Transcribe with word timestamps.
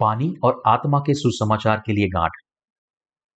पानी 0.00 0.34
और 0.42 0.62
आत्मा 0.66 0.98
के 0.98 1.14
सुसमाचार 1.14 1.82
के 1.86 1.92
लिए 1.92 2.06
गांठ। 2.06 2.32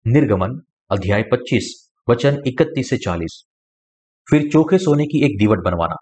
निर्गमन, 0.06 0.60
अध्याय 0.90 1.22
25 1.22 1.90
वचन 2.08 2.42
31 2.46 2.90
से 2.90 2.96
40 2.96 3.44
फिर 4.30 4.48
चोखे 4.52 4.78
सोने 4.78 5.04
की 5.04 5.24
एक 5.24 5.38
दीवट 5.38 5.58
बनवाना। 5.58 5.94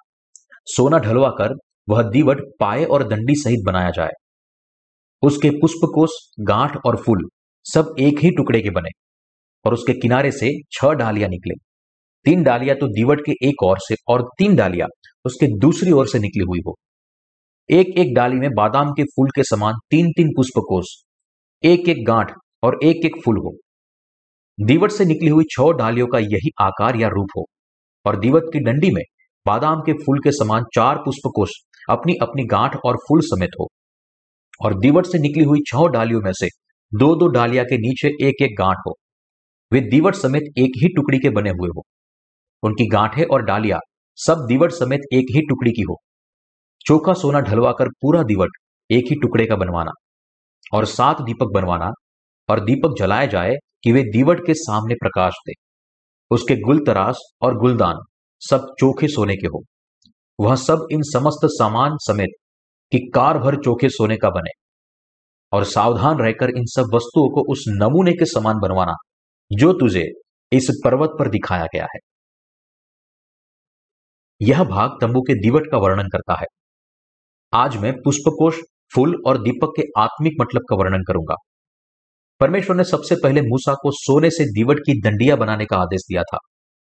सोना 0.66 0.98
ढलवा 0.98 1.28
कर 1.28 1.54
वह 1.88 2.02
दीवट 2.02 2.40
पाए 2.60 2.84
और 2.84 3.08
दंडी 3.08 3.34
सहित 3.34 3.60
बनाया 3.66 3.90
जाए। 3.90 4.10
उसके 5.22 5.50
पुष्पकोश, 5.50 6.10
गांठ 6.40 6.76
और 6.86 6.96
फूल 6.96 7.28
सब 7.64 7.94
एक 7.98 8.18
ही 8.18 8.30
टुकड़े 8.30 8.60
के 8.60 8.70
बने 8.70 8.90
और 9.64 9.72
उसके 9.72 9.92
किनारे 9.92 10.32
से 10.32 10.50
छह 10.72 10.92
डालियाँ 10.92 11.28
निकले। 11.28 11.54
तीन 12.24 12.42
डालियाँ 12.42 12.76
तो 12.76 12.88
दीवट 12.88 13.20
के 13.26 13.32
एक 13.48 13.62
ओर 13.62 13.78
से 13.80 13.94
और 14.08 14.28
तीन 14.38 14.56
डालियाँ 14.56 14.88
उसके 15.24 15.46
दूसरी 15.58 15.90
ओर 15.90 16.06
से 16.06 16.18
निकली 16.18 16.44
हुई 16.44 16.58
हो। 16.66 16.76
एक 17.70 17.88
एक 17.98 18.14
डाली 18.14 18.36
में 18.36 18.50
बादाम 18.50 18.90
के 18.90 19.02
फूल 19.04 19.28
के 19.28 19.42
समान 19.42 19.74
तीन 19.90 20.06
तीन 20.10 20.28
पुष्पकोश 20.28 20.92
एक 21.62 21.88
एक 21.88 21.96
गांठ 22.06 22.30
और 22.62 22.78
एक 22.84 23.04
एक 23.04 23.16
फूल 23.24 23.38
हो। 23.38 23.52
दीवट 24.58 24.90
से 24.90 25.04
निकली 25.04 25.28
हुई 25.28 25.44
छह 25.50 25.72
डालियों 25.72 26.06
का 26.06 26.18
यही 26.18 26.50
आकार 26.60 26.96
या 26.96 27.08
रूप 27.08 27.28
हो, 27.36 27.44
और 28.06 28.18
दीवट 28.20 28.42
की 28.52 28.60
डंडी 28.60 28.90
में 28.90 29.02
बादाम 29.46 29.80
के 29.80 29.92
फूल 29.92 30.20
के 30.20 30.32
समान 30.32 30.64
चार 30.74 30.96
पुष्पकोश 30.96 31.50
अपनी 31.90 32.14
अपनी 32.22 32.44
गांठ 32.46 32.76
और 32.84 32.96
फूल 32.98 33.20
समेत 33.24 33.50
हो। 33.60 33.68
और 34.64 34.78
दीवट 34.78 35.06
से 35.06 35.18
निकली 35.18 35.44
हुई 35.44 35.60
छह 35.66 35.86
डालियों 35.88 36.20
में 36.20 36.32
से 36.32 36.48
दो 36.92 37.14
दो 37.16 37.28
डालिया 37.28 37.62
के 37.62 37.78
नीचे 37.78 38.08
एक 38.28 38.42
एक 38.42 38.56
गांठ 38.58 38.76
हो। 38.86 38.96
वे 39.72 39.80
दीवट 39.80 40.14
समेत 40.14 40.52
एक 40.58 40.82
ही 40.82 40.88
टुकड़ी 40.88 41.18
के 41.18 41.30
बने 41.30 41.50
हुए 41.50 41.68
हो। 41.76 41.82
उनकी 42.62 42.86
गांठें 42.86 43.24
और 43.24 43.42
डालिया 43.42 43.78
सब 44.18 44.46
दीवट 44.48 44.72
समेत 44.72 45.00
एक 45.12 45.36
ही 45.36 45.40
टुकड़ी 45.40 45.70
की 45.70 45.82
हो। 45.82 46.00
चोखा 46.86 47.12
सोना 47.12 47.40
ढलवाकर 47.40 47.88
पूरा 48.02 48.22
दीवट 48.22 48.50
एक 48.90 49.04
ही 49.10 49.16
टुकड़े 49.22 49.46
का 49.46 49.56
बनवाना 49.56 49.90
और 50.74 50.84
सात 50.84 51.20
दीपक 51.22 51.50
बनवाना 51.54 51.90
और 52.48 52.60
दीपक 52.60 52.94
जलाए 52.98 53.26
जाए 53.28 53.54
कि 53.84 53.92
वे 53.92 54.02
दीवट 54.02 54.46
के 54.46 54.54
सामने 54.54 54.94
प्रकाश 54.94 55.34
दे। 55.48 55.52
उसके 56.30 56.56
गुल 56.56 56.84
तरास 56.86 57.20
और 57.42 57.58
गुलदान 57.58 57.96
सब 58.42 58.66
चोखे 58.80 59.08
सोने 59.08 59.36
के 59.36 59.46
हो। 59.46 59.62
वह 60.40 60.56
सब 60.56 60.86
इन 60.92 61.02
समस्त 61.02 61.46
सामान 61.50 61.96
समेत 62.00 62.36
कि 62.92 62.98
कार 63.14 63.38
भर 63.38 63.56
चोखे 63.56 63.88
सोने 63.88 64.16
का 64.16 64.30
बने 64.30 64.50
और 65.52 65.64
सावधान 65.64 66.18
रहकर 66.18 66.50
इन 66.50 66.64
सब 66.66 66.94
वस्तुओं 66.94 67.28
को 67.30 67.52
उस 67.52 67.64
नमूने 67.68 68.12
के 68.12 68.24
समान 68.24 68.56
बनवाना 68.58 68.94
जो 69.52 69.72
तुझे 69.72 70.04
इस 70.52 70.80
पर्वत 70.84 71.10
पर 71.18 71.30
दिखाया 71.30 71.64
गया 71.64 71.84
है। 71.84 71.98
यह 74.40 74.64
भाग 74.64 74.90
तंबू 75.00 75.20
के 75.20 75.34
दीवट 75.34 75.70
का 75.70 75.78
वर्णन 75.78 76.08
करता 76.08 76.34
है। 76.34 76.46
आज 77.52 77.76
मैं 77.76 77.92
पुष्पकोश, 77.92 78.56
फूल 78.94 79.22
और 79.26 79.38
दीपक 79.42 79.72
के 79.76 79.82
आत्मिक 79.98 80.32
मतलब 80.40 80.62
का 80.70 80.76
वर्णन 80.76 81.02
करूँगा। 81.08 81.34
परमेश्वर 82.40 82.76
ने 82.76 82.84
सबसे 82.84 83.14
पहले 83.14 83.40
मूसा 83.40 83.74
को 83.74 83.90
सोने 83.90 84.30
से 84.30 84.44
दीवट 84.44 84.78
की 84.78 85.00
दंडिया 85.00 85.36
बनाने 85.36 85.64
का 85.64 85.76
आदेश 85.76 86.00
दिया 86.08 86.22
था। 86.22 86.38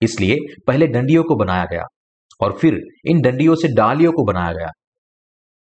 इसलिए 0.01 0.35
पहले 0.67 0.87
डंडियों 0.87 1.23
को 1.23 1.35
बनाया 1.35 1.65
गया 1.65 1.83
और 2.41 2.57
फिर 2.57 2.77
इन 3.05 3.21
डंडियों 3.21 3.55
से 3.55 3.67
डालियों 3.67 4.11
को 4.11 4.23
बनाया 4.23 4.53
गया। 4.53 4.67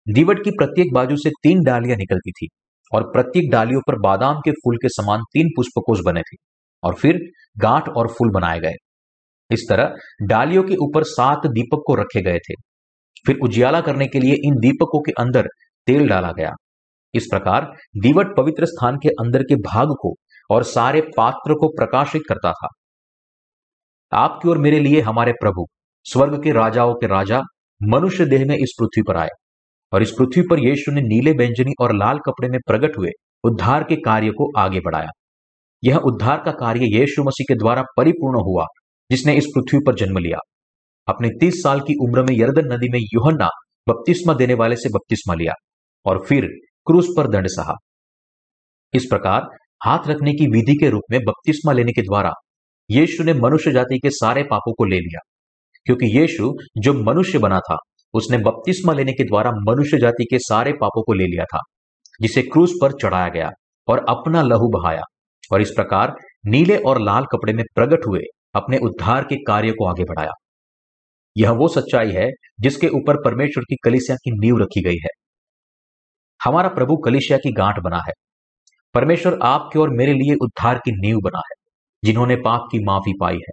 दीवट 0.07 0.45
की 0.45 0.51
प्रत्येक 0.51 0.93
बाजू 0.95 1.17
से 1.17 1.31
तीन 1.31 1.63
डालियाँ 1.63 1.97
निकलती 1.97 2.31
थी 2.31 2.49
और 2.93 3.03
प्रत्येक 3.03 3.51
डालियों 3.53 3.81
पर 3.81 3.99
बादाम 3.99 4.41
के 4.45 4.51
फूल 4.51 4.77
के 4.77 4.89
समान 4.89 5.21
तीन 5.21 5.49
पुष्पकोश 5.57 6.01
बने 6.05 6.21
थे 6.21 6.37
और 6.83 6.95
फिर 6.95 7.19
गांठ 7.59 7.89
और 7.89 8.09
फूल 8.09 8.31
बनाए 8.31 8.59
गए। 8.61 8.75
इस 9.51 9.67
तरह 9.69 9.95
डालियों 10.23 10.63
के 10.63 10.77
ऊपर 10.77 11.05
सात 11.05 11.47
दीपक 11.47 11.83
को 11.87 11.95
रखे 11.95 12.23
गए 12.23 12.39
थे। 12.39 12.55
फिर 13.27 13.39
उजियाला 13.43 13.81
करने 13.81 14.07
के 14.07 14.21
लिए 14.21 14.35
इन 14.45 14.55
दीपकों 14.55 15.01
के 15.03 15.13
अंदर 15.13 15.49
तेल 15.87 16.09
डाला 16.09 16.33
गया। 16.33 16.51
इस 17.15 17.27
प्रकार 17.31 17.65
दीवट 17.97 18.37
पवित्र 18.37 18.67
स्थान 18.67 18.97
के 18.97 19.09
अंदर 19.09 19.43
के 19.43 19.57
भाग 19.57 19.89
को 20.01 20.15
और 20.51 20.63
सारे 20.63 21.01
पात्र 21.17 21.55
को 21.55 21.69
प्रकाशित 21.69 22.23
करता 22.29 22.53
था। 22.53 22.69
आपकी 24.13 24.49
और 24.49 24.59
मेरे 24.59 24.81
लिए 24.81 25.01
हमारे 25.01 25.33
प्रभु, 25.33 25.67
स्वर्ग 26.07 26.43
के 26.43 26.53
राजाओं 26.53 26.95
के 26.95 27.07
राजा, 27.07 27.43
मनुष्य 27.81 28.27
देह 28.27 28.45
में 28.47 28.57
इस 28.57 28.75
पृथ्वी 28.79 29.03
पर 29.03 29.17
आए 29.17 29.29
और 29.93 30.03
इस 30.03 30.11
पृथ्वी 30.11 30.43
पर 30.43 30.59
यीशु 30.59 30.93
ने 30.93 31.01
नीले 31.01 31.33
व्यंजनी 31.33 31.73
और 31.81 31.95
लाल 31.95 32.19
कपड़े 32.19 32.49
में 32.49 32.59
प्रकट 32.67 32.99
हुए 32.99 33.11
उद्धार 33.45 33.85
के 33.85 33.97
कार्य 33.97 34.31
को 34.31 34.51
आगे 34.59 34.81
बढ़ाया। 34.81 35.09
यह 35.85 35.97
उद्धार 35.97 36.43
का 36.45 36.51
कार्य 36.51 36.81
यीशु 36.85 37.23
मसीह 37.23 37.45
के 37.49 37.55
द्वारा 37.55 37.83
परिपूर्ण 37.97 38.43
हुआ, 38.43 38.65
जिसने 39.11 39.35
इस 39.35 39.47
पृथ्वी 39.47 39.81
पर 39.87 39.95
जन्म 39.95 40.19
लिया। 40.19 40.39
अपने 41.11 41.29
तीस 41.41 41.63
साल 41.63 41.81
की 41.81 41.95
उम्र 42.03 42.23
में 42.23 42.35
यर्दन 42.37 42.73
नदी 42.73 42.89
में 42.89 42.99
युहन्ना 43.15 43.49
बपतिस्मा 43.89 44.35
देने 44.35 44.55
वाले 44.55 44.77
से 44.77 44.89
बपतिस्मा 44.89 45.35
लिया 45.35 45.53
और 46.07 46.25
फिर 46.29 46.47
क्रूस 46.87 47.09
पर 47.17 47.29
दंड 47.29 47.47
सहा। 47.47 47.75
इस 48.95 49.07
प्रकार 49.11 49.47
हाथ 49.87 50.09
रखने 50.09 50.33
की 50.33 50.47
विधि 50.47 50.75
के 50.75 50.91
रूप 50.91 51.03
में 51.11 51.21
बपतिस्मा 51.21 51.73
लेने 51.73 51.93
के 51.93 52.03
द्वारा 52.03 52.33
यीशु 52.91 53.25
ने 53.25 53.35
मनुष्य 53.35 53.73
जाति 53.73 53.99
के 53.99 54.11
सारे 54.11 54.43
पापों 54.43 54.73
को 54.73 54.85
ले 54.85 54.97
लिया। 54.97 55.21
क्योंकि 55.87 56.07
यीशु 56.19 56.53
जो 56.79 56.93
मनुष्य 56.95 57.39
बना 57.39 57.59
था, 57.59 57.77
उसने 58.15 58.39
बपतिस्मा 58.39 58.93
लेने 58.93 59.13
के 59.13 59.25
द्वारा 59.25 59.51
मनुष्य 59.69 59.99
जाति 59.99 60.25
के 60.25 60.39
सारे 60.39 60.73
पापों 60.73 61.03
को 61.03 61.13
ले 61.13 61.25
लिया 61.25 61.45
था, 61.45 61.61
जिसे 62.21 62.43
क्रूस 62.43 62.73
पर 62.83 62.93
चढ़ाया 62.93 63.29
गया 63.29 63.51
और 63.89 64.05
अपना 64.09 64.43
लहू 64.43 64.69
बहाया 64.69 65.03
और 65.53 65.63
इस 65.63 65.71
प्रकार 65.71 66.15
नीले 66.47 66.77
और 66.77 67.01
लाल 67.01 67.25
कपड़े 67.25 67.53
में 67.53 67.65
प्रकट 67.75 68.07
हुए 68.09 68.21
अपने 68.55 68.79
उद्धार 68.79 69.25
के 69.25 69.37
कार्य 69.37 69.73
को 69.73 69.89
आगे 69.89 70.05
बढ़ाया। 70.05 70.33
यह 71.37 71.51
वो 71.51 71.69
सच्चाई 71.69 72.11
है 72.11 72.31
जिसके 72.61 72.89
ऊपर 72.89 73.17
परमेश्वर 73.17 73.63
की 73.63 73.77
कलिसिया 73.85 74.17
की 74.17 74.31
नींव 74.31 74.59
रखी 74.59 74.83
गई 74.85 74.97
है। 74.97 75.09
हमारा 76.45 76.69
प्रभु 76.69 76.97
कलिसिया 76.97 77.39
की 77.39 77.53
गांठ 77.53 77.79
बना 77.79 77.97
है। 77.97 78.13
परमेश्वर 78.95 79.39
आपके 79.43 79.79
और 79.79 79.91
मेरे 79.91 80.13
लिए 80.13 80.35
उद्धार 80.35 80.79
की 80.79 80.93
नींव 80.93 81.19
बना 81.19 81.39
है, 81.39 81.55
जिन्होंने 82.05 82.37
पाप 82.37 82.61
की 82.73 82.85
माफ़ी 82.85 83.13
पाई 83.21 83.35
है। 83.35 83.53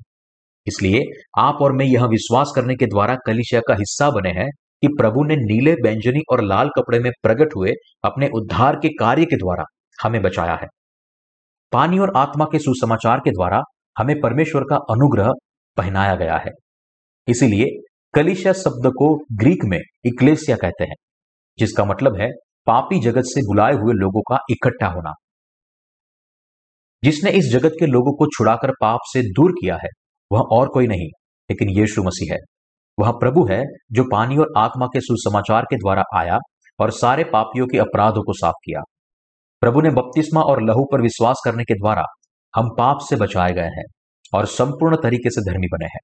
इसलिए 0.67 1.01
आप 1.38 1.57
और 1.61 1.71
मैं 1.71 1.85
यह 1.85 2.05
विश्वास 2.05 2.51
करने 2.55 2.75
के 2.75 2.85
द्वारा 2.85 3.15
कलिसिया 3.25 3.61
का 3.67 3.73
हिस्सा 3.73 4.09
बने 4.09 4.29
हैं 4.29 4.49
कि 4.81 4.88
प्रभु 4.88 5.23
ने 5.23 5.35
नीले, 5.35 5.73
व्यंजनी 5.73 6.21
और 6.31 6.44
लाल 6.44 6.69
कपड़े 6.69 6.99
में 6.99 7.11
प्रकट 7.23 7.49
हुए 7.55 7.71
अपने 8.03 8.29
उद्धार 8.33 8.75
के 8.75 8.89
कार्य 8.89 9.25
के 9.25 9.35
द्वारा 9.35 9.63
हमें 10.03 10.21
बचाया 10.21 10.55
है। 10.55 10.67
पानी 11.71 11.99
और 11.99 12.13
आत्मा 12.15 12.45
के 12.45 12.59
सुसमाचार 12.59 13.19
के 13.19 13.31
द्वारा 13.31 13.61
हमें 13.97 14.21
परमेश्वर 14.21 14.61
का 14.61 14.75
अनुग्रह 14.75 15.31
पहनाया 15.77 16.15
गया 16.15 16.38
है। 16.38 16.51
इसीलिए 17.29 17.65
कलिशा 18.13 18.53
शब्द 18.53 18.88
को 18.88 19.15
ग्रीक 19.15 19.65
में 19.65 19.79
इक्लेसिया 20.05 20.57
कहते 20.57 20.83
हैं, 20.83 20.95
जिसका 21.59 21.85
मतलब 21.85 22.21
है 22.21 22.29
पापी 22.65 22.99
जगत 22.99 23.23
से 23.25 23.41
बुलाए 23.41 23.73
हुए 23.73 23.93
लोगों 23.93 24.21
का 24.21 24.39
इकट्ठा 24.49 24.88
होना। 24.88 25.11
जिसने 27.03 27.31
इस 27.31 27.49
जगत 27.51 27.71
के 27.79 27.85
लोगों 27.85 28.15
को 28.15 28.25
छुड़ाकर 28.25 28.71
पाप 28.81 28.99
से 29.03 29.21
दूर 29.21 29.51
किया 29.51 29.75
है, 29.75 29.89
वह 30.31 30.39
और 30.39 30.67
कोई 30.67 30.88
नहीं, 30.88 31.07
लेकिन 31.51 31.69
यीशु 31.69 32.03
मसीह 32.03 32.33
है। 32.33 32.39
वह 32.99 33.11
प्रभु 33.11 33.47
है 33.51 33.63
जो 33.91 34.03
पानी 34.03 34.38
और 34.38 34.53
आत्मा 34.57 34.85
के 34.85 34.99
सुसमाचार 34.99 35.63
के 35.63 35.75
द्वारा 35.75 36.03
आया 36.15 36.38
और 36.79 36.91
सारे 36.91 37.23
पापियों 37.23 37.67
के 37.67 37.77
अपराधों 37.77 38.23
को 38.23 38.33
साफ़ 38.33 38.55
किया। 38.65 38.79
प्रभु 39.61 39.81
ने 39.81 39.89
बपतिस्मा 39.89 40.41
और 40.41 40.63
लहू 40.63 40.85
पर 40.91 41.01
विश्वास 41.01 41.41
करने 41.45 41.63
के 41.63 41.73
द्वारा 41.73 42.03
हम 42.55 42.69
पाप 42.77 42.97
से 43.09 43.15
बचाए 43.15 43.53
गए 43.53 43.69
हैं 43.77 43.83
और 44.33 44.45
संपूर्ण 44.45 44.97
तरीके 45.03 45.29
से 45.29 45.51
धर्मी 45.51 45.67
बने 45.67 45.85
हैं। 45.85 45.99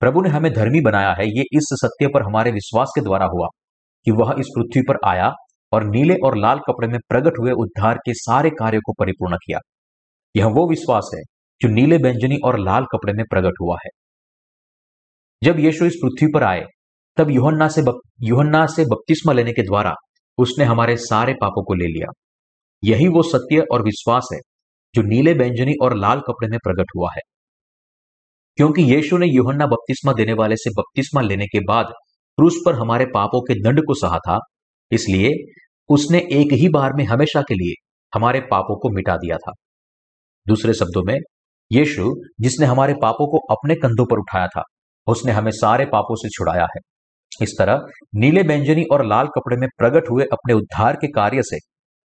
प्रभु 0.00 0.20
ने 0.20 0.28
हमें 0.28 0.52
धर्मी 0.52 0.80
बनाया 0.80 1.12
है, 1.12 1.26
ये 1.26 1.44
इस 1.52 1.68
सत्य 1.74 2.08
पर 2.08 2.22
हमारे 2.22 2.50
विश्वास 2.50 2.92
के 2.94 3.00
द्वारा 3.00 3.26
हुआ 3.26 3.46
कि 4.06 4.10
वह 4.10 4.34
इस 4.38 4.46
पृथ्वी 4.56 4.82
पर 4.88 4.96
आया 5.06 5.30
और 5.72 5.84
नीले 5.84 6.14
और 6.24 6.36
लाल 6.36 6.58
कपड़े 6.58 6.88
में 6.88 6.98
प्रकट 7.08 7.38
हुए 7.40 7.52
उद्धार 7.52 7.98
के 7.98 8.14
सारे 8.14 8.50
कार्यों 8.50 8.80
को 8.86 8.92
परिपूर्ण 8.92 9.36
किया। 9.36 9.58
यह 10.34 10.46
वो 10.46 10.68
विश्वास 10.68 11.10
है 11.14 11.22
जो 11.60 11.68
नीले 11.68 11.96
व्यंजनी 11.96 12.36
और 12.44 12.58
लाल 12.58 12.84
कपड़े 12.84 13.12
में 13.12 13.24
प्रकट 13.30 13.60
हुआ 13.60 13.76
है। 13.84 13.90
जब 15.42 15.58
यीशु 15.58 15.86
इस 15.86 15.94
पृथ्वी 15.94 16.28
पर 16.34 16.42
आए, 16.42 16.64
तब 17.16 17.30
युहन्ना 17.30 17.68
से 17.68 17.82
युहन्ना 18.22 18.66
से 18.66 18.84
बपतिस्मा 18.84 19.32
लेने 19.32 19.52
के 19.52 19.62
द्वारा 19.62 19.94
उसने 20.38 20.64
हमारे 20.64 20.96
सारे 20.96 21.34
पापों 21.34 21.62
को 21.64 21.74
ले 21.74 21.86
लिया। 21.86 22.12
यही 22.82 23.08
वो 23.08 23.22
सत्य 23.22 23.64
और 23.72 23.82
विश्वास 23.82 24.28
है 24.32 24.38
जो 24.94 25.02
नीले 25.02 25.32
व्यंजनी 25.34 25.74
और 25.82 25.96
लाल 25.96 26.20
कपड़े 26.20 26.48
में 26.48 26.58
प्रकट 26.64 26.86
हुआ 26.96 27.10
है। 27.16 27.20
क्योंकि 28.58 28.82
यीशु 28.84 29.18
ने 29.18 29.26
यूहन्ना 29.26 29.66
बपतिस्मा 29.66 30.12
देने 30.12 30.32
वाले 30.32 30.56
से 30.56 30.70
बपतिस्मा 30.70 31.20
लेने 31.20 31.46
के 31.46 31.60
बाद 31.64 31.92
क्रूस 32.38 32.56
पर 32.66 32.74
हमारे 32.74 33.04
पापों 33.14 33.40
के 33.40 33.54
दंड 33.62 33.80
को 33.80 33.94
सहा 33.96 34.18
था, 34.18 34.38
इसलिए 34.90 35.30
उसने 35.90 36.18
एक 36.32 36.52
ही 36.52 36.68
बार 36.68 36.92
में 36.92 37.04
हमेशा 37.04 37.42
के 37.42 37.54
लिए 37.54 37.74
हमारे 38.12 38.40
पापों 38.50 38.76
को 38.76 38.90
मिटा 38.90 39.16
दिया 39.16 39.36
था। 39.36 39.52
दूसरे 40.46 40.74
शब्दों 40.74 41.02
में, 41.02 41.16
यीशु, 41.70 42.12
जिसने 42.40 42.66
हमारे 42.66 42.94
पापों 43.02 43.26
को 43.26 43.38
अपने 43.54 43.74
कंधों 43.74 44.06
पर 44.06 44.18
उठाया 44.18 44.46
था, 44.46 44.62
उसने 45.06 45.32
हमें 45.32 45.50
सारे 45.52 45.84
पापों 45.84 46.16
से 46.16 46.28
छुड़ाया 46.28 46.66
है। 46.76 46.80
इस 47.42 47.54
तरह 47.58 47.82
नीले 48.14 48.42
व्यंजनी 48.42 48.84
और 48.92 49.04
लाल 49.06 49.26
कपड़े 49.26 49.56
में 49.56 49.68
प्रकट 49.78 50.10
हुए 50.10 50.24
अपने 50.32 50.54
उद्धार 50.54 50.96
के 50.96 51.08
कार्य 51.12 51.42
से 51.42 51.58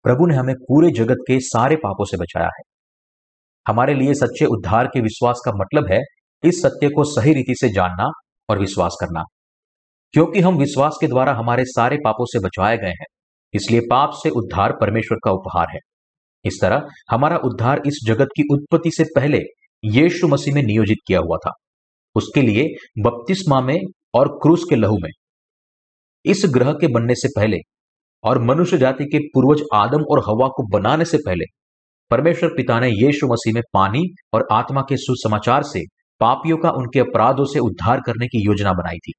प्रभु 0.06 0.25
ने 0.27 0.36
हमें 0.36 0.56
पूरे 0.62 0.91
जगत 0.91 1.24
के 1.27 1.39
सारे 1.44 1.75
पापों 1.75 2.06
से 2.06 2.18
बचाया 2.18 2.50
है। 2.50 2.63
हमारे 3.65 3.94
लिए 3.94 4.13
सच्चे 4.13 4.45
उद्धार 4.48 4.88
के 4.88 5.01
विश्वास 5.01 5.41
का 5.45 5.51
मतलब 5.56 5.91
है 5.91 6.00
इस 6.45 6.62
सत्य 6.62 6.89
को 6.89 7.03
सही 7.12 7.33
रीति 7.33 7.56
से 7.56 7.69
जानना 7.69 8.09
और 8.50 8.59
विश्वास 8.59 8.97
करना। 9.01 9.24
क्योंकि 10.13 10.39
हम 10.39 10.57
विश्वास 10.57 10.97
के 11.01 11.07
द्वारा 11.07 11.33
हमारे 11.33 11.63
सारे 11.65 11.97
पापों 12.06 12.25
से 12.25 12.39
बचाए 12.39 12.77
गए 12.77 12.89
हैं, 12.89 13.06
इसलिए 13.53 13.81
पाप 13.89 14.12
से 14.13 14.30
उद्धार 14.30 14.74
परमेश्वर 14.81 15.18
का 15.24 15.31
उपहार 15.31 15.68
है। 15.71 15.80
इस 16.45 16.59
तरह 16.62 16.88
हमारा 17.12 17.38
उद्धार 17.38 17.81
इस 17.88 18.00
जगत 18.07 18.27
की 18.38 18.44
उत्पत्ति 18.53 18.92
से 18.92 19.03
पहले 19.15 19.39
यीशु 19.83 20.27
मसीह 20.27 20.53
में 20.56 20.62
नियोजित 20.63 20.97
किया 21.07 21.19
हुआ 21.19 21.38
था। 21.38 21.51
उसके 22.15 22.42
लिए 22.42 22.68
बपतिस्मा 23.00 23.59
में 23.62 23.80
और 24.13 24.27
क्रूस 24.41 24.63
के 24.69 24.75
लहू 24.75 24.98
में। 25.01 25.09
इस 26.25 26.44
ग्रह 26.45 26.71
के 26.71 26.88
बनने 26.88 27.15
से 27.15 27.27
पहले 27.36 27.57
और 28.24 28.41
मनुष्य 28.44 28.77
जाति 28.77 29.06
के 29.06 29.19
पूर्वज 29.27 29.63
आदम 29.74 30.03
और 30.12 30.19
हवा 30.19 30.48
को 30.48 30.68
बनाने 30.69 31.06
से 31.06 31.18
पहले 31.18 31.45
परमेश्वर 32.12 32.50
पिता 32.50 32.80
ने 32.80 32.88
यीशु 32.88 33.27
मसीह 33.27 33.53
में 33.53 33.62
पानी 33.74 34.01
और 34.33 34.48
आत्मा 34.51 34.81
के 34.81 34.98
सुसमाचार 34.98 35.63
से 35.63 35.81
पापियों 36.19 36.57
का 36.57 36.69
उनके 36.71 37.00
अपराधों 37.00 37.45
से 37.45 37.59
उद्धार 37.59 38.01
करने 38.06 38.27
की 38.27 38.45
योजना 38.45 38.73
बनाई 38.73 38.97
थी। 38.97 39.13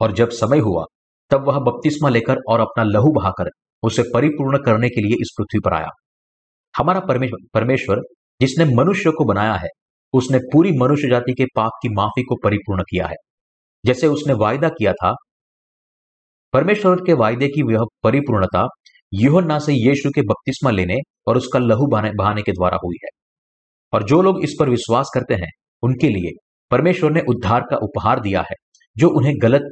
और 0.00 0.12
जब 0.12 0.30
समय 0.30 0.58
हुआ, 0.58 0.84
तब 1.30 1.46
वह 1.48 1.58
बपतिस्मा 1.58 2.08
लेकर 2.08 2.36
और 2.48 2.60
अपना 2.60 2.84
लहू 2.84 3.12
बहाकर 3.12 3.50
उसे 3.82 4.02
परिपूर्ण 4.14 4.58
करने 4.58 4.88
के 4.88 5.00
लिए 5.00 5.16
इस 5.20 5.34
पृथ्वी 5.38 5.60
पर 5.64 5.74
आया। 5.74 5.88
हमारा 6.74 7.00
परमेश्वर, 7.54 8.00
जिसने 8.40 8.64
मनुष्य 8.74 9.10
को 9.10 9.24
बनाया 9.24 9.54
है, 9.54 9.68
उसने 10.12 10.38
पूरी 10.38 10.78
मनुष्य 10.78 11.08
जाति 11.08 11.32
के 11.32 11.44
पाप 11.44 11.70
की 11.82 11.88
माफ़ी 11.88 12.22
को 12.22 12.36
परिपूर्ण 12.44 12.82
किया 12.82 13.06
है। 13.06 13.16
जैसे 13.84 14.06
उसने 14.06 14.34
वायदा 14.34 14.68
किया 14.68 14.92
था, 14.92 15.14
परमेश्वर 16.52 16.96
के 16.96 17.12
वायदे 17.12 17.48
की 17.48 17.62
वह 17.62 17.84
परिपूर्णता 18.02 18.66
युहन्ना 19.14 19.58
से 19.58 19.72
यीशु 19.72 20.10
के 20.10 20.22
बपतिस्मा 20.22 20.70
लेने 20.70 20.96
और 21.26 21.36
उसका 21.36 21.58
लहू 21.58 21.86
बहाने 21.86 22.42
के 22.42 22.52
द्वारा 22.52 22.78
हुई 22.84 22.96
है। 23.04 23.08
और 23.92 24.02
जो 24.02 24.22
लोग 24.22 24.44
इस 24.44 24.56
पर 24.60 24.70
विश्वास 24.70 25.10
करते 25.14 25.34
हैं 25.34 25.50
उनके 25.84 26.08
लिए 26.08 26.30
परमेश्वर 26.70 27.10
ने 27.10 27.20
उद्धार 27.28 27.60
का 27.60 27.76
उपहार 27.76 28.20
दिया 28.20 28.40
है, 28.40 28.54
जो 28.96 29.08
उन्हें 29.08 29.34
गलत 29.42 29.62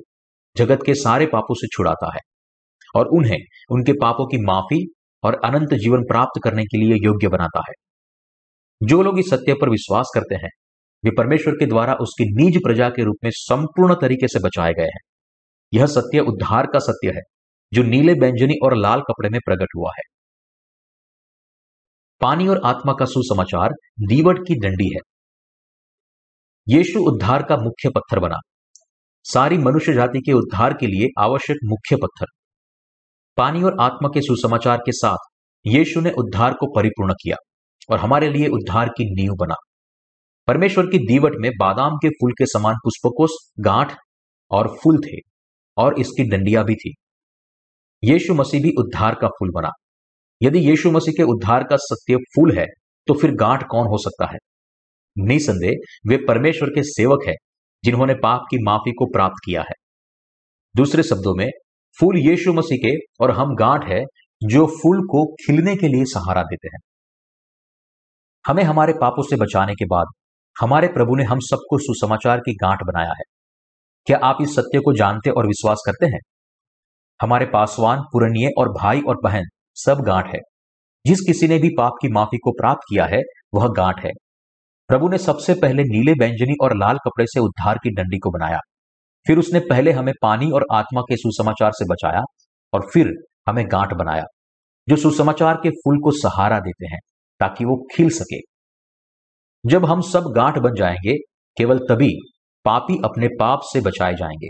जगत 0.57 0.79
के 0.87 0.95
सारे 0.95 1.27
पापों 1.27 1.55
से 1.55 1.67
छुड़ाता 1.67 2.13
है 2.15 2.21
और 2.97 3.07
उन्हें 3.07 3.39
उनके 3.71 3.93
पापों 3.93 4.27
की 4.27 4.47
माफ़ी 4.47 4.87
और 5.25 5.41
अनंत 5.45 5.75
जीवन 5.75 6.03
प्राप्त 6.03 6.41
करने 6.45 6.65
के 6.65 6.79
लिए 6.79 6.95
योग्य 6.95 7.29
बनाता 7.29 7.61
है। 7.61 7.73
जो 8.87 9.03
लोग 9.03 9.19
इस 9.19 9.31
सत्य 9.31 9.55
पर 9.55 9.71
विश्वास 9.71 10.11
करते 10.15 10.35
हैं, 10.35 10.51
वे 11.05 11.11
परमेश्वर 11.11 11.55
के 11.55 11.67
द्वारा 11.67 11.95
उसकी 11.95 12.25
निज 12.35 12.57
प्रजा 12.57 12.89
के 12.89 13.05
रूप 13.05 13.17
में 13.25 13.31
संपूर्ण 13.35 13.95
तरीके 13.95 14.29
से 14.29 14.39
बचाए 14.39 14.73
गए 14.73 14.85
हैं। 14.85 15.01
यह 15.75 15.87
सत्य 15.87 16.21
उद्धार 16.21 16.67
का 16.67 16.79
सत्य 16.79 17.09
है, 17.09 17.23
जो 17.73 17.83
नीले 17.83 18.15
बैंजनी 18.15 18.55
और 18.65 18.77
लाल 18.77 19.01
कपड़े 19.01 19.29
में 19.29 19.41
प्रकट 19.47 19.69
हुआ 19.77 19.91
है। 19.91 20.03
पानी 22.21 22.49
और 22.49 22.61
आत्मा 22.65 22.93
का 22.93 23.05
सुसमाचार 23.05 23.71
दीवट 24.01 24.39
की 24.39 24.55
डंडी 24.55 24.95
है। 24.95 25.12
यीशु 26.69 27.01
उद्धार 27.01 27.43
का 27.43 27.57
मुख्य 27.57 27.89
पत्थर 27.89 28.19
बना। 28.19 28.37
सारी 29.25 29.59
मनुष्य 29.59 29.93
जाति 29.93 30.21
के 30.21 30.33
उद्धार 30.33 30.75
के 30.75 30.87
लिए 30.87 31.09
आवश्यक 31.19 31.57
मुख्य 31.65 31.97
पत्थर। 31.97 32.27
पानी 33.37 33.63
और 33.63 33.77
आत्मा 33.81 34.09
के 34.09 34.21
सुसमाचार 34.21 34.79
के 34.79 34.93
साथ 34.93 35.17
यीशु 35.67 36.01
ने 36.01 36.11
उद्धार 36.11 36.53
को 36.53 36.67
परिपूर्ण 36.77 37.13
किया 37.13 37.37
और 37.91 37.99
हमारे 37.99 38.29
लिए 38.29 38.49
उद्धार 38.49 38.89
की 38.89 39.05
नींव 39.15 39.35
बना। 39.35 39.55
परमेश्वर 40.47 40.87
की 40.87 40.99
दीवट 40.99 41.33
में 41.41 41.51
बादाम 41.61 41.97
के 41.97 42.09
फूल 42.09 42.33
के 42.33 42.47
समान 42.47 42.75
पुष्पकोष 42.75 43.31
गांठ 43.61 43.95
और 44.51 44.77
फूल 44.83 44.99
थे 44.99 45.19
और 45.77 46.01
इसकी 46.01 46.29
डंडिया 46.31 46.63
भी 46.63 46.75
थी। 46.75 46.95
यीशु 48.05 48.35
मसीह 48.35 48.63
भी 48.63 48.71
उद्धार 48.79 49.15
का 49.15 49.29
फूल 49.29 49.51
बना। 49.55 49.71
यदि 50.43 50.59
यीशु 50.59 50.91
मसीह 50.91 51.15
के 51.17 51.23
उद्धार 51.23 51.65
का 51.65 51.77
सत्य 51.77 52.17
फूल 52.17 52.59
है 52.59 52.67
तो 53.09 53.15
फिर 53.15 53.35
गांठ 53.35 53.65
कौन 53.71 53.87
हो 53.87 53.99
सकता 53.99 54.33
है? 54.33 54.39
निसंदेह 55.19 55.73
वे 56.07 56.17
परमेश्वर 56.17 56.69
के 56.69 56.83
सेवक 56.83 57.19
हैं, 57.29 57.35
जिन्होंने 57.85 58.15
पाप 58.15 58.41
की 58.51 58.65
माफ़ी 58.65 58.93
को 58.93 59.07
प्राप्त 59.07 59.37
किया 59.45 59.61
है। 59.61 59.75
दूसरे 60.77 61.03
शब्दों 61.03 61.35
में, 61.35 61.51
फूल 62.01 62.19
यीशु 62.19 62.53
मसीह 62.53 62.79
के 62.79 63.25
और 63.25 63.31
हम 63.31 63.55
गांठ 63.55 63.85
है, 63.85 64.05
जो 64.43 64.67
फूल 64.67 65.01
को 65.01 65.33
खिलने 65.33 65.77
के 65.77 65.89
लिए 65.89 66.05
सहारा 66.05 66.43
देते 66.43 66.69
हैं। 66.69 66.81
हमें 68.47 68.63
हमारे 68.63 68.93
पापों 68.93 69.23
से 69.23 69.37
बचाने 69.37 69.75
के 69.75 69.85
बाद, 69.85 70.07
हमारे 70.61 70.89
प्रभु 70.89 71.17
ने 71.17 71.25
हम 71.25 71.39
सबको 71.39 71.79
सुसमाचार 71.79 72.41
की 72.41 72.55
गांठ 72.55 72.79
बनाया 72.83 73.11
है। 73.11 73.23
क्या 74.07 74.19
आप 74.19 74.39
इस 74.43 74.55
सत्य 74.55 74.81
को 74.81 74.97
जानते 74.97 75.31
और 75.31 75.47
विश्वास 75.47 75.83
करते 75.87 76.07
हैं? 76.07 76.21
हमारे 77.23 77.47
पासवान 77.47 78.01
पुरनिय 78.01 78.51
और 78.59 78.69
भाई 78.69 79.01
और 79.01 79.21
बहन 79.25 79.45
सब 79.75 79.99
गांठ 80.01 80.27
है। 80.27 80.41
जिस 81.07 81.21
किसी 81.21 81.49
ने 81.49 81.59
भी 81.59 81.69
पाप 81.69 81.93
की 82.03 82.09
माफ़ी 82.09 82.39
को 82.39 82.53
प्राप्त 82.53 82.81
किया 82.89 83.05
है, 83.05 83.23
वह 83.55 83.69
गांठ 83.77 84.05
है। 84.05 84.11
प्रभु 84.89 85.09
ने 85.09 85.19
सबसे 85.19 85.55
पहले 85.55 85.83
नीले 85.83 86.15
बैंजनी 86.15 86.55
और 86.63 86.77
लाल 86.77 86.97
कपड़े 86.97 87.27
से 87.27 87.41
उद्धार 87.41 87.79
की 87.79 87.91
डंडी 87.91 88.19
को 88.19 88.31
बनाया। 88.31 88.59
फिर 89.27 89.39
उसने 89.39 89.61
पहले 89.61 89.93
हमें 89.93 90.15
पानी 90.23 90.51
और 90.51 90.67
आत्मा 90.73 91.01
के 91.01 91.17
सुसमाचार 91.17 91.71
से 91.73 91.85
बचाया 91.85 92.23
और 92.73 92.89
फिर 92.93 93.13
हमें 93.49 93.65
गांठ 93.73 93.95
बनाया, 93.95 94.25
जो 94.89 94.97
सुसमाचार 94.97 95.57
के 95.57 95.71
फूल 95.71 95.99
को 95.99 96.11
सहारा 96.11 96.59
देते 96.61 96.87
हैं, 96.87 96.99
ताकि 97.41 97.65
वो 97.65 97.87
खिल 97.95 98.11
सके। 98.11 98.39
जब 99.67 99.85
हम 99.85 100.01
सब 100.01 100.33
गांठ 100.37 100.59
बन 100.59 100.75
जाएँगे, 100.75 101.17
केवल 101.57 101.79
तभी 101.79 102.11
पापी 102.65 102.97
अपने 103.05 103.29
पाप 103.29 103.61
से 103.63 103.81
बचाए 103.81 104.15
जाएँगे। 104.15 104.49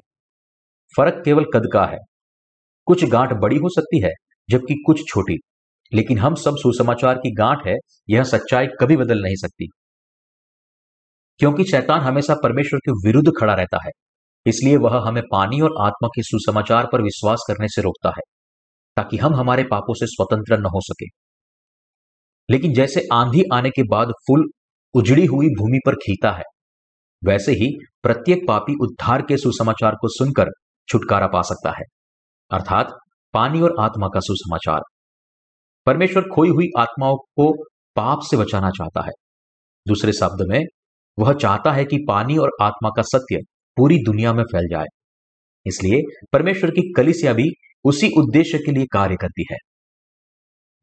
फ़र्क 0.97 1.23
केवल 1.25 1.45
कद 1.45 1.63
का 1.73 1.85
है। 1.87 1.99
कुछ 2.87 3.05
गांठ 3.05 3.33
बड़ी 3.33 3.57
हो 3.57 3.69
सकती 3.69 4.01
है, 4.01 4.13
जबकि 4.51 4.83
कुछ 4.87 5.09
छोटी, 5.09 5.39
लेकिन 5.93 6.19
हम 6.19 6.35
सब 6.35 6.57
सुसमाचार 6.57 7.15
की 7.15 7.35
गांठ 7.35 7.67
है, 7.67 7.77
यह 8.11 8.23
सच्चाई 8.23 8.67
कभी 8.81 8.97
बदल 8.97 9.23
नहीं 9.23 9.37
सकती। 9.37 9.69
क्योंकि 11.39 11.65
शैतान 11.65 12.01
हमेशा 12.01 12.35
परमेश्वर 12.35 12.79
के 12.79 12.93
विरुद्ध 13.07 13.33
खड़ा 13.41 13.55
रहता 13.55 13.79
है। 13.85 13.91
इसलिए 14.47 14.77
वह 14.77 14.99
हमें 15.09 15.23
पानी 15.33 15.61
और 15.61 15.75
आत्मा 15.81 16.09
के 16.09 16.23
सुसमाचार 16.23 16.87
पर 16.93 17.03
विश्वास 17.03 17.45
करने 17.49 17.69
से 17.69 17.83
रोकता 17.83 18.09
है, 18.09 18.23
ताकि 18.97 19.17
हम 19.17 19.35
हमारे 19.35 19.65
पापों 19.65 19.95
से 19.95 20.07
स्वतंत्र 20.07 20.59
न 20.59 20.67
हो 20.67 20.81
सके। 20.81 21.07
लेकिन 22.51 22.73
जैसे 22.73 23.07
आंधी 23.13 23.43
आने 23.53 23.71
के 23.71 23.83
बाद 23.83 24.09
फूल 24.09 24.49
उजड़ी 24.95 25.27
हुई 25.27 25.47
भूमि 25.49 25.81
पर 25.87 25.95
खिलता 25.95 26.31
है, 26.31 26.43
वैसे 27.25 27.53
ही 27.53 27.71
प्रत्येक 28.03 28.39
पापी 28.49 28.75
उद्धार 28.83 29.23
के 29.23 29.37
सुसमाचार 29.37 29.95
को 29.95 30.09
सुनकर 30.09 30.49
छुटकारा 30.89 31.27
पा 31.27 31.43
सकता 31.43 31.71
है। 31.71 31.85
अर्थात 32.51 32.89
पानी 33.35 33.61
और 33.61 33.75
आत्मा 33.81 34.09
का 34.09 34.21
सुसमाचार। 34.21 34.81
परमेश्वर 35.87 36.23
खोई 36.23 36.49
हुई 36.49 36.67
आत्माओं 36.79 37.17
को 37.17 37.53
पाप 37.97 38.21
से 38.21 38.37
बचाना 38.37 38.71
चाहता 38.71 39.03
है। 39.03 39.13
दूसरे 39.87 40.13
शब्द 40.13 40.47
में 40.49 40.61
वह 41.19 41.33
चाहता 41.33 41.73
है 41.73 41.85
कि 41.85 41.99
पानी 42.09 42.37
और 42.37 42.51
आत्मा 42.63 42.91
का 42.97 43.03
सत्य 43.03 43.39
पूरी 43.77 43.99
दुनिया 43.99 44.33
में 44.33 44.43
फैल 44.45 44.69
जाए। 44.69 44.87
इसलिए 45.67 46.01
परमेश्वर 46.33 46.71
की 46.71 46.93
कलिसिया 46.93 47.33
भी 47.33 47.49
उसी 47.85 48.11
उद्देश्य 48.19 48.59
के 48.59 48.73
लिए 48.73 48.87
कार्य 48.93 49.17
करती 49.17 49.47
है। 49.51 49.57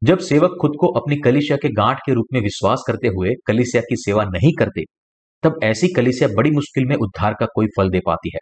जब 0.02 0.18
सेवक 0.18 0.56
खुद 0.60 0.72
को 0.80 0.92
अपनी 1.00 1.16
कलिसिया 1.16 1.56
के 1.56 1.68
गांठ 1.72 1.98
के 2.06 2.12
रूप 2.14 2.26
में 2.32 2.40
विश्वास 2.40 2.84
करते 2.86 3.08
हुए 3.08 3.34
कलिसिया 3.46 3.82
की 3.82 3.96
सेवा 3.96 4.24
नहीं 4.26 4.52
करते, 4.58 4.82
तब 5.42 5.58
ऐसी 5.64 5.88
कलिसिया 5.88 6.28
बड़ी 6.36 6.50
मुश्किल 6.50 6.86
में 6.86 6.94
उद्धार 6.96 7.34
का 7.40 7.46
कोई 7.54 7.66
फल 7.76 7.90
दे 7.90 8.00
पाती 8.06 8.30
है। 8.34 8.38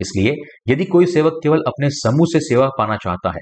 इसलिए 0.00 0.34
यदि 0.68 0.84
कोई 0.84 1.06
सेवक 1.06 1.40
केवल 1.42 1.62
अपने 1.66 1.90
समूह 1.92 2.26
से 2.32 2.40
सेवा 2.40 2.68
पाना 2.78 2.96
चाहता 2.96 3.30
है 3.30 3.40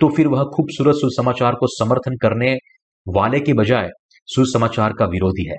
तो 0.00 0.08
फिर 0.08 0.28
वह 0.28 0.42
खूबसूरत 0.46 0.94
सुसमाचार 0.94 1.54
को 1.54 1.66
समर्थन 1.68 2.16
करने 2.16 2.52
वाले 3.06 3.40
के 3.40 3.52
बजाय 3.52 3.88
सुसमाचार 4.28 4.92
का 4.92 5.06
विरोधी 5.06 5.48
है। 5.50 5.56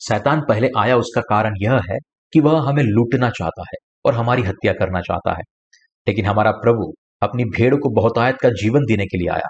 शैतान 0.00 0.40
पहले 0.40 0.68
आया, 0.78 0.96
उसका 0.96 1.20
कारण 1.20 1.54
यह 1.62 1.80
है 1.90 1.98
कि 2.32 2.40
वह 2.40 2.68
हमें 2.68 2.82
लूटना 2.82 3.30
चाहता 3.30 3.62
है 3.62 3.76
और 4.04 4.14
हमारी 4.14 4.42
हत्या 4.42 4.72
करना 4.72 5.00
चाहता 5.00 5.32
है। 5.32 5.42
लेकिन 6.08 6.26
हमारा 6.26 6.50
प्रभु 6.50 6.92
अपनी 7.22 7.44
भेड़ 7.44 7.74
को 7.74 7.90
बहुतायत 7.90 8.36
का 8.42 8.48
जीवन 8.48 8.80
देने 8.80 9.06
के 9.06 9.18
लिए 9.18 9.28
आया 9.28 9.48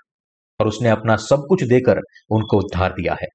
और 0.60 0.68
उसने 0.68 0.88
अपना 0.88 1.16
सब 1.16 1.46
कुछ 1.48 1.64
देकर 1.64 2.00
उनको 2.30 2.58
उद्धार 2.58 2.92
दिया 2.92 3.16
है। 3.22 3.26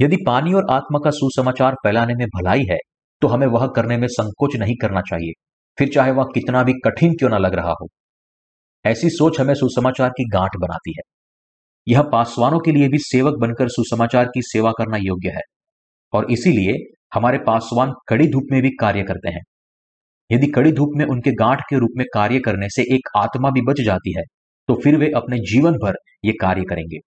यदि 0.00 0.16
पानी 0.26 0.52
और 0.52 0.66
आत्मा 0.70 0.98
का 1.04 1.10
सुसमाचार 1.10 1.74
फैलाने 1.74 2.14
में 2.14 2.26
भलाई 2.26 2.64
है 2.70 2.78
तो 3.22 3.28
हमें 3.28 3.46
वह 3.46 3.66
करने 3.66 3.96
में 3.96 4.08
संकोच 4.08 4.56
नहीं 4.56 4.74
करना 4.82 5.00
चाहिए। 5.00 5.32
फिर 5.78 5.88
चाहे 5.88 6.10
वह 6.10 6.24
कितना 6.34 6.62
भी 6.62 6.72
कठिन 6.84 7.12
क्यों 7.12 7.30
ना 7.30 7.38
लग 7.38 7.54
रहा 7.54 7.70
हो। 7.70 7.88
ऐसी 8.84 9.10
सोच 9.10 9.40
हमें 9.40 9.54
सुसमाचार 9.54 10.10
की 10.10 10.28
गांठ 10.28 10.56
बनाती 10.60 10.94
है। 10.98 11.02
यह 11.88 12.02
पासवानों 12.02 12.60
के 12.60 12.72
लिए 12.72 12.88
भी 12.88 12.98
सेवक 12.98 13.34
बनकर 13.40 13.68
सुसमाचार 13.68 14.26
की 14.26 14.42
सेवा 14.42 14.72
करना 14.78 14.96
योग्य 14.96 15.28
है। 15.28 15.42
और 16.12 16.30
इसीलिए 16.32 16.74
हमारे 17.14 17.38
पासवान 17.38 17.92
कड़ी 18.08 18.28
धूप 18.28 18.46
में 18.52 18.60
भी 18.62 18.70
कार्य 18.80 19.02
करते 19.02 19.28
हैं। 19.28 19.42
यदि 20.30 20.46
कड़ी 20.46 20.72
धूप 20.72 20.92
में 20.96 21.04
उनके 21.06 21.32
गांठ 21.34 21.60
के 21.60 21.78
रूप 21.78 21.90
में 21.96 22.04
कार्य 22.14 22.38
करने 22.38 22.68
से 22.68 22.82
एक 22.94 23.08
आत्मा 23.16 23.50
भी 23.50 23.60
बच 23.62 23.80
जाती 23.86 24.16
है 24.18 24.22
तो 24.68 24.74
फिर 24.74 24.96
वे 24.96 25.10
अपने 25.16 25.38
जीवन 25.50 25.72
भर 25.74 25.96
ये 26.24 26.32
कार्य 26.32 26.62
करेंगे। 26.70 26.98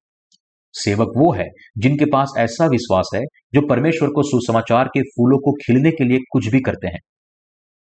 सेवक 0.75 1.11
वो 1.17 1.31
है 1.33 1.47
जिनके 1.77 2.05
पास 2.05 2.33
ऐसा 2.37 2.65
विश्वास 2.65 3.09
है 3.15 3.21
जो 3.53 3.61
परमेश्वर 3.67 4.09
को 4.09 4.23
सुसमाचार 4.23 4.87
के 4.87 5.01
फूलों 5.09 5.37
को 5.37 5.53
खिलने 5.65 5.91
के 5.91 6.03
लिए 6.03 6.19
कुछ 6.31 6.47
भी 6.47 6.59
करते 6.59 6.87
हैं। 6.87 6.99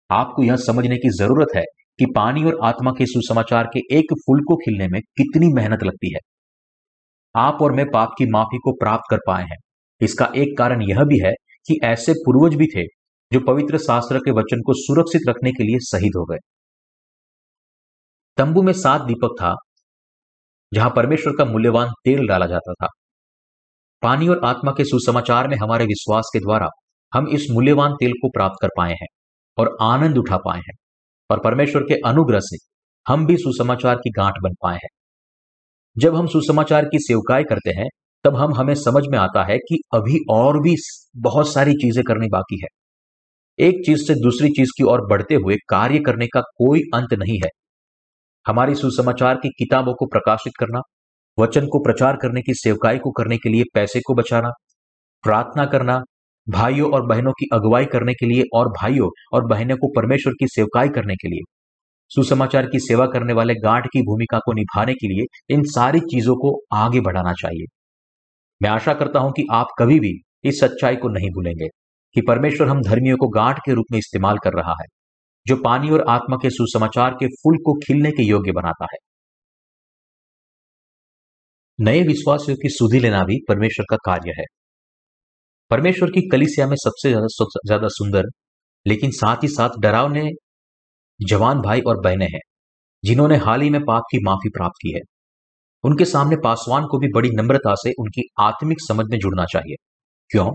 आपको 0.10 0.44
यह 0.44 0.56
समझने 0.58 0.98
की 0.98 1.10
ज़रूरत 1.10 1.56
है 1.56 1.64
कि 2.00 2.06
पानी 2.16 2.44
और 2.44 2.60
आत्मा 2.64 2.92
के 2.92 3.06
सुसमाचार 3.06 3.68
के 3.74 3.80
एक 3.98 4.14
फूल 4.18 4.42
को 4.42 4.56
खिलने 4.56 4.88
में 4.88 5.00
कितनी 5.18 5.54
मेहनत 5.54 5.84
लगती 5.84 6.14
है। 6.14 6.20
आप 7.36 7.62
और 7.62 7.72
मैं 7.72 7.86
पाप 7.86 8.16
की 8.18 8.26
माफ़ी 8.26 8.58
को 8.58 8.72
प्राप्त 8.74 9.04
कर 9.10 9.18
पाए 9.28 9.44
हैं। 9.44 9.58
इसका 10.02 10.30
एक 10.36 10.58
कारण 10.58 10.82
यह 10.82 11.04
भी 11.04 11.20
है 11.26 11.32
कि 11.68 11.80
ऐसे 11.84 12.14
पूर्वज 12.14 12.56
भी 12.56 12.68
थे 12.68 12.84
जो 13.32 13.40
पवित्र 13.40 13.78
शास्त्र 13.78 14.20
के 14.20 14.32
वचन 14.32 14.62
को 14.62 14.74
सुरक्षित 14.74 15.22
रखने 15.30 15.52
के 15.52 15.64
लिए 15.64 15.80
शहीद 15.80 16.16
हो 16.18 16.26
गए। 16.26 16.38
तंबू 18.38 18.62
में 18.62 18.74
सात 18.74 19.02
दीपक 19.02 19.36
था, 19.42 19.54
जहाँ 20.72 20.90
परमेश्वर 20.96 21.34
का 21.38 21.46
मूल्यवान 21.46 21.90
तेल 22.06 22.28
डाला 22.28 22.46
जाता 22.46 22.74
था। 22.74 22.88
पानी 24.04 24.28
और 24.28 24.42
आत्मा 24.46 24.72
के 24.72 24.84
सुसमाचार 24.84 25.48
में 25.48 25.56
हमारे 25.58 25.86
विश्वास 25.86 26.30
के 26.34 26.40
द्वारा 26.40 26.68
हम 27.14 27.28
इस 27.28 27.48
मूल्यवान 27.52 27.94
तेल 27.94 28.12
को 28.12 28.30
प्राप्त 28.30 28.56
कर 28.62 28.70
पाए 28.78 28.92
हैं 28.92 29.08
और 29.58 29.76
आनंद 29.82 30.18
उठा 30.18 30.38
पाए 30.38 30.60
हैं 30.60 30.76
और 31.30 31.40
परमेश्वर 31.40 31.82
के 31.82 31.96
अनुग्रह 32.06 32.40
से 32.44 32.58
हम 33.06 33.26
भी 33.26 33.38
सुसमाचार 33.38 33.96
की 33.96 34.12
गांठ 34.12 34.34
बन 34.44 34.54
पाए 34.62 34.76
हैं। 34.76 34.90
जब 35.96 36.16
हम 36.16 36.28
सुसमाचार 36.28 36.86
की 36.86 37.00
सेवकाएँ 37.00 37.44
करते 37.44 37.72
हैं 37.72 37.88
तब 38.26 38.36
हम 38.36 38.54
हमें 38.54 38.74
समझ 38.76 39.04
में 39.12 39.18
आता 39.20 39.44
है 39.44 39.58
कि 39.58 39.80
अभी 39.94 40.20
और 40.30 40.60
भी 40.60 40.76
बहुत 41.18 41.52
सारी 41.54 41.74
चीज़ें 41.74 42.04
करनी 42.08 42.28
बाकी 42.28 42.60
है। 42.64 42.68
एक 43.60 43.86
चीज़ 43.86 44.04
से 44.08 44.14
दूसरी 44.14 44.50
चीज़ 44.50 44.70
की 44.78 44.84
ओर 44.84 45.02
बढ़ते 45.08 45.36
हुए 45.36 45.56
कार्य 45.70 46.00
करने 46.00 46.28
का 46.28 46.42
कोई 46.42 46.82
अंत 46.96 47.14
नहीं 47.14 47.38
है। 47.38 47.50
हमारी 48.46 48.76
सुसमाचार 48.76 49.36
की 49.36 49.50
किताबों 49.50 49.94
को 49.94 50.06
प्रकाशित 50.06 50.54
करना, 50.60 50.82
वचन 51.38 51.68
को 51.68 51.80
प्रचार 51.80 52.16
करने 52.16 52.42
की 52.42 52.54
सेवकाई 52.54 52.98
को 52.98 53.12
करने 53.12 53.38
के 53.38 53.50
लिए 53.50 53.64
पैसे 53.74 54.00
को 54.00 54.14
बचाना, 54.14 54.50
प्रार्थना 55.24 55.66
करना, 55.66 56.02
भाइयों 56.48 56.92
और 56.92 57.06
बहनों 57.08 57.32
की 57.32 57.48
अगुवाई 57.54 57.86
करने 57.86 58.14
के 58.14 58.26
लिए 58.26 58.44
और 58.54 58.70
भाइयों 58.70 59.10
और 59.34 59.46
बहनों 59.48 59.78
को 59.78 59.88
परमेश्वर 59.96 60.34
की 60.40 60.48
सेवकाई 60.48 60.90
करने 60.90 61.16
के 61.16 61.28
लिए, 61.28 61.42
सुसमाचार 62.12 62.66
की 62.66 62.80
सेवा 62.80 63.06
करने 63.06 63.34
वाले 63.34 63.54
गांठ 63.56 63.88
की 63.88 64.02
भूमिका 64.02 64.40
को 64.40 64.54
निभाने 64.54 64.94
के 64.94 65.08
लिए 65.08 65.56
इन 65.56 65.64
सारी 65.64 66.00
चीज़ों 66.00 66.36
को 66.36 66.60
आगे 66.74 67.02
बढ़ाना 67.02 67.34
चाहिए। 67.34 67.66
मैं 68.62 68.70
आशा 68.70 68.94
करता 68.94 69.20
हूँ 69.20 69.32
कि 69.32 69.46
आप 69.52 69.68
कभी 69.80 70.00
भी 70.00 70.12
इस 70.44 70.60
सच्चाई 70.60 70.96
को 70.96 71.10
नहीं 71.10 71.30
भूलेंगे 71.30 71.68
कि 72.16 72.22
परमेश्वर 72.22 72.68
हम 72.68 72.82
धर्मियों 72.82 73.18
को 73.18 73.28
गांठ 73.30 73.60
के 73.66 73.74
रूप 73.74 73.86
में 73.92 73.98
इस्तेमाल 74.00 74.38
कर 74.38 74.54
रहा 74.54 74.76
है, 74.82 74.86
जो 75.46 75.56
पानी 75.56 75.90
और 75.90 76.06
आत्मा 76.10 76.38
के 76.38 76.50
सुसमाचार 76.50 77.14
के 77.14 77.28
फूल 77.36 77.58
को 77.58 77.74
खिलने 77.88 78.12
के 78.12 78.24
योग्य 78.24 78.52
बनाता 78.52 78.88
है। 78.94 78.98
नए 81.80 82.02
विश्वासियों 82.04 82.58
की 82.58 82.70
सुधि 82.70 83.00
लेना 83.00 83.24
भी 83.24 83.40
परमेश्वर 83.50 83.86
का 83.90 83.98
कार्य 84.06 84.34
है। 84.40 84.46
परमेश्वर 85.72 86.10
की 86.12 86.22
कलिसिया 86.30 86.68
में 86.68 86.76
सबसे 86.76 87.10
ज़्यादा 87.10 87.28
ज़्यादा 87.68 87.88
सुंदर, 87.88 88.24
लेकिन 88.86 89.12
साथ 89.12 89.44
ही 89.44 89.48
साथ 89.48 89.80
डरावने 89.80 90.30
जवान 91.20 91.62
भाई 91.62 91.82
और 91.82 92.02
बहनें 92.02 92.28
हैं, 92.28 92.40
जिन्होंने 93.04 93.38
हाल 93.38 93.62
ही 93.62 93.70
में 93.70 93.82
पाप 93.82 94.04
की 94.12 94.20
माफ़ी 94.26 94.50
प्राप्त 94.50 94.78
की 94.82 94.94
है। 94.96 95.02
उनके 95.84 96.06
सामने 96.06 96.36
पासवान 96.44 96.86
को 96.86 96.98
भी 97.00 97.08
बड़ी 97.16 97.30
नम्रता 97.30 97.74
से 97.76 97.92
उनकी 98.00 98.22
आत्मिक 98.40 98.78
समझ 98.82 99.06
में 99.12 99.18
जुड़ना 99.20 99.46
चाहिए। 99.46 99.76
क्यों? 100.32 100.52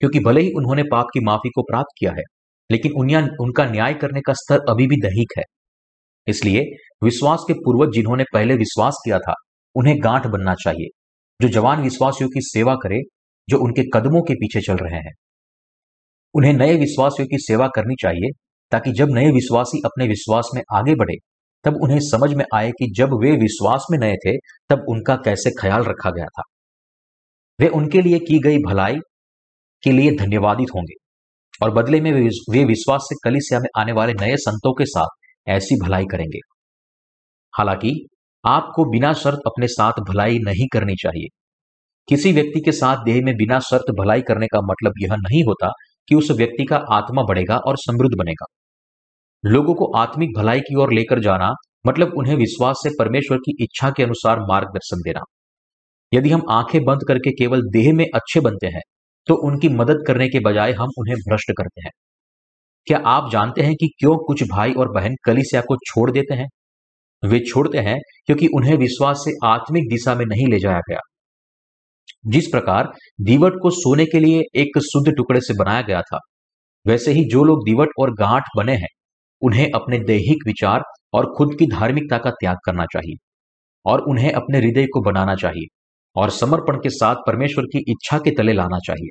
क्योंकि 0.00 0.20
भले 0.20 0.40
ही 0.40 0.52
उन्होंने 0.56 0.82
पाप 0.82 1.06
की 1.14 1.20
माफ़ी 1.20 1.50
को 1.50 1.62
प्राप्त 1.62 1.94
किया 1.98 2.12
है, 2.12 2.22
लेकिन 2.70 2.92
उनका 3.40 3.64
न्याय 3.64 3.94
करने 3.94 4.20
का 4.20 4.32
स्तर 4.32 4.60
अभी 4.68 4.86
भी 4.86 4.96
दहीक 4.96 5.32
है। 5.38 5.42
इसलिए 6.26 6.64
विश्वास 7.02 7.44
के 7.48 7.54
पूर्वज 7.54 7.94
जिन्होंने 7.94 8.24
पहले 8.34 8.54
विश्वास 8.54 8.94
किया 9.04 9.18
था, 9.18 9.34
उन्हें 9.74 10.04
गांठ 10.04 10.26
बनना 10.26 10.54
चाहिए। 10.54 10.86
जो 11.40 11.48
जवान 11.48 11.82
विश्वासियों 11.82 12.28
की 12.28 12.40
सेवा 12.40 12.74
करे, 12.74 13.00
जो 13.48 13.58
उनके 13.58 13.82
कदमों 13.94 14.22
के 14.22 14.34
पीछे 14.34 14.60
चल 14.60 14.76
रहे 14.76 14.98
हैं। 14.98 15.12
उन्हें 16.34 16.52
नए 16.52 16.76
विश्वासियों 16.76 17.28
की 17.28 17.38
सेवा 17.38 17.68
करनी 17.68 17.94
चाहिए, 18.02 18.30
ताकि 18.70 18.92
जब 18.92 19.08
नए 19.10 19.30
विश्वासी 19.30 19.82
अपने 19.84 20.08
विश्वास 20.08 20.48
में 20.54 20.62
आगे 20.74 20.94
बढ़े 20.94 21.14
तब 21.64 21.78
उन्हें 21.82 21.98
समझ 22.00 22.34
में 22.34 22.44
आए 22.54 22.70
कि 22.70 22.92
जब 22.96 23.10
वे 23.12 23.32
विश्वास 23.32 23.86
में 23.90 23.98
नए 23.98 24.16
थे, 24.16 24.36
तब 24.68 24.86
उनका 24.88 25.16
कैसे 25.16 25.50
ख्याल 25.60 25.84
रखा 25.84 26.10
गया 26.10 26.26
था। 26.26 26.42
वे 27.60 27.68
उनके 27.68 28.02
लिए 28.02 28.18
की 28.18 28.38
गई 28.38 28.58
भलाई 28.58 28.96
के 29.82 29.92
लिए 29.92 30.10
धन्यवादित 30.16 30.68
होंगे। 30.74 31.02
और 31.62 31.70
बदले 31.70 32.00
में 32.00 32.12
वे 32.50 32.64
विश्वास 32.64 33.00
से 33.02 33.16
कलिसिया 33.24 33.60
में 33.60 33.68
आने 33.78 33.92
वाले 33.92 34.12
नए 34.12 34.36
संतों 34.36 34.74
के 34.74 34.84
साथ 34.84 35.06
ऐसी 35.48 35.74
भलाई 35.74 36.04
करेंगे। 36.04 36.38
हालाँकि, 37.58 38.06
आपको 38.46 38.90
बिना 38.90 39.12
शर्त 39.12 39.38
अपने 39.46 39.68
साथ 39.68 39.92
भलाई 39.92 40.38
नहीं 40.38 40.66
करनी 40.72 40.94
चाहिए। 40.94 41.38
किसी 42.08 42.32
व्यक्ति 42.32 42.60
के 42.60 42.72
साथ 42.72 43.04
देह 43.04 43.22
में 43.24 43.34
बिना 43.34 43.58
शर्त 43.58 43.90
भलाई 43.90 44.22
करने 44.22 44.46
का 44.46 44.60
मतलब 44.60 44.92
यह 44.98 45.14
नहीं 45.14 45.44
होता 45.44 45.70
कि 46.08 46.14
उस 46.14 46.30
व्यक्ति 46.30 46.64
का 46.64 46.76
आत्मा 46.76 47.22
बढ़ेगा 47.22 47.56
और 47.56 47.76
समृद्ध 47.76 48.18
बनेगा। 48.18 48.46
लोगों 49.44 49.74
को 49.74 49.90
आत्मिक 49.98 50.30
भलाई 50.36 50.60
की 50.60 50.74
ओर 50.74 50.92
लेकर 50.92 51.20
जाना 51.20 51.50
मतलब 51.86 52.12
उन्हें 52.18 52.34
विश्वास 52.36 52.80
से 52.84 52.90
परमेश्वर 52.98 53.38
की 53.38 53.56
इच्छा 53.64 53.90
के 53.90 54.02
अनुसार 54.02 54.40
मार्गदर्शन 54.42 55.00
देना। 55.02 55.20
यदि 56.12 56.30
हम 56.30 56.42
आँखें 56.50 56.80
बंद 56.84 57.00
करके 57.08 57.30
केवल 57.32 57.62
देह 57.72 57.92
में 57.94 58.04
अच्छे 58.14 58.40
बनते 58.40 58.66
हैं 58.66 58.82
तो 59.28 59.34
उनकी 59.48 59.68
मदद 59.70 60.04
करने 60.06 60.28
के 60.28 60.40
बजाय 60.40 60.72
हम 60.72 60.88
उन्हें 60.98 61.16
भ्रष्ट 61.18 61.52
करते 61.58 61.82
हैं। 61.82 61.90
क्या 62.86 62.98
आप 63.06 63.30
जानते 63.32 63.62
हैं 63.62 63.74
कि 63.74 63.88
क्यों 63.98 64.16
कुछ 64.26 64.42
भाई 64.50 64.72
और 64.72 64.92
बहन 64.92 65.14
कलिसिया 65.24 65.60
को 65.60 65.76
छोड़ 65.86 66.10
देते 66.10 66.34
हैं? 66.34 66.48
वे 67.22 67.38
छोड़ते 67.40 67.78
हैं 67.78 67.98
क्योंकि 68.26 68.46
उन्हें 68.54 68.76
विश्वास 68.76 69.22
से 69.24 69.32
आत्मिक 69.46 69.88
दिशा 69.90 70.14
में 70.14 70.24
नहीं 70.26 70.46
ले 70.48 70.58
जाया 70.58 70.80
गया। 70.90 70.98
जिस 72.26 72.48
प्रकार 72.48 72.92
दीवट 73.20 73.52
को 73.62 73.70
सोने 73.72 74.04
के 74.06 74.20
लिए 74.20 74.42
एक 74.56 74.78
शुद्ध 74.84 75.12
टुकड़े 75.16 75.40
से 75.40 75.54
बनाया 75.54 75.82
गया 75.82 76.00
था, 76.02 76.18
वैसे 76.86 77.12
ही 77.12 77.24
जो 77.24 77.44
लोग 77.44 77.64
दीवट 77.66 77.88
और 78.00 78.14
गांठ 78.14 78.44
बने 78.56 78.74
हैं 78.74 78.88
उन्हें 79.42 79.70
अपने 79.74 79.98
दैहिक 79.98 80.46
विचार 80.46 80.82
और 81.12 81.34
खुद 81.38 81.56
की 81.58 81.66
धार्मिकता 81.66 82.18
का 82.18 82.30
त्याग 82.30 82.56
करना 82.66 82.84
चाहिए 82.84 83.16
और 83.86 84.00
उन्हें 84.00 84.32
अपने 84.32 84.58
हृदय 84.58 84.86
को 84.86 85.00
बनाना 85.00 85.34
चाहिए 85.34 85.66
और 86.16 86.30
समर्पण 86.30 86.76
के 86.76 86.90
साथ 86.90 87.16
परमेश्वर 87.26 87.64
की 87.64 87.78
इच्छा 87.88 88.18
के 88.18 88.30
तले 88.30 88.52
लाना 88.52 88.78
चाहिए। 88.78 89.08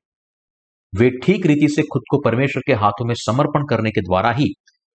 वे 1.00 1.10
ठीक 1.10 1.46
रीति 1.46 1.68
से 1.68 1.82
खुद 1.82 2.02
को 2.12 2.18
परमेश्वर 2.18 2.64
के 2.68 2.74
हाथों 2.74 3.06
में 3.06 3.16
समर्पण 3.18 3.66
करने 3.70 3.92
के 3.92 4.02
द्वारा 4.02 4.32
ही 4.32 4.54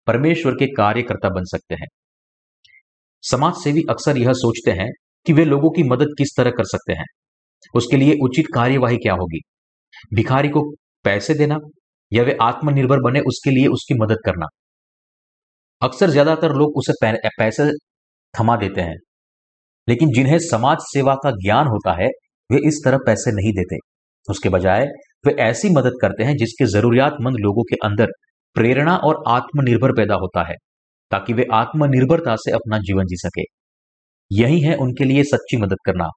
परमेश्वर 0.06 0.52
के 0.52 0.66
कार्यकर्ता 0.66 1.28
बन 1.28 1.44
सकते 1.44 1.74
हैं। 1.74 1.86
समाज 3.22 3.54
सेवी 3.54 3.82
अक्सर 3.90 4.18
यह 4.18 4.32
सोचते 4.32 4.70
हैं 4.70 4.90
कि 5.26 5.32
वे 5.32 5.44
लोगों 5.44 5.70
की 5.70 5.82
मदद 5.82 6.06
किस 6.18 6.28
तरह 6.36 6.50
कर 6.50 6.64
सकते 6.64 6.92
हैं। 6.92 7.04
उसके 7.74 7.96
लिए 7.96 8.18
उचित 8.22 8.46
कार्यवाही 8.54 8.96
क्या 8.96 9.12
होगी? 9.12 9.40
भिखारी 10.14 10.48
को 10.48 10.70
पैसे 11.04 11.34
देना 11.34 11.58
या 12.12 12.22
वे 12.22 12.38
आत्मनिर्भर 12.42 13.00
बने 13.00 13.20
उसके 13.20 13.50
लिए 13.50 13.66
उसकी 13.66 13.94
मदद 13.94 14.18
करना? 14.24 14.46
अक्सर 15.82 16.10
ज़्यादातर 16.10 16.52
लोग 16.52 16.76
उसे 16.76 16.92
पैसे 17.38 17.70
थमा 18.34 18.56
देते 18.56 18.80
हैं। 18.80 18.96
लेकिन 19.88 20.08
जिन्हें 20.08 20.38
समाज 20.40 20.78
सेवा 20.82 21.14
का 21.14 21.30
ज्ञान 21.36 21.66
होता 21.66 21.92
है, 21.94 22.08
वे 22.50 22.58
इस 22.68 22.80
तरह 22.84 22.98
पैसे 23.06 23.32
नहीं 23.32 23.52
देते। 23.52 23.76
उसके 24.28 24.48
बजाय, 24.48 24.84
वे 25.26 25.32
ऐसी 25.42 25.68
मदद 25.70 25.98
करते 26.02 26.24
हैं 26.24 26.36
जिसके 26.36 26.66
जरूरियातमंद 26.66 27.36
लोगों 27.40 27.62
के 27.62 27.76
अंदर 27.86 28.10
प्रेरणा 28.56 28.96
और 28.98 29.22
आत्मनिर्भर 29.28 29.92
पैदा 29.92 30.14
होता 30.14 30.42
है, 30.48 30.54
ताकि 31.10 31.32
वे 31.32 31.46
आत्मनिर्भरता 31.52 32.36
से 32.36 32.52
अपना 32.52 32.78
जीवन 32.80 33.06
जी 33.06 33.16
सके। 33.16 33.42
यही 34.30 34.60
है 34.60 34.76
उनके 34.76 35.04
लिए 35.04 35.22
सच्ची 35.24 35.56
मदद 35.56 35.78
करना। 35.86 36.08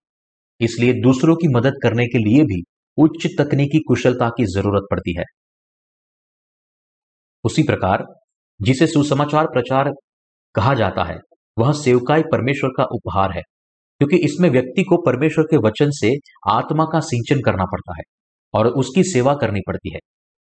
इसलिए 0.62 0.94
दूसरों 1.02 1.36
की 1.36 1.48
मदद 1.48 1.80
करने 1.84 2.06
के 2.06 2.18
लिए 2.18 2.44
भी 2.44 2.62
उच्च 2.98 3.28
तकनीकी 3.40 3.80
कुशलता 3.88 4.30
की 4.30 4.46
ज़रूरत 4.46 4.88
पड़ती 4.92 5.18
है। 5.18 5.24
उसी 7.44 7.64
प्रकार 7.64 8.06
जिसे 8.60 8.88
सुसमाचार 8.88 9.46
प्रचार 9.46 9.92
कहा 10.56 10.74
जाता 10.74 11.04
है, 11.04 11.18
वह 11.58 11.72
सेवकाई 11.74 12.22
परमेश्वर 12.22 12.70
का 12.78 12.84
उपहार 12.92 13.32
है, 13.32 13.42
क्योंकि 14.02 14.18
इसमें 14.18 14.50
व्यक्ति 14.50 14.84
को 14.84 14.98
परमेश्वर 14.98 15.44
के 15.44 15.58
वचन 15.58 15.92
से 15.92 16.14
आत्मा 16.48 16.86
का 16.86 17.00
सिंचन 17.00 17.42
करना 17.42 17.66
पड़ता 17.66 17.94
है 17.98 18.04
और 18.54 18.68
उसकी 18.68 19.04
सेवा 19.04 19.34
करनी 19.34 19.60
पड़ती 19.68 19.94
है, 19.94 20.00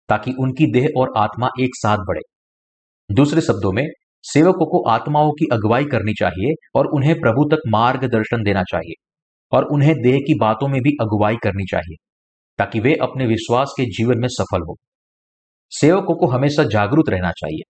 ताकि 0.09 0.33
उनकी 0.39 0.71
देह 0.71 0.87
और 0.97 1.13
आत्मा 1.17 1.49
एक 1.59 1.75
साथ 1.75 1.97
बढ़े। 1.97 2.21
दूसरे 3.09 3.41
शब्दों 3.41 3.71
में, 3.71 3.85
सेवकों 4.23 4.65
को 4.65 4.83
आत्माओं 4.89 5.31
की 5.31 5.45
अगुवाई 5.51 5.85
करनी 5.85 6.13
चाहिए 6.13 6.53
और 6.75 6.87
उन्हें 6.87 7.13
प्रभु 7.19 7.43
तक 7.51 7.61
मार्गदर्शन 7.67 8.43
देना 8.43 8.63
चाहिए 8.63 8.93
और 9.51 9.65
उन्हें 9.65 9.93
देह 10.01 10.17
की 10.17 10.37
बातों 10.39 10.67
में 10.67 10.81
भी 10.81 10.91
अगुवाई 11.01 11.35
करनी 11.35 11.65
चाहिए, 11.65 11.95
ताकि 12.59 12.79
वे 12.79 12.95
अपने 12.95 13.25
विश्वास 13.25 13.73
के 13.77 13.85
जीवन 13.97 14.19
में 14.19 14.27
सफल 14.27 14.61
हो। 14.61 14.75
सेवकों 15.71 16.15
को 16.15 16.27
हमेशा 16.27 16.63
जागरूक 16.63 17.09
रहना 17.09 17.31
चाहिए। 17.31 17.61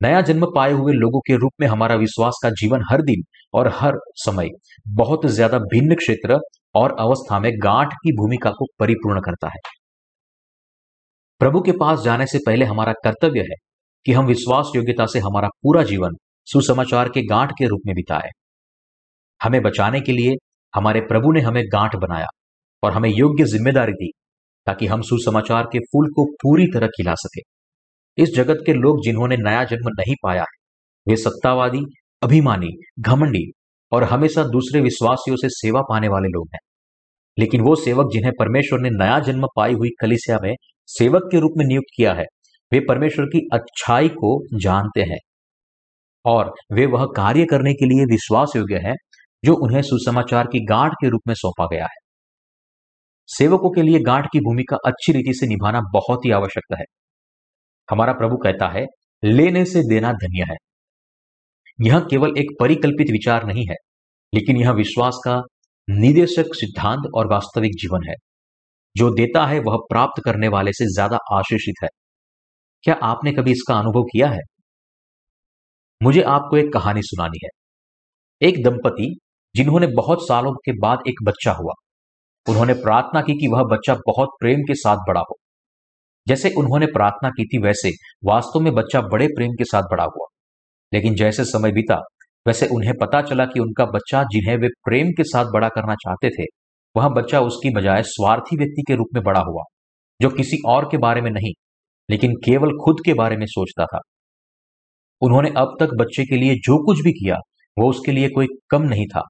नया 0.00 0.20
जन्म 0.20 0.46
पाए 0.54 0.72
हुए 0.72 0.92
लोगों 0.92 1.20
के 1.20 1.36
रूप 1.36 1.52
में 1.60 1.66
हमारा 1.66 1.94
विश्वास 1.94 2.38
का 2.42 2.50
जीवन 2.50 2.82
हर 2.90 3.02
दिन 3.02 3.22
और 3.54 3.68
हर 3.74 3.98
समय 4.16 4.48
बहुत 4.96 5.26
ज़्यादा 5.26 5.58
भिन्न 5.66 5.94
क्षेत्र 5.94 6.38
और 6.74 6.96
अवस्था 7.00 7.38
में 7.38 7.50
गांठ 7.58 7.92
की 7.94 8.12
भूमिका 8.12 8.50
को 8.50 8.66
परिपूर्ण 8.78 9.20
करता 9.20 9.48
है। 9.48 9.60
प्रभु 11.40 11.60
के 11.60 11.72
पास 11.72 12.00
जाने 12.00 12.26
से 12.26 12.38
पहले 12.38 12.64
हमारा 12.64 12.92
कर्तव्य 13.04 13.40
है 13.40 13.56
कि 14.06 14.12
हम 14.12 14.26
विश्वास 14.26 14.72
योग्यता 14.76 15.06
से 15.06 15.18
हमारा 15.18 15.48
पूरा 15.62 15.82
जीवन 15.82 16.16
सुसमाचार 16.48 17.08
के 17.08 17.22
गांठ 17.26 17.52
के 17.58 17.66
रूप 17.66 17.80
में 17.86 17.94
बिताए। 17.94 18.28
हमें 19.40 19.60
बचाने 19.62 20.00
के 20.00 20.12
लिए 20.12 20.34
हमारे 20.74 21.00
प्रभु 21.00 21.32
ने 21.32 21.40
हमें 21.40 21.62
गांठ 21.72 21.96
बनाया 21.96 22.26
और 22.82 22.92
हमें 22.92 23.08
योग्य 23.10 23.44
ज़िम्मेदारी 23.44 23.92
दी 23.92 24.10
ताकि 24.66 24.86
हम 24.86 25.02
सुसमाचार 25.02 25.64
के 25.64 25.78
फूल 25.84 26.10
को 26.12 26.24
पूरी 26.42 26.66
तरह 26.66 26.86
खिला 26.86 27.14
सके। 27.14 27.40
इस 28.18 28.28
जगत 28.36 28.58
के 28.66 28.72
लोग 28.72 29.04
जिन्होंने 29.04 29.36
नया 29.36 29.64
जन्म 29.64 29.88
नहीं 29.88 30.14
पाया 30.22 30.40
है, 30.40 30.64
वे 31.08 31.16
सत्तावादी, 31.16 31.82
अभिमानी, 32.22 32.70
घमंडी 33.00 33.52
और 33.92 34.04
हमेशा 34.04 34.44
दूसरे 34.44 34.80
विश्वासियों 34.80 35.36
से 35.36 35.48
सेवा 35.48 35.80
पाने 35.80 36.08
वाले 36.08 36.28
लोग 36.28 36.48
हैं। 36.54 36.58
लेकिन 37.38 37.60
वो 37.60 37.76
सेवक 37.76 38.10
जिन्हें 38.12 38.32
परमेश्वर 38.38 38.78
ने 38.80 38.90
नया 38.90 39.18
जन्म 39.18 39.46
पाई 39.56 39.72
हुई 39.72 39.88
कलिसिया 40.00 40.38
में 40.42 40.54
सेवक 40.86 41.22
के 41.32 41.40
रूप 41.40 41.52
में 41.56 41.66
नियुक्त 41.66 41.92
किया 41.96 42.12
है, 42.12 42.24
वे 42.72 42.80
परमेश्वर 42.80 43.24
की 43.24 43.48
अच्छाई 43.52 44.08
को 44.08 44.58
जानते 44.60 45.02
हैं 45.02 45.18
और 46.24 46.52
वे 46.72 46.86
वह 46.86 47.06
कार्य 47.16 47.44
करने 47.44 47.72
के 47.72 47.86
लिए 47.86 48.04
विश्वास 48.04 48.52
योग्य 48.56 48.74
हैं, 48.74 48.94
जो 49.44 49.54
उन्हें 49.54 49.82
सुसमाचार 49.82 50.46
की 50.46 50.64
गांठ 50.64 50.92
के 50.92 51.08
रूप 51.08 51.20
में 51.26 51.34
सौंपा 51.34 51.66
गया 51.66 51.84
है। 51.84 52.04
सेवकों 53.26 53.70
के 53.70 53.82
लिए 53.82 53.98
गांठ 53.98 54.26
की 54.32 54.38
भूमिका 54.38 54.76
अच्छी 54.86 55.12
रीति 55.12 55.34
से 55.34 55.46
निभाना 55.46 55.80
बहुत 55.92 56.24
ही 56.24 56.30
आवश्यक 56.30 56.76
है। 56.78 56.84
हमारा 57.90 58.12
प्रभु 58.12 58.36
कहता 58.36 58.68
है, 58.68 58.86
लेने 59.24 59.64
से 59.64 59.82
देना 59.82 60.12
धन्य 60.12 60.44
है। 60.50 60.56
यह 61.86 62.00
केवल 62.00 62.34
एक 62.38 62.46
परिकल्पित 62.60 63.06
विचार 63.10 63.46
नहीं 63.46 63.66
है, 63.66 63.74
लेकिन 64.34 64.56
यह 64.56 64.70
विश्वास 64.70 65.20
का 65.24 65.42
निदेशक 65.90 66.44
सिद्धांत 66.54 67.02
और 67.14 67.26
वास्तविक 67.26 67.72
जीवन 67.72 68.08
है। 68.08 68.14
जो 68.96 69.10
देता 69.10 69.46
है, 69.46 69.58
वह 69.58 69.76
प्राप्त 69.76 70.22
करने 70.24 70.48
वाले 70.48 70.72
से 70.72 70.84
ज़्यादा 70.86 71.18
आशीषित 71.32 71.74
है। 71.82 71.88
क्या 72.82 72.94
आपने 73.02 73.32
कभी 73.32 73.52
इसका 73.52 73.74
अनुभव 73.74 74.02
किया 74.02 74.28
है? 74.28 74.40
मुझे 76.02 76.22
आपको 76.22 76.56
एक 76.56 76.72
कहानी 76.72 77.02
सुनानी 77.02 77.38
है। 77.44 77.48
एक 78.48 78.64
दंपति, 78.64 79.16
जिन्होंने 79.54 79.86
बहुत 79.86 80.28
सालों 80.28 80.52
के 80.52 80.72
बाद 80.72 80.98
एक 81.08 81.14
बच्चा 81.22 81.52
हुआ। 81.52 81.72
उन्होंने 82.48 82.74
प्रार्थना 82.74 83.20
की 83.20 83.32
कि 83.32 83.48
वह 83.48 83.62
बच्चा 83.62 83.94
बहुत 83.94 84.28
प्रेम 84.40 84.60
के 84.60 84.74
साथ 84.74 84.96
बड़ा 84.96 85.20
हो। 85.20 85.36
जैसे 86.28 86.50
उन्होंने 86.50 86.86
प्रार्थना 86.86 87.28
की 87.28 87.44
थी, 87.44 87.62
वैसे 87.62 87.90
वास्तव 88.24 88.60
में 88.60 88.72
बच्चा 88.74 89.00
बड़े 89.00 89.26
प्रेम 89.26 89.50
के 89.50 89.64
साथ 89.64 89.82
बड़ा 89.82 90.04
हुआ। 90.04 90.26
लेकिन 90.92 91.14
जैसे 91.14 91.44
समय 91.44 91.72
बीता, 91.72 91.96
वैसे 92.46 92.66
उन्हें 92.66 92.92
पता 93.00 93.22
चला 93.22 93.44
कि 93.44 93.60
उनका 93.60 93.84
बच्चा 93.84 94.22
जिन्हें 94.22 94.56
वे 94.56 94.68
प्रेम 94.68 95.06
के 95.06 95.24
साथ 95.24 95.44
बड़ा 95.44 95.68
करना 95.68 95.94
चाहते 95.94 96.30
थे, 96.30 96.44
वह 96.96 97.08
बच्चा 97.08 97.40
उसकी 97.40 97.70
बजाय 97.70 98.02
स्वार्थी 98.02 98.56
व्यक्ति 98.56 98.82
के 98.88 98.94
रूप 98.94 99.06
में 99.14 99.22
बड़ा 99.24 99.40
हुआ, 99.40 99.62
जो 100.22 100.30
किसी 100.30 100.56
और 100.66 100.88
के 100.90 100.96
बारे 100.96 101.20
में 101.20 101.30
नहीं, 101.30 101.52
लेकिन 102.10 102.32
केवल 102.32 102.70
खुद 102.84 102.96
के 103.04 103.14
बारे 103.14 103.36
में 103.36 103.46
सोचता 103.46 103.84
था। 103.86 103.98
उन्होंने 105.20 105.50
अब 105.56 105.76
तक 105.80 105.88
बच्चे 106.00 106.24
के 106.24 106.36
लिए 106.36 106.54
जो 106.54 106.86
कुछ 106.86 107.00
भी 107.00 107.12
किया, 107.12 107.36
वो 107.78 107.90
उसके 107.90 108.12
लिए 108.12 108.28
कोई 108.28 108.46
कम 108.70 108.82
नहीं 108.82 109.06
था। 109.06 109.22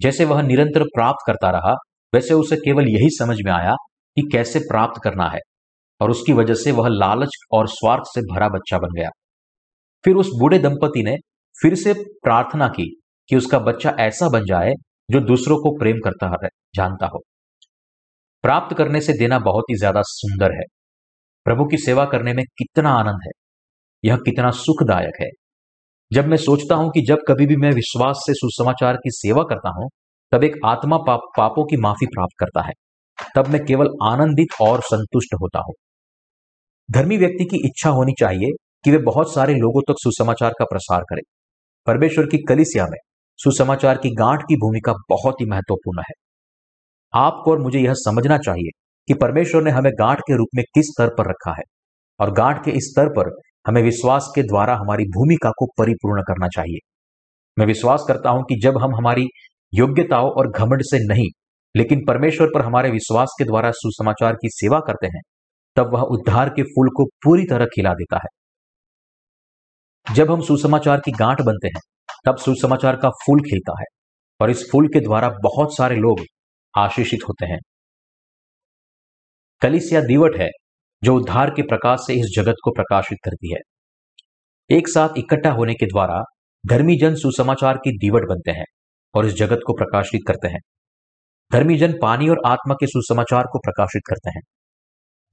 जैसे 0.00 0.24
वह 0.24 0.42
निरंतर 0.42 0.82
प्राप्त 0.82 1.24
करता 1.26 1.50
रहा, 1.50 1.74
वैसे 2.14 2.34
उसे 2.34 2.56
केवल 2.56 2.88
यही 2.88 3.08
समझ 3.10 3.36
में 3.44 3.52
आया 3.52 3.72
कि 4.16 4.22
कैसे 4.32 4.58
प्राप्त 4.58 5.00
करना 5.04 5.24
है। 5.24 5.38
और 6.00 6.10
उसकी 6.10 6.32
वजह 6.32 6.54
से 6.54 6.72
वह 6.72 6.88
लालच 6.88 7.30
और 7.52 7.68
स्वार्थ 7.68 8.02
से 8.04 8.20
भरा 8.20 8.48
बच्चा 8.48 8.78
बन 8.78 8.88
गया। 8.96 9.08
फिर 10.04 10.14
उस 10.14 10.30
बूढ़े 10.40 10.58
दंपति 10.58 11.02
ने 11.02 11.16
फिर 11.62 11.74
से 11.74 11.92
प्रार्थना 11.94 12.68
की 12.68 13.00
कि 13.28 13.36
उसका 13.36 13.58
बच्चा 13.58 13.96
ऐसा 14.00 14.28
बन 14.28 14.44
जाए 14.44 14.72
जो 15.10 15.20
दूसरों 15.20 15.56
को 15.56 15.78
प्रेम 15.78 15.96
करता 16.04 16.28
है 16.44 16.48
जानता 16.74 17.06
हो। 17.06 17.18
प्राप्त 18.42 18.76
करने 18.76 19.00
से 19.00 19.12
देना 19.12 19.38
बहुत 19.38 19.64
ही 19.70 19.76
ज़्यादा 19.76 20.02
सुंदर 20.02 20.52
है। 20.52 20.64
प्रभु 21.44 21.64
की 21.64 21.76
सेवा 21.76 22.04
करने 22.04 22.32
में 22.32 22.44
कितना 22.58 22.90
आनंद 22.90 23.20
है। 23.26 23.30
यह 24.04 24.16
कितना 24.16 24.50
सुखदायक 24.50 25.20
है। 25.20 25.28
जब 26.12 26.26
मैं 26.26 26.36
सोचता 26.36 26.74
हूँ 26.74 26.90
कि 26.90 27.00
जब 27.00 27.18
कभी 27.28 27.46
भी 27.46 27.56
मैं 27.56 27.70
विश्वास 27.70 28.16
से 28.16 28.34
सुसमाचार 28.34 28.96
की 28.96 29.10
सेवा 29.10 29.42
करता 29.42 29.70
हूँ 29.70 29.88
तब 30.32 30.44
एक 30.44 30.56
आत्मा 30.64 30.96
पाप, 30.96 31.20
पापों 31.36 31.64
की 31.64 31.76
माफ़ी 31.76 32.06
प्राप्त 32.06 32.34
करता 32.38 32.62
है। 32.62 32.72
तब 33.36 33.48
मैं 33.48 33.64
केवल 33.64 33.88
आनंदित 34.02 34.48
और 34.60 34.80
संतुष्ट 34.80 35.34
होता 35.34 35.58
हूँ। 35.58 35.74
धर्मी 36.90 37.16
व्यक्ति 37.16 37.44
की 37.44 37.56
इच्छा 37.56 37.90
होनी 37.90 38.12
चाहिए 38.20 38.52
कि 38.84 38.90
वे 38.90 38.98
बहुत 38.98 39.34
सारे 39.34 39.54
लोगों 39.54 39.80
तक 39.88 39.94
सुसमाचार 39.98 40.52
का 40.58 40.64
प्रसार 40.64 41.02
करें। 41.02 41.22
परमेश्वर 41.86 42.26
की 42.26 42.38
कलिसिया 42.38 42.84
में 42.84 42.98
सुसमाचार 43.38 43.96
की 43.96 44.10
गांठ 44.10 44.42
की 44.42 44.56
भूमिका 44.56 44.92
बहुत 45.10 45.34
ही 45.40 45.46
महत्वपूर्ण 45.46 46.00
है। 46.00 46.14
आपको 47.14 47.50
और 47.50 47.58
मुझे 47.58 47.78
यह 47.78 47.92
समझना 47.94 48.38
चाहिए 48.38 48.70
कि 49.08 49.14
परमेश्वर 49.14 49.62
ने 49.62 49.70
हमें 49.70 49.90
गांठ 49.92 50.18
के 50.18 50.36
रूप 50.36 50.48
में 50.54 50.64
किस 50.74 50.86
स्तर 50.86 51.08
पर 51.08 51.30
रखा 51.30 51.50
है 51.50 51.62
और 52.20 52.32
गांठ 52.32 52.64
के 52.64 52.70
इस 52.70 52.84
स्तर 52.84 53.08
पर 53.08 53.30
हमें 53.66 53.82
विश्वास 53.82 54.32
के 54.34 54.42
द्वारा 54.42 54.74
हमारी 54.74 55.04
भूमिका 55.04 55.50
को 55.50 55.66
परिपूर्ण 55.78 56.22
करना 56.22 56.48
चाहिए। 56.48 56.78
मैं 57.58 57.66
विश्वास 57.66 58.04
करता 58.08 58.30
हूँ 58.30 58.42
कि 58.42 58.60
जब 58.62 58.78
हम 58.78 58.94
हमारी 58.96 59.26
योग्यताओं 59.74 60.30
और 60.30 60.50
घमंड 60.50 60.82
से 60.82 60.98
नहीं, 61.06 61.28
लेकिन 61.74 62.04
परमेश्वर 62.08 62.46
पर 62.46 62.60
हमारे 62.60 62.90
विश्वास 62.90 63.28
के 63.38 63.44
द्वारा 63.44 63.70
सुसमाचार 63.70 64.32
की 64.32 64.48
सेवा 64.48 64.80
करते 64.80 65.06
हैं 65.06 65.20
तब 65.78 65.94
वह 65.94 66.00
उद्धार 66.00 66.48
के 66.48 66.62
फूल 66.62 66.88
को 66.96 67.04
पूरी 67.04 67.44
तरह 67.44 67.66
खिला 67.66 67.92
देता 67.92 68.16
है। 68.16 68.38
जब 70.14 70.30
हम 70.30 70.40
सुसमाचार 70.40 71.00
की 71.00 71.12
गांठ 71.12 71.40
बनते 71.40 71.68
हैं, 71.68 71.80
तब 72.26 72.36
सुसमाचार 72.36 72.96
का 72.96 73.10
फूल 73.10 73.40
खिलता 73.40 73.72
है 73.80 73.84
और 74.40 74.50
इस 74.50 74.68
फूल 74.72 74.88
के 74.88 75.00
द्वारा 75.00 75.28
बहुत 75.28 75.76
सारे 75.76 75.96
लोग 75.96 76.20
आशीषित 76.78 77.20
होते 77.28 77.46
हैं। 77.46 77.58
कलिसिया 79.60 80.00
दीवट 80.00 80.36
है, 80.36 80.48
जो 81.04 81.16
उद्धार 81.16 81.50
के 81.50 81.62
प्रकाश 81.62 82.00
से 82.06 82.14
इस 82.14 82.26
जगत 82.36 82.54
को 82.64 82.70
प्रकाशित 82.70 83.18
करती 83.24 83.54
है। 83.54 83.58
एक 84.76 84.88
साथ 84.88 85.08
इकट्ठा 85.16 85.50
होने 85.50 85.74
के 85.74 85.86
द्वारा 85.86 86.22
धर्मी 86.66 86.96
जन 86.96 87.14
सुसमाचार 87.14 87.76
की 87.76 87.98
दीवट 87.98 88.22
बनते 88.28 88.50
हैं 88.50 88.64
और 89.14 89.26
इस 89.26 89.34
जगत 89.34 89.60
को 89.66 89.72
प्रकाशित 89.72 90.20
करते 90.28 90.48
हैं। 90.48 90.60
धर्मी 91.52 91.78
जन 91.78 91.94
पानी 92.02 92.28
और 92.28 92.42
आत्मा 92.46 92.74
के 92.74 92.86
सुसमाचार 92.86 93.44
को 93.52 93.58
प्रकाशित 93.58 94.02
करते 94.08 94.30
हैं। 94.30 94.42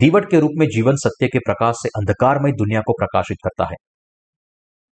दीवट 0.01 0.31
के 0.31 0.39
रूप 0.39 0.51
में 0.57 0.67
जीवन 0.67 0.95
सत्य 0.95 1.27
के 1.27 1.39
प्रकाश 1.39 1.75
से 1.77 1.89
अंधकारमय 1.89 2.51
दुनिया 2.51 2.81
को 2.81 2.93
प्रकाशित 2.93 3.37
करता 3.43 3.63
है। 3.63 3.75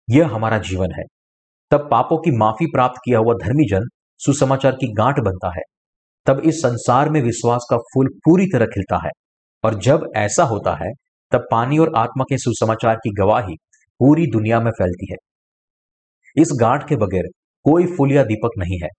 यह 0.10 0.28
हमारा 0.28 0.58
जीवन 0.58 0.88
है। 0.98 1.04
तब 1.72 1.88
पापों 1.92 2.18
की 2.18 2.38
माफ़ी 2.38 2.66
प्राप्त 2.66 2.96
किया 3.06 3.20
हुआ 3.20 3.34
धर्मी 3.34 3.68
जन 3.70 3.82
सुसमाचार 4.18 4.72
की 4.72 4.94
गांठ 4.94 5.16
बनता 5.20 5.48
है। 5.48 5.62
तब 6.26 6.40
इस 6.40 6.56
संसार 6.56 7.10
में 7.10 7.22
विश्वास 7.22 7.68
का 7.70 7.78
फूल 7.78 8.08
पूरी 8.08 8.46
तरह 8.46 8.66
खिलता 8.66 9.06
है। 9.06 9.10
और 9.64 9.80
जब 9.80 10.08
ऐसा 10.16 10.44
होता 10.44 10.76
है, 10.76 10.92
तब 11.32 11.48
पानी 11.52 11.78
और 11.78 11.92
आत्मा 11.96 12.24
के 12.24 12.38
सुसमाचार 12.38 12.96
की 12.96 13.10
गवाही 13.10 13.56
पूरी 14.00 14.28
दुनिया 14.28 14.60
में 14.60 14.72
फैलती 14.72 15.08
है। 15.12 15.18
इस 16.42 16.50
गांठ 16.62 16.90
के 16.90 16.96
बगैर 16.96 17.24
कोई 17.64 17.86
फूल 17.86 18.12
या 18.12 18.24
दीपक 18.24 18.50
नहीं 18.58 18.80
है। 18.84 18.90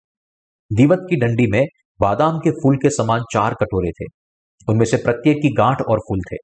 दीवत 0.73 0.99
की 1.11 1.17
डंडी 1.17 1.47
में 1.47 1.65
बादाम 2.01 2.39
के 2.39 2.51
फूल 2.51 2.77
के 2.77 2.91
समान 2.91 3.21
चार 3.33 3.55
कटोरे 3.55 3.91
थे। 3.91 4.20
उनमें 4.69 4.85
से 4.85 4.97
प्रत्येक 4.97 5.37
की 5.37 5.49
गांठ 5.49 5.81
और 5.81 5.99
फूल 5.99 6.21
थे। 6.33 6.37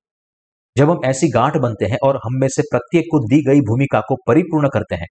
जब 0.76 0.90
हम 0.90 1.00
ऐसी 1.04 1.28
गांठ 1.28 1.56
बनते 1.56 1.84
हैं 1.84 1.98
और 2.02 2.16
हम 2.16 2.40
में 2.40 2.48
से 2.48 2.62
प्रत्येक 2.62 3.04
को 3.10 3.18
दी 3.18 3.42
गई 3.42 3.60
भूमिका 3.60 4.00
को 4.00 4.16
परिपूर्ण 4.26 4.68
करते 4.68 4.94
हैं, 4.94 5.06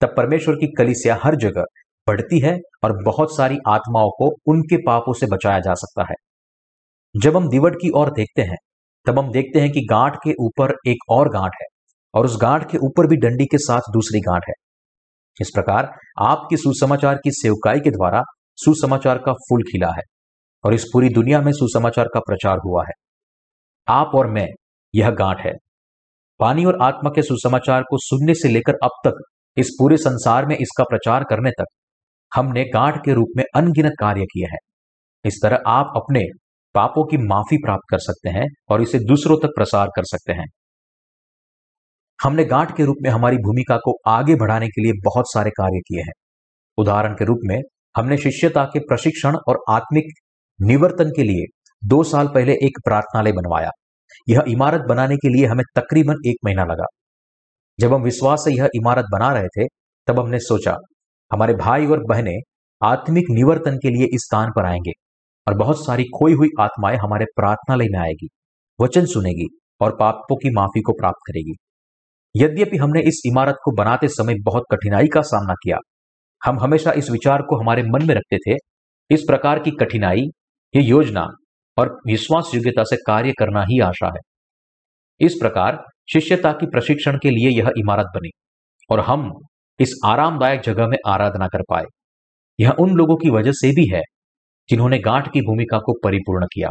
तब 0.00 0.14
परमेश्वर 0.16 0.54
की 0.54 0.66
कलिसिया 0.78 1.18
हर 1.22 1.36
जगह 1.36 1.64
बढ़ती 2.08 2.40
है 2.40 2.58
और 2.84 3.04
बहुत 3.04 3.36
सारी 3.36 3.58
आत्माओं 3.68 4.10
को 4.10 4.36
उनके 4.46 4.76
पापों 4.76 5.12
से 5.12 5.26
बचाया 5.26 5.58
जा 5.58 5.74
सकता 5.74 6.02
है। 6.02 6.14
जब 7.16 7.36
हम 7.36 7.48
दिवट 7.48 7.74
की 7.74 7.90
ओर 7.90 8.10
देखते 8.10 8.42
हैं, 8.42 8.56
तब 9.06 9.18
हम 9.18 9.30
देखते 9.30 9.60
हैं 9.60 9.70
कि 9.70 9.80
गांठ 9.90 10.16
के 10.24 10.30
ऊपर 10.30 10.74
एक 10.86 10.96
और 11.08 11.28
गांठ 11.28 11.52
है 11.60 11.66
और 12.14 12.24
उस 12.24 12.38
गांठ 12.42 12.70
के 12.70 12.78
ऊपर 12.78 13.06
भी 13.06 13.16
डंडी 13.16 13.44
के 13.44 13.58
साथ 13.58 13.80
दूसरी 13.92 14.20
गांठ 14.20 14.42
है। 14.48 14.54
इस 15.40 15.50
प्रकार 15.54 15.90
आपकी 16.18 16.56
सुसमाचार 16.56 17.14
की 17.14 17.30
सेवकाई 17.30 17.80
के 17.80 17.90
द्वारा 17.90 18.22
सुसमाचार 18.56 19.18
का 19.18 19.32
फूल 19.32 19.62
खिला 19.62 19.88
है। 19.88 20.02
और 20.64 20.74
इस 20.74 20.84
पूरी 20.92 21.08
दुनिया 21.08 21.40
में 21.40 21.52
सुसमाचार 21.52 22.08
का 22.14 22.20
प्रचार 22.20 22.58
हुआ 22.64 22.82
है। 22.82 22.92
आप 23.88 24.10
और 24.14 24.30
मैं, 24.30 24.48
यह 24.94 25.10
गांठ 25.10 25.38
है। 25.40 25.52
पानी 26.40 26.64
और 26.64 26.78
आत्मा 26.82 27.10
के 27.10 27.22
सुसमाचार 27.22 27.82
को 27.82 27.98
सुनने 27.98 28.34
से 28.34 28.48
लेकर 28.48 28.72
अब 28.84 28.90
तक, 29.06 29.22
इस 29.56 29.70
पूरे 29.78 29.96
संसार 29.96 30.46
में 30.46 30.56
इसका 30.56 30.84
प्रचार 30.84 31.24
करने 31.24 31.50
तक, 31.50 31.64
हमने 32.34 32.64
गांठ 32.64 33.04
के 33.04 33.12
रूप 33.12 33.26
में 33.36 33.44
अनगिनत 33.54 33.92
कार्य 34.00 34.24
किए 34.24 34.44
हैं। 34.44 34.58
इस 35.24 35.40
तरह 35.42 35.58
आप 35.66 35.92
अपने 35.96 36.20
पापों 36.74 37.04
की 37.04 37.16
माफ़ी 37.16 37.56
प्राप्त 37.56 37.82
कर 37.90 37.98
सकते 37.98 38.28
हैं 38.28 38.46
और 38.68 38.82
इसे 38.82 38.98
दूसरों 38.98 39.36
तक 39.36 39.48
प्रसार 39.48 39.88
कर 39.96 40.02
सकते 40.04 40.32
हैं। 40.32 40.46
हमने 42.22 42.44
गांठ 42.44 42.76
के 42.76 42.84
रूप 42.84 42.96
में 43.02 43.10
हमारी 43.10 43.36
भूमिका 43.36 43.76
को 43.76 43.98
आगे 44.06 44.34
बढ़ाने 44.34 44.68
के 44.68 44.82
लिए 44.82 44.92
बहुत 45.04 45.24
सारे 45.28 45.50
कार्य 45.50 45.78
किए 45.78 46.00
हैं। 46.00 46.12
उदाहरण 46.78 47.14
के 47.14 47.24
रूप 47.24 47.38
में, 47.44 47.60
हमने 47.96 48.16
शिष्यता 48.16 48.64
के 48.64 48.78
प्रशिक्षण 48.78 49.36
और 49.48 49.58
आत्मिक 49.70 50.04
निवर्तन 50.60 51.10
के 51.10 51.22
लिए 51.22 51.44
दो 51.82 52.02
साल 52.04 52.28
पहले 52.28 52.52
एक 52.62 52.78
प्रार्थनालय 52.84 53.32
बनवाया। 53.32 53.70
यह 54.28 54.44
इमारत 54.48 54.84
बनाने 54.88 55.16
के 55.16 55.28
लिए 55.28 55.46
हमें 55.46 55.64
तकरीबन 55.76 56.14
एक 56.26 56.36
महीना 56.44 56.64
लगा। 56.64 56.84
जब 57.78 57.94
हम 57.94 58.02
विश्वास 58.02 58.44
से 58.44 58.52
यह 58.52 58.68
इमारत 58.74 59.04
बना 59.12 59.32
रहे 59.32 59.48
थे, 59.48 59.66
तब 60.08 60.20
हमने 60.20 60.38
सोचा, 60.38 60.76
हमारे 61.30 61.54
भाई 61.54 61.86
और 61.86 62.04
बहनें 62.04 62.36
आत्मिक 62.82 63.24
निवर्तन 63.30 63.76
के 63.76 63.90
लिए 63.90 64.06
इस 64.14 64.24
स्थान 64.24 64.50
पर 64.56 64.66
आएँगे 64.66 64.92
और 65.46 65.54
बहुत 65.54 65.84
सारी 65.86 66.04
खोई 66.04 66.32
हुई 66.32 66.48
आत्माएँ 66.60 66.96
हमारे 66.96 67.24
प्रार्थनालय 67.36 67.88
में 67.90 67.98
आएगी, 67.98 68.28
वचन 68.80 69.06
सुनेगी 69.06 69.46
और 69.80 69.96
पापों 69.96 70.36
की 70.36 70.50
माफ़ी 70.50 70.80
को 70.80 70.92
प्राप्त 70.92 71.20
करेगी। 71.26 71.54
यद्यपि 72.34 72.76
हमने 72.76 73.00
इस 73.00 73.22
इमारत 73.26 73.56
को 73.64 73.72
बनाते 73.72 74.08
समय 74.08 74.34
बहुत 74.40 74.64
कठिनाई 74.70 75.06
का 75.06 75.20
सामना 75.22 75.54
किया, 75.54 75.76
हम 76.42 76.60
हमेशा 76.60 76.92
इस 76.92 77.10
विचार 77.10 77.42
को 77.42 77.60
हमारे 77.60 77.82
मन 77.82 78.06
में 78.06 78.14
रखते 78.14 78.38
थे, 78.38 78.56
इस 79.10 79.22
प्रकार 79.22 79.58
की 79.58 79.70
कठिनाई 79.70 80.22
ये 80.74 80.82
योजना 80.82 81.26
और 81.76 81.88
विश्वास 82.06 82.50
योग्यता 82.54 82.82
से 82.84 82.96
कार्य 83.06 83.32
करना 83.38 83.62
ही 83.62 83.78
आशा 83.80 84.06
है। 84.06 84.20
इस 85.20 85.34
प्रकार 85.40 85.82
शिष्यता 86.12 86.52
की 86.52 86.66
प्रशिक्षण 86.66 87.18
के 87.18 87.30
लिए 87.30 87.50
यह 87.50 87.70
इमारत 87.78 88.06
बनी 88.14 88.30
और 88.90 89.00
हम 89.00 89.30
इस 89.78 89.92
आरामदायक 90.04 90.60
जगह 90.60 90.86
में 90.86 90.96
आराधना 91.08 91.46
कर 91.46 91.62
पाए। 91.70 91.84
यह 92.58 92.74
उन 92.80 92.94
लोगों 92.94 93.16
की 93.16 93.30
वजह 93.30 93.52
से 93.52 93.70
भी 93.70 93.86
है 93.94 94.02
जिन्होंने 94.68 94.98
गांठ 94.98 95.32
की 95.32 95.40
भूमिका 95.40 95.78
को 95.78 95.92
परिपूर्ण 96.04 96.46
किया। 96.46 96.68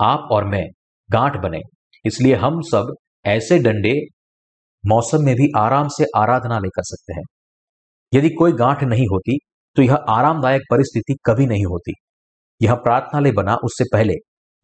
आप 0.00 0.28
और 0.32 0.44
मैं 0.44 0.64
गांठ 1.10 1.36
बने, 1.36 1.60
इसलिए 2.04 2.34
हम 2.34 2.60
सब 2.62 2.94
ऐसे 3.26 3.58
डंडे 3.58 3.94
मौसम 4.84 5.24
में 5.24 5.34
भी 5.34 5.48
आराम 5.58 5.88
से 5.88 6.04
आराधना 6.16 6.58
ले 6.58 6.68
कर 6.68 6.82
सकते 6.84 7.14
हैं। 7.14 7.22
यदि 8.12 8.30
कोई 8.30 8.52
गांठ 8.54 8.82
नहीं 8.84 9.06
होती 9.06 9.38
तो 9.76 9.82
यह 9.82 9.94
आरामदायक 10.10 10.62
परिस्थिति 10.70 11.14
कभी 11.26 11.46
नहीं 11.46 11.64
होती। 11.64 11.92
यह 12.60 12.74
प्रार्थनालय 12.74 13.32
बना 13.32 13.54
उससे 13.64 13.84
पहले, 13.92 14.14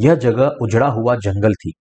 यह 0.01 0.15
जगह 0.15 0.57
उजड़ा 0.63 0.87
हुआ 0.89 1.17
जंगल 1.17 1.55
थी। 1.55 1.73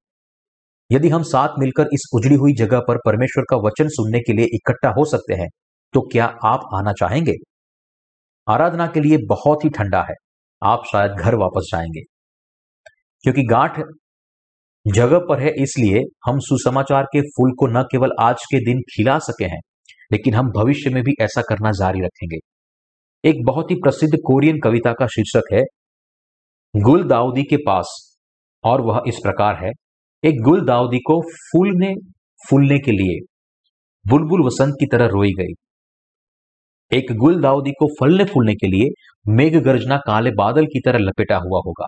यदि 0.92 1.10
हम 1.10 1.24
साथ 1.24 1.60
मिलकर 1.60 1.88
इस 1.94 2.10
उजड़ी 2.14 2.36
हुई 2.36 2.54
जगह 2.54 2.80
पर 2.80 2.98
परमेश्वर 3.06 3.44
का 3.50 3.58
वचन 3.58 3.88
सुनने 3.90 4.20
के 4.20 4.34
लिए 4.34 4.46
इकट्ठा 4.54 4.90
हो 4.90 5.06
सकते 5.06 5.34
हैं 5.34 5.48
तो 5.94 6.02
क्या 6.02 6.26
आप 6.46 6.70
आना 6.74 6.92
चाहेंगे? 6.92 7.34
आराधना 8.48 8.88
के 8.88 9.00
लिए 9.00 9.18
बहुत 9.28 9.64
ही 9.66 9.70
ठंडा 9.70 10.02
है, 10.02 10.16
आप 10.62 10.84
शायद 10.92 11.12
घर 11.12 11.36
वापस 11.36 11.70
जाएँगे। 11.72 12.02
क्योंकि 13.24 13.44
गांठ 13.44 13.80
जगह 14.86 15.20
पर 15.20 15.40
है 15.40 15.52
इसलिए 15.64 16.00
हम 16.26 16.40
सुसमाचार 16.40 17.04
के 17.06 17.22
फूल 17.30 17.52
को 17.60 17.68
न 17.70 17.84
केवल 17.84 18.12
आज 18.22 18.44
के 18.46 18.60
दिन 18.66 18.80
खिला 18.92 19.18
सके 19.20 19.46
हैं, 19.46 19.60
लेकिन 20.12 20.34
हम 20.34 20.52
भविष्य 20.52 20.90
में 20.90 21.04
भी 21.04 21.14
ऐसा 21.22 21.42
करना 21.42 21.72
जारी 21.72 22.02
रखेंगे। 22.02 22.38
एक 23.24 23.46
बहुत 23.46 23.72
ही 23.72 23.76
प्रसिद्ध 23.76 24.14
कोरियन 24.18 24.60
कविता 24.60 24.94
का 24.94 25.08
शीर्षक 25.08 25.54
है 25.54 25.62
गुल 26.76 27.04
दाऊदी 27.04 27.44
के 27.44 27.58
पास, 27.58 28.18
और 28.64 28.82
वह 28.82 29.02
इस 29.08 29.16
प्रकार 29.16 29.56
है, 29.66 29.72
एक 30.24 30.42
गुल 30.42 30.66
दाऊदी 30.66 30.98
को 30.98 31.20
फूलने 31.22 31.94
फूलने 32.50 32.78
के 32.80 32.92
लिए 32.92 33.20
बुलबुल 34.06 34.46
वसंत 34.46 34.74
की 34.80 34.86
तरह 34.86 35.06
रोई 35.06 35.32
गई। 35.40 35.54
एक 36.92 37.14
गुल 37.18 37.42
दाऊदी 37.42 37.72
को 37.72 37.88
फलने 38.00 38.24
फूलने 38.24 38.54
के 38.54 38.68
लिए 38.68 38.90
मेघ 39.34 39.56
गर्जना 39.58 39.98
काले 39.98 40.32
बादल 40.32 40.66
की 40.66 40.80
तरह 40.80 41.00
लपेटा 41.00 41.36
हुआ 41.36 41.62
होगा। 41.66 41.86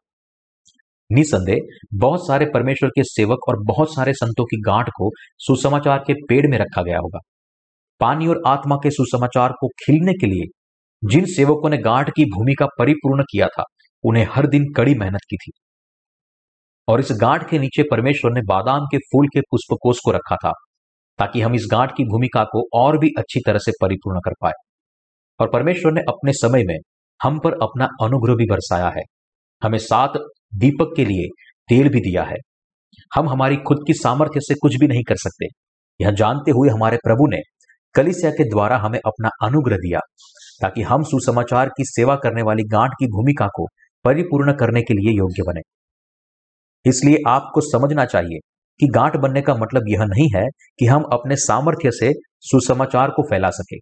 निसंदेह, 1.09 1.57
बहुत 1.93 2.27
सारे 2.27 2.45
परमेश्वर 2.45 2.89
के 2.89 3.03
सेवक 3.03 3.47
और 3.49 3.63
बहुत 3.63 3.95
सारे 3.95 4.13
संतों 4.13 4.45
की 4.45 4.61
गांठ 4.61 4.89
को 4.89 5.09
सुसमाचार 5.37 6.03
के 6.07 6.13
पेड़ 6.13 6.45
में 6.47 6.57
रखा 6.57 6.81
गया 6.81 6.97
होगा। 6.97 7.19
पानी 7.99 8.27
और 8.27 8.41
आत्मा 8.47 8.75
के 8.75 8.89
सुसमाचार 8.89 9.51
को 9.51 9.67
खिलने 9.67 10.13
के 10.13 10.27
लिए 10.27 10.51
जिन 11.03 11.25
सेवकों 11.25 11.69
ने 11.69 11.77
गांठ 11.77 12.09
की 12.09 12.25
भूमिका 12.25 12.65
परिपूर्ण 12.79 13.23
किया 13.23 13.47
था 13.47 13.63
उन्हें 14.03 14.27
हर 14.31 14.47
दिन 14.47 14.63
कड़ी 14.77 14.95
मेहनत 14.95 15.19
की 15.29 15.35
थी। 15.35 15.51
और 16.87 16.99
इस 16.99 17.09
गांठ 17.21 17.49
के 17.49 17.59
नीचे 17.59 17.83
परमेश्वर 17.91 18.31
ने 18.31 18.41
बादाम 18.41 18.79
के 18.79 18.97
फूल 18.97 19.27
के 19.27 19.41
पुष्पकोश 19.41 19.97
को 20.05 20.11
रखा 20.11 20.35
था, 20.35 20.51
ताकि 21.19 21.41
हम 21.41 21.55
इस 21.55 21.67
गांठ 21.71 21.91
की 21.97 22.03
भूमिका 22.03 22.43
को 22.43 22.67
और 22.73 22.97
भी 22.97 23.09
अच्छी 23.17 23.39
तरह 23.45 23.59
से 23.59 23.71
परिपूर्ण 23.81 24.19
कर 24.19 24.31
पाए। 24.41 24.51
और 25.39 25.49
परमेश्वर 25.49 25.91
ने 25.91 26.01
अपने 26.01 26.31
समय 26.33 26.63
में 26.63 26.77
हम 27.23 27.39
पर 27.39 27.53
अपना 27.53 27.85
अनुग्रह 27.85 28.35
भी 28.35 28.45
बरसाया 28.45 28.87
है। 28.87 29.03
हमें 29.63 29.77
सात 29.77 30.13
दीपक 30.55 30.93
के 30.95 31.05
लिए 31.05 31.27
तेल 31.69 31.89
भी 31.89 31.99
दिया 31.99 32.23
है। 32.23 32.35
हम 33.15 33.29
हमारी 33.29 33.57
खुद 33.57 33.77
की 33.87 33.93
सामर्थ्य 33.93 34.39
से 34.39 34.55
कुछ 34.55 34.75
भी 34.75 34.87
नहीं 34.87 35.03
कर 35.03 35.15
सकते। 35.15 35.45
यह 36.01 36.11
जानते 36.11 36.51
हुए 36.51 36.69
हमारे 36.69 36.97
प्रभु 36.97 37.27
ने 37.27 37.37
कलिसिया 37.93 38.31
के 38.31 38.43
द्वारा 38.43 38.77
हमें 38.77 38.99
अपना 38.99 39.29
अनुग्रह 39.47 39.75
दिया, 39.75 39.99
ताकि 40.61 40.81
हम 40.81 41.03
सुसमाचार 41.03 41.69
की 41.69 41.83
सेवा 41.85 42.15
करने 42.15 42.41
वाली 42.41 42.63
गांठ 42.63 42.91
की 42.91 43.05
भूमिका 43.05 43.47
को 43.47 43.67
परिपूर्ण 44.03 44.53
करने 44.53 44.81
के 44.81 44.93
लिए 44.93 45.17
योग्य 45.17 45.43
बने। 45.47 45.61
इसलिए 46.85 47.17
आपको 47.27 47.61
समझना 47.61 48.05
चाहिए 48.05 48.39
कि 48.79 48.87
गांठ 48.87 49.17
बनने 49.17 49.41
का 49.41 49.55
मतलब 49.55 49.83
यह 49.87 50.03
नहीं 50.05 50.27
है 50.35 50.47
कि 50.79 50.85
हम 50.85 51.03
अपने 51.03 51.35
सामर्थ्य 51.35 51.91
से 51.91 52.11
सुसमाचार 52.39 53.09
को 53.09 53.23
फैला 53.23 53.49
सके। 53.49 53.77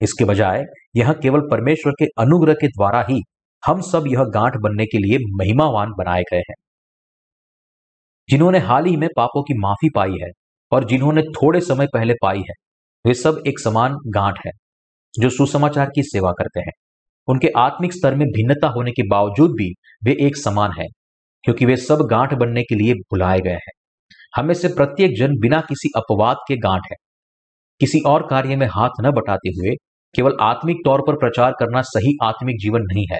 इसके 0.00 0.24
बजाय, 0.24 0.64
यह 0.96 1.12
केवल 1.12 1.40
परमेश्वर 1.40 1.92
के 1.92 2.04
अनुग्रह 2.04 2.54
के 2.54 2.68
द्वारा 2.68 3.06
ही 3.10 3.20
हम 3.66 3.80
सब 3.80 4.04
यह 4.06 4.24
गांठ 4.24 4.52
बनने 4.56 4.84
के 4.84 4.98
लिए 4.98 5.18
महिमावान 5.18 5.90
बनाए 5.98 6.22
गए 6.22 6.38
हैं। 6.38 6.54
जिन्होंने 8.28 8.58
हाल 8.58 8.84
ही 8.84 8.96
में 8.96 9.08
पापों 9.16 9.42
की 9.42 9.54
माफ़ी 9.58 9.88
पाई 9.94 10.16
है 10.22 10.28
और 10.72 10.84
जिन्होंने 10.84 11.22
थोड़े 11.22 11.60
समय 11.60 11.86
पहले 11.86 12.14
पाई 12.22 12.38
है, 12.38 12.54
वे 13.06 13.14
सब 13.14 13.42
एक 13.46 13.60
समान 13.60 13.96
गांठ 14.06 14.38
है, 14.46 14.52
जो 15.14 15.30
सुसमाचार 15.30 15.90
की 15.94 16.02
सेवा 16.02 16.32
करते 16.32 16.60
हैं। 16.60 16.72
उनके 17.28 17.48
आत्मिक 17.56 17.92
स्तर 17.92 18.14
में 18.14 18.26
भिन्नता 18.28 18.68
होने 18.68 18.92
के 18.92 19.02
बावजूद 19.08 19.50
भी 19.50 19.70
वे 20.04 20.16
एक 20.20 20.36
समान 20.36 20.72
है, 20.78 20.86
क्योंकि 21.44 21.66
वे 21.66 21.76
सब 21.76 22.06
गांठ 22.10 22.34
बनने 22.34 22.62
के 22.62 22.74
लिए 22.74 22.94
बुलाए 22.94 23.40
गए 23.40 23.58
हैं। 23.58 23.72
हमें 24.34 24.54
से 24.54 24.68
प्रत्येक 24.68 25.16
जन 25.18 25.38
बिना 25.38 25.60
किसी 25.60 25.88
अपवाद 25.96 26.36
के 26.48 26.56
गांठ 26.58 26.82
है। 26.90 26.96
किसी 27.80 28.00
और 28.06 28.26
कार्य 28.26 28.56
में 28.56 28.66
हाथ 28.66 29.00
न 29.00 29.10
बटाते 29.10 29.48
हुए 29.50 29.74
केवल 30.14 30.36
आत्मिक 30.40 30.76
तौर 30.84 31.00
पर 31.00 31.14
प्रचार 31.14 31.52
करना 31.52 31.80
सही 31.82 32.16
आत्मिक 32.22 32.56
जीवन 32.56 32.82
नहीं 32.84 33.06
है। 33.12 33.18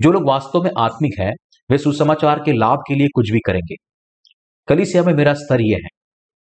जो 0.00 0.12
लोग 0.12 0.26
वास्तव 0.26 0.62
में 0.62 0.70
आत्मिक 0.78 1.20
हैं, 1.20 1.32
वे 1.70 1.78
सुसमाचार 1.78 2.42
के 2.44 2.52
लाभ 2.52 2.78
के 2.88 2.94
लिए 2.94 3.08
कुछ 3.14 3.30
भी 3.30 3.38
करेंगे। 3.46 3.74
कलिसिया 4.68 5.02
में 5.02 5.12
मेरा 5.14 5.34
स्तर 5.34 5.60
यह 5.60 5.80
है, 5.84 5.88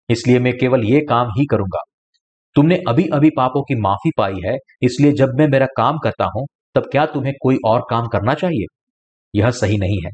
इसलिए 0.08 0.38
मैं 0.38 0.52
केवल 0.58 0.84
ये 0.84 1.00
काम 1.00 1.28
ही 1.30 1.44
करूँगा। 1.46 1.82
तुमने 2.56 2.82
अभी 2.88 3.08
अभी 3.12 3.30
पापों 3.30 3.62
की 3.62 3.74
माफ़ी 3.80 4.10
पाई 4.16 4.34
है, 4.44 4.56
इसलिए 4.82 5.12
जब 5.12 5.28
मैं 5.38 5.48
मेरा 5.48 5.66
काम 5.66 5.98
करता 5.98 6.24
हूँ, 6.24 6.46
तब 6.74 6.82
क्या 6.92 7.06
तुम्हें 7.06 7.32
कोई 7.42 7.56
और 7.66 7.80
काम 7.90 8.06
करना 8.06 8.34
चाहिए? 8.34 8.64
यह 9.34 9.50
सही 9.50 9.78
नहीं 9.78 9.98
है। 10.04 10.10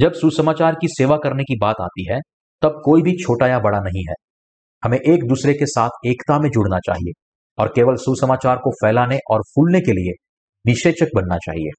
जब 0.00 0.12
सुसमाचार 0.12 0.74
की 0.74 0.88
सेवा 0.88 1.16
करने 1.16 1.44
की 1.44 1.58
बात 1.58 1.76
आती 1.80 2.12
है, 2.12 2.20
तब 2.62 2.82
कोई 2.84 3.02
भी 3.02 3.12
छोटा 3.12 3.46
या 3.46 3.58
बड़ा 3.58 3.80
नहीं 3.80 4.04
है। 4.08 4.14
हमें 4.84 4.98
एक 4.98 5.28
दूसरे 5.28 5.54
के 5.54 5.66
साथ 5.66 5.90
एकता 6.06 6.38
में 6.38 6.50
जुड़ना 6.50 6.78
चाहिए 6.78 7.12
और 7.58 7.68
केवल 7.68 7.96
सुसमाचार 7.96 8.56
को 8.56 8.70
फैलाने 8.70 9.18
और 9.30 9.42
फूलने 9.42 9.80
के 9.80 9.92
लिए 9.92 10.12
निषेचक 10.66 11.06
बनना 11.14 11.36
चाहिए। 11.36 11.70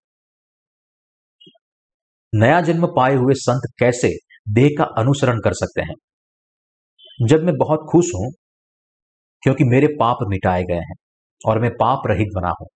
नया 2.35 2.61
जन्म 2.61 2.87
पाए 2.87 3.15
हुए 3.15 3.33
संत 3.33 3.61
कैसे 3.79 4.09
देह 4.49 4.69
का 4.77 4.83
अनुसरण 4.83 5.39
कर 5.39 5.53
सकते 5.53 5.81
हैं? 5.81 5.95
जब 7.27 7.43
मैं 7.43 7.55
बहुत 7.55 7.79
खुश 7.91 8.05
हूँ 8.15 8.31
क्योंकि 9.43 9.63
मेरे 9.63 9.87
पाप 9.87 10.17
मिटाए 10.27 10.63
गए 10.63 10.75
हैं 10.75 10.95
और 11.45 11.59
मैं 11.61 11.71
पाप 11.71 12.01
रहित 12.07 12.27
बना 12.35 12.49
हूँ। 12.61 12.67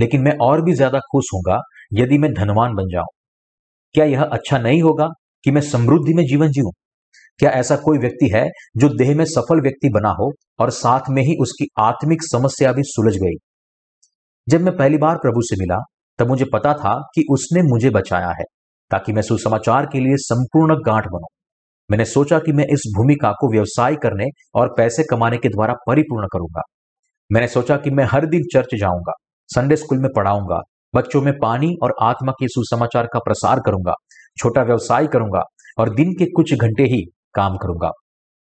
लेकिन 0.00 0.20
मैं 0.20 0.36
और 0.42 0.62
भी 0.62 0.74
ज़्यादा 0.74 0.98
खुश 0.98 1.24
हूँगा 1.34 1.60
यदि 1.94 2.18
मैं 2.18 2.32
धनवान 2.32 2.74
बन 2.74 2.88
जाऊँ। 2.92 3.06
क्या 3.94 4.04
यह 4.04 4.22
अच्छा 4.22 4.58
नहीं 4.58 4.82
होगा 4.82 5.08
कि 5.44 5.50
मैं 5.50 5.60
समृद्धि 5.60 6.14
में 6.14 6.24
जीवन 6.24 6.48
जीऊं? 6.48 6.70
क्या 7.38 7.50
ऐसा 7.50 7.76
कोई 7.76 7.98
व्यक्ति 7.98 8.30
है 8.34 8.48
जो 8.76 8.88
देह 8.88 9.16
में 9.16 9.24
सफल 9.24 9.60
व्यक्ति 9.60 9.88
बना 9.88 10.08
हो 10.08 10.32
और 10.60 10.70
साथ 10.70 11.00
में 11.10 11.22
ही 11.22 11.36
उसकी 11.40 11.66
आत्मिक 11.78 12.22
समस्या 12.22 12.72
भी 12.72 12.82
सुलझ 12.82 13.16
गई? 13.16 13.36
जब 14.48 14.60
मैं 14.60 14.76
पहली 14.76 14.98
बार 14.98 15.16
प्रभु 15.16 15.40
से 15.40 15.56
मिला, 15.56 15.76
तब 16.18 16.28
मुझे 16.28 16.44
पता 16.44 16.72
था 16.74 16.94
कि 17.14 17.24
उसने 17.30 17.62
मुझे 17.62 17.90
बचाया 17.90 18.28
है, 18.28 18.44
ताकि 18.90 19.12
मैं 19.12 19.22
सुसमाचार 19.22 19.86
के 19.86 20.00
लिए 20.00 20.16
संपूर्ण 20.16 20.74
गांठ 20.74 21.04
बनूं। 21.04 21.26
मैंने 21.90 22.04
सोचा 22.04 22.38
कि 22.38 22.52
मैं 22.52 22.64
इस 22.64 22.82
भूमिका 22.96 23.30
को 23.30 23.50
व्यवसाय 23.52 23.94
करने 23.94 24.24
और 24.54 24.72
पैसे 24.76 25.02
कमाने 25.02 25.36
के 25.36 25.48
द्वारा 25.48 25.74
परिपूर्ण 25.88 26.26
करूँगा। 26.26 26.62
मैंने 27.30 27.48
सोचा 27.48 27.76
कि 27.76 27.90
मैं 27.90 28.04
हर 28.04 28.26
दिन 28.26 28.42
चर्च 28.52 28.74
जाऊँगा, 28.74 29.12
संडे 29.48 29.76
स्कूल 29.76 29.98
में 29.98 30.08
पढ़ाऊँगा, 30.16 30.60
बच्चों 30.94 31.22
में 31.22 31.32
पानी 31.38 31.74
और 31.82 31.94
आत्मा 32.02 32.32
के 32.32 32.48
सुसमाचार 32.48 33.06
का 33.06 33.18
प्रसार 33.18 33.60
करूँगा, 33.66 33.94
छोटा 34.38 34.62
व्यवसाय 34.62 35.06
करूँगा 35.06 35.42
और 35.78 35.94
दिन 35.94 36.12
के 36.12 36.26
कुछ 36.26 36.54
घंटे 36.54 36.82
ही 36.84 37.02
काम 37.34 37.56
करूँगा। 37.56 37.90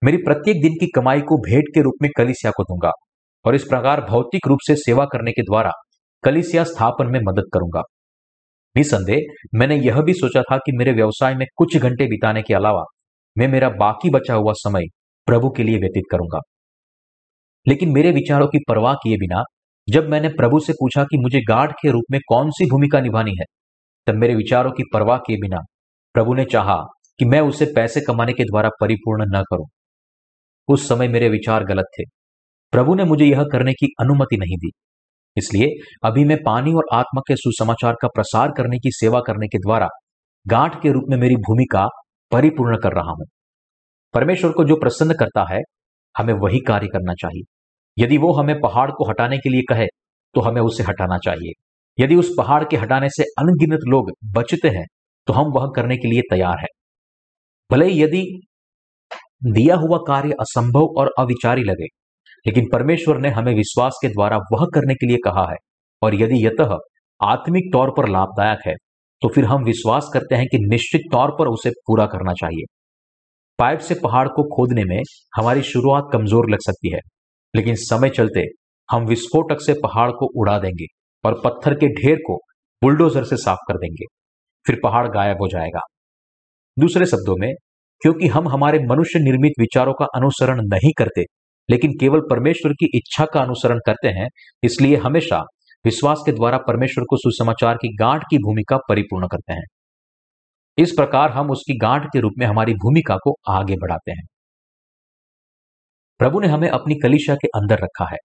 मेरी 0.03 0.17
प्रत्येक 0.17 0.63
दिन 0.63 0.73
की 0.73 0.87
कमाई 0.95 1.21
को 1.21 1.37
भेंट 1.41 1.75
के 1.75 1.83
रूप 1.83 1.95
में 2.03 2.11
कलिसिया 2.17 2.53
को 2.57 2.63
दूँगा 2.63 2.91
और 3.45 3.55
इस 3.55 3.65
प्रकार 3.65 4.01
भौतिक 4.01 4.47
रूप 4.47 4.59
से 4.67 4.75
सेवा 4.77 5.05
करने 5.05 5.33
के 5.33 5.43
द्वारा 5.43 5.71
कलिसिया 6.25 6.65
स्थापन 6.65 7.07
में 7.07 7.21
मदद 7.21 7.51
करूँगा। 7.55 7.83
निसंदेह, 8.77 9.21
मैंने 9.55 9.77
यह 9.77 10.01
भी 10.01 10.13
सोचा 10.13 10.43
था 10.43 10.57
कि 10.57 10.77
मेरे 10.77 10.93
व्यवसाय 10.93 11.35
में 11.35 11.47
कुछ 11.57 11.77
घंटे 11.77 12.07
बिताने 12.07 12.43
के 12.43 12.55
अलावा 12.55 12.83
मैं 13.39 13.49
मेरा 13.49 13.69
बाकी 13.69 14.11
बचा 14.11 14.35
हुआ 14.35 14.53
समय 14.53 14.83
प्रभु 15.27 15.51
के 15.51 15.63
लिए 15.63 15.79
व्यतीत 15.79 16.05
करूँगा। 16.11 16.39
लेकिन 17.69 17.93
मेरे 17.93 18.11
विचारों 18.11 18.47
की 18.47 18.59
परवाह 18.69 18.95
किए 18.95 19.17
बिना, 19.17 19.43
जब 19.89 20.09
मैंने 20.09 20.29
प्रभु 20.29 20.61
से 20.61 20.73
पूछा 20.73 21.05
कि 21.05 21.19
मुझे 21.19 21.41
गार्ड 21.41 21.73
के 21.73 21.91
रूप 21.91 22.03
में 22.11 22.21
कौन 22.29 22.51
सी 22.51 22.67
भूमिका 22.67 23.01
निभानी 23.01 23.31
है, 23.31 23.45
तब 24.07 24.15
मेरे 24.15 24.35
विचारों 24.35 24.71
की 24.71 24.83
परवाह 24.93 25.19
किए 25.19 25.37
बिना 25.37 25.59
प्रभु 26.15 26.35
ने 26.35 26.45
चाहा 26.45 26.77
कि 27.19 27.25
मैं 27.25 27.41
उसे 27.41 27.67
पैसे 27.67 28.01
कमाने 28.01 28.33
के 28.33 28.45
द्वारा 28.45 28.71
परिपूर्ण 28.81 29.25
न 29.29 29.43
करूँ। 29.43 29.67
उस 30.69 30.89
समय 30.89 31.09
मेरे 31.09 31.29
विचार 31.29 31.65
गलत 31.65 31.85
थे। 32.01 32.03
प्रभु 32.73 32.95
ने 32.95 33.05
मुझे 33.05 33.25
यह 33.25 33.43
करने 33.43 33.73
की 33.73 33.87
अनुमति 34.01 34.37
नहीं 34.37 34.57
दी। 34.57 34.71
इसलिए 35.37 35.67
अभी 36.05 36.25
मैं 36.25 36.37
पानी 36.47 36.73
और 36.73 36.85
आत्मा 36.93 37.21
के 37.21 37.37
सुसमाचार 37.37 37.95
का 38.03 38.09
प्रसार 38.09 38.49
करने 38.57 38.79
की 38.79 38.91
सेवा 38.93 39.21
करने 39.27 39.47
के 39.47 39.59
द्वारा 39.59 39.89
गांठ 40.47 40.83
के 40.83 40.93
रूप 40.93 41.05
में 41.09 41.17
मेरी 41.17 41.37
भूमिका 41.37 41.87
परिपूर्ण 42.33 42.77
कर 42.77 42.93
रहा 42.93 43.11
हूँ। 43.11 43.27
परमेश्वर 44.15 44.53
को 44.53 44.65
जो 44.65 44.77
प्रसन्न 44.77 45.15
करता 45.15 45.45
है, 45.51 45.61
हमें 46.15 46.35
वही 46.35 46.61
कार्य 46.61 46.87
करना 46.87 47.15
चाहिए। 47.15 47.43
यदि 47.97 48.19
वो 48.19 48.33
हमें 48.33 48.61
पहाड़ 48.61 48.91
को 48.91 49.09
हटाने 49.11 49.39
के 49.39 49.51
लिए 49.51 49.63
कहे 49.69 49.87
तो 50.35 50.41
हमें 50.41 50.61
उसे 50.63 50.83
हटाना 50.83 51.19
चाहिए। 51.19 51.53
यदि 51.99 52.17
उस 52.17 52.33
पहाड़ 52.39 52.63
के 52.65 52.77
हटाने 52.77 53.09
से 53.09 53.23
अनगिनत 53.39 53.87
लोग 53.89 54.11
बचते 54.33 54.69
हैं 54.69 54.85
तो 55.29 55.33
हम 55.33 55.53
वह 55.53 55.71
करने 55.77 55.97
के 55.97 56.09
लिए 56.09 56.23
तैयार 56.31 56.59
है। 56.61 56.67
भले 57.71 57.87
यदि 57.93 58.23
दिया 59.45 59.77
हुआ 59.77 59.99
कार्य 60.07 60.35
असंभव 60.41 60.99
और 60.99 61.11
अविचारी 61.19 61.63
लगे, 61.63 61.87
लेकिन 62.47 62.69
परमेश्वर 62.73 63.19
ने 63.19 63.29
हमें 63.29 63.55
विश्वास 63.55 63.99
के 64.03 64.09
द्वारा 64.09 64.37
वह 64.53 64.67
करने 64.75 64.95
के 64.95 65.07
लिए 65.07 65.17
कहा 65.25 65.47
है। 65.51 65.57
और 66.03 66.15
यदि 66.15 66.45
यतः 66.47 66.77
आत्मिक 67.21 67.73
तौर 67.73 67.91
पर 67.97 68.09
लाभदायक 68.09 68.67
है 68.67 68.75
तो 69.23 69.29
फिर 69.29 69.45
हम 69.45 69.65
विश्वास 69.65 70.11
करते 70.15 70.35
हैं 70.35 70.47
कि 70.47 70.59
निश्चित 70.61 71.03
तौर 71.13 71.31
पर 71.31 71.49
उसे 71.49 71.71
पूरा 71.87 72.07
करना 72.07 72.33
चाहिए। 72.33 72.65
पाइप 73.59 73.79
से 73.79 73.95
पहाड़ 73.95 74.27
को 74.29 74.43
खोदने 74.47 74.85
में 74.85 75.01
हमारी 75.37 75.63
शुरुआत 75.63 76.09
कमज़ोर 76.13 76.51
लग 76.51 76.59
सकती 76.61 76.93
है, 76.93 77.01
लेकिन 77.55 77.75
समय 77.81 78.11
चलते 78.11 78.43
हम 78.89 79.07
विस्फोटक 79.07 79.61
से 79.61 79.75
पहाड़ 79.75 80.11
को 80.11 80.27
उड़ा 80.41 80.59
देंगे 80.59 80.87
और 81.25 81.41
पत्थर 81.45 81.75
के 81.75 81.87
ढेर 81.95 82.19
को 82.27 82.37
बुलडोजर 82.83 83.25
से 83.25 83.37
साफ़ 83.37 83.59
कर 83.69 83.79
देंगे। 83.79 84.07
फिर 84.67 84.79
पहाड़ 84.83 85.07
गायब 85.09 85.41
हो 85.41 85.49
जाएगा। 85.49 85.81
दूसरे 86.77 87.07
शब्दों 87.07 87.37
में, 87.37 87.53
क्योंकि 88.03 88.27
हम 88.27 88.49
हमारे 88.49 88.79
मनुष्य 88.87 89.19
निर्मित 89.19 89.53
विचारों 89.61 89.93
का 89.95 90.07
अनुसरण 90.15 90.61
नहीं 90.65 90.93
करते, 90.99 91.25
लेकिन 91.69 91.93
केवल 92.01 92.21
परमेश्वर 92.21 92.73
की 92.73 92.87
इच्छा 92.95 93.25
का 93.25 93.41
अनुसरण 93.41 93.79
करते 93.87 94.09
हैं, 94.11 94.29
इसलिए 94.63 94.97
हमेशा 94.97 95.43
विश्वास 95.87 96.23
के 96.27 96.33
द्वारा 96.33 96.59
परमेश्वर 96.59 97.05
को 97.05 97.17
सुसमाचार 97.17 97.75
की 97.75 97.89
गांठ 97.97 98.23
की 98.23 98.39
भूमिका 98.39 98.77
परिपूर्ण 98.89 99.27
करते 99.27 99.53
हैं। 99.53 99.65
इस 100.79 100.93
प्रकार 100.93 101.31
हम 101.31 101.51
उसकी 101.51 101.77
गांठ 101.79 102.07
के 102.07 102.21
रूप 102.21 102.33
में 102.39 102.47
हमारी 102.47 102.75
भूमिका 102.75 103.17
को 103.17 103.35
आगे 103.49 103.75
बढ़ाते 103.75 104.13
हैं। 104.13 104.25
प्रभु 106.21 106.41
ने 106.41 106.49
हमें 106.49 106.69
अपनी 106.69 106.95
कलिशा 106.95 107.35
के 107.35 107.49
अंदर 107.49 107.79
रखा 107.79 108.05
है, 108.05 108.17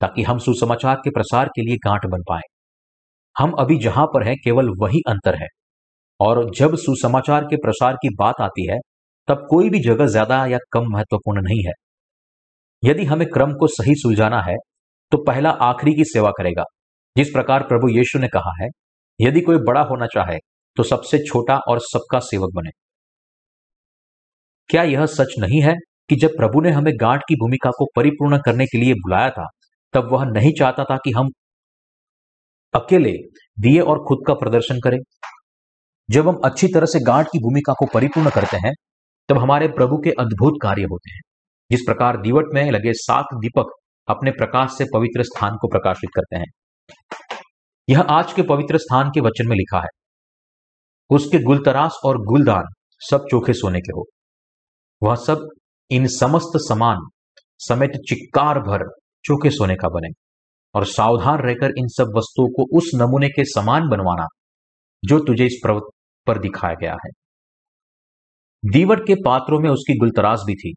ताकि 0.00 0.22
हम 0.22 0.38
सुसमाचार 0.38 0.96
के 0.96 1.10
प्रसार 1.10 1.48
के 1.48 1.62
लिए 1.62 1.76
गांठ 1.76 2.06
बन 2.06 2.22
पाए। 2.22 2.42
हम 3.36 3.52
अभी 3.52 3.78
जहाँ 3.78 4.06
पर 4.06 4.26
हैं, 4.26 4.36
केवल 4.44 4.68
वही 4.78 5.00
अंतर 5.08 5.34
है। 5.34 5.48
और 6.20 6.50
जब 6.50 6.74
सुसमाचार 6.76 7.44
के 7.44 7.56
प्रसार 7.56 7.94
की 7.94 8.08
बात 8.14 8.40
आती 8.40 8.66
है, 8.70 8.78
तब 9.28 9.46
कोई 9.50 9.70
भी 9.70 9.80
जगह 9.80 10.06
ज़्यादा 10.06 10.44
या 10.46 10.58
कम 10.72 10.92
महत्वपूर्ण 10.92 11.42
नहीं 11.42 11.62
है। 11.66 11.72
यदि 12.82 13.04
हमें 13.04 13.26
क्रम 13.28 13.52
को 13.52 13.66
सही 13.70 13.94
सुलझाना 13.94 14.40
है 14.42 14.56
तो 15.12 15.18
पहला 15.24 15.50
आखिरी 15.62 15.92
की 15.94 16.04
सेवा 16.04 16.30
करेगा। 16.30 16.62
जिस 17.16 17.28
प्रकार 17.28 17.62
प्रभु 17.62 17.88
यीशु 17.88 18.18
ने 18.18 18.28
कहा 18.28 18.52
है, 18.62 18.68
यदि 19.20 19.40
कोई 19.40 19.56
बड़ा 19.56 19.80
होना 19.80 20.06
चाहे 20.06 20.38
तो 20.76 20.82
सबसे 20.82 21.18
छोटा 21.18 21.58
और 21.68 21.78
सबका 21.80 22.18
सेवक 22.18 22.50
बने। 22.54 22.70
क्या 24.70 24.82
यह 24.82 25.06
सच 25.06 25.34
नहीं 25.38 25.62
है 25.62 25.74
कि 26.08 26.16
जब 26.16 26.28
प्रभु 26.28 26.60
ने 26.60 26.70
हमें 26.70 26.92
गांठ 27.00 27.20
की 27.20 27.34
भूमिका 27.34 27.70
को 27.70 27.86
परिपूर्ण 27.96 28.38
करने 28.38 28.66
के 28.66 28.78
लिए 28.78 28.94
बुलाया 28.94 29.30
था, 29.30 29.46
तब 29.92 30.08
वह 30.12 30.24
नहीं 30.24 30.52
चाहता 30.58 30.84
था 30.84 30.96
कि 30.96 31.10
हम 31.10 31.28
अकेले 32.74 33.12
दिए 33.58 33.80
और 33.80 33.98
खुद 34.08 34.18
का 34.26 34.34
प्रदर्शन 34.34 34.78
करें? 34.84 34.98
जब 36.10 36.28
हम 36.28 36.40
अच्छी 36.44 36.68
तरह 36.68 36.86
से 36.86 37.00
गांठ 37.00 37.26
की 37.26 37.38
भूमिका 37.38 37.72
को 37.72 37.86
परिपूर्ण 37.94 38.30
करते 38.30 38.56
हैं, 38.56 38.72
तब 39.28 39.38
हमारे 39.38 39.68
प्रभु 39.68 39.98
के 39.98 40.10
अद्भुत 40.10 40.54
कार्य 40.62 40.82
होते 40.82 41.14
हैं। 41.14 41.20
जिस 41.70 41.80
प्रकार 41.80 42.16
दीवट 42.16 42.44
में 42.54 42.70
लगे 42.70 42.92
सात 42.92 43.24
दीपक 43.34 43.64
अपने 44.08 44.30
प्रकाश 44.30 44.70
से 44.78 44.84
पवित्र 44.94 45.22
स्थान 45.22 45.56
को 45.60 45.68
प्रकाशित 45.68 46.10
करते 46.16 46.36
हैं 46.36 46.46
यह 47.88 48.00
आज 48.00 48.32
के 48.32 48.42
पवित्र 48.42 48.78
स्थान 48.78 49.10
के 49.10 49.20
वचन 49.20 49.48
में 49.48 49.56
लिखा 49.56 49.78
है। 49.78 49.88
उसके 51.10 51.38
गुलतरास 51.38 51.98
और 52.04 52.18
गुलदान 52.18 52.64
सब 53.10 53.26
चोखे 53.30 53.52
सोने 53.52 53.80
के 53.80 53.92
हो। 53.92 54.04
वह 55.02 55.14
सब 55.14 55.48
इन 55.90 56.06
समस्त 56.06 56.52
समान 56.56 56.96
समेत 57.58 57.90
चिक्कार 58.08 58.58
भर 58.58 58.84
चोखे 59.24 59.50
सोने 59.50 59.74
का 59.74 59.88
बने 59.88 60.08
और 60.74 60.86
सावधान 60.86 61.38
रहकर 61.38 61.72
इन 61.78 61.88
सब 61.88 62.12
वस्तुओं 62.16 62.48
को 62.48 62.78
उस 62.78 62.90
नमूने 62.94 63.28
के 63.28 63.44
समान 63.44 63.88
बनवाना 63.88 64.26
जो 65.04 65.18
तुझे 65.18 65.46
इस 65.46 65.60
पर्वत 65.64 65.82
पर 66.26 66.38
दिखाया 66.38 66.74
गया 66.74 66.92
है। 66.92 67.10
दीवट 68.70 69.06
के 69.06 69.14
पात्रों 69.14 69.60
में 69.60 69.70
उसकी 69.70 69.98
गुलतरास 69.98 70.40
भी 70.46 70.54
थी। 70.54 70.74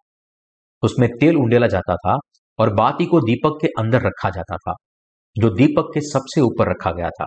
उसमें 0.84 1.10
तेल 1.20 1.36
उंडेला 1.36 1.68
जाता 1.68 1.96
था 1.96 2.18
और 2.60 2.74
बाती 2.74 3.06
को 3.06 3.20
दीपक 3.20 3.58
के 3.62 3.68
अंदर 3.68 4.02
रखा 4.02 4.30
जाता 4.30 4.58
था। 4.58 4.74
जो 5.38 5.50
दीपक 5.50 5.92
के 5.94 6.02
सबसे 6.02 6.42
ऊपर 6.42 6.70
रखा 6.70 6.92
गया 6.92 7.10
था। 7.10 7.26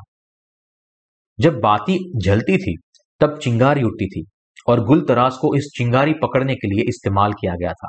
जब 1.40 1.60
बाती 1.60 2.12
जलती 2.16 2.56
थी, 2.56 2.76
तब 3.20 3.38
चिंगारी 3.38 3.82
उठती 3.82 4.06
थी 4.06 4.24
और 4.68 4.84
गुलतराज 4.84 5.32
को 5.34 5.56
इस 5.56 5.70
चिंगारी 5.78 6.12
पकड़ने 6.12 6.54
के 6.54 6.68
लिए 6.68 6.84
इस्तेमाल 6.88 7.32
किया 7.32 7.54
गया 7.54 7.72
था। 7.72 7.88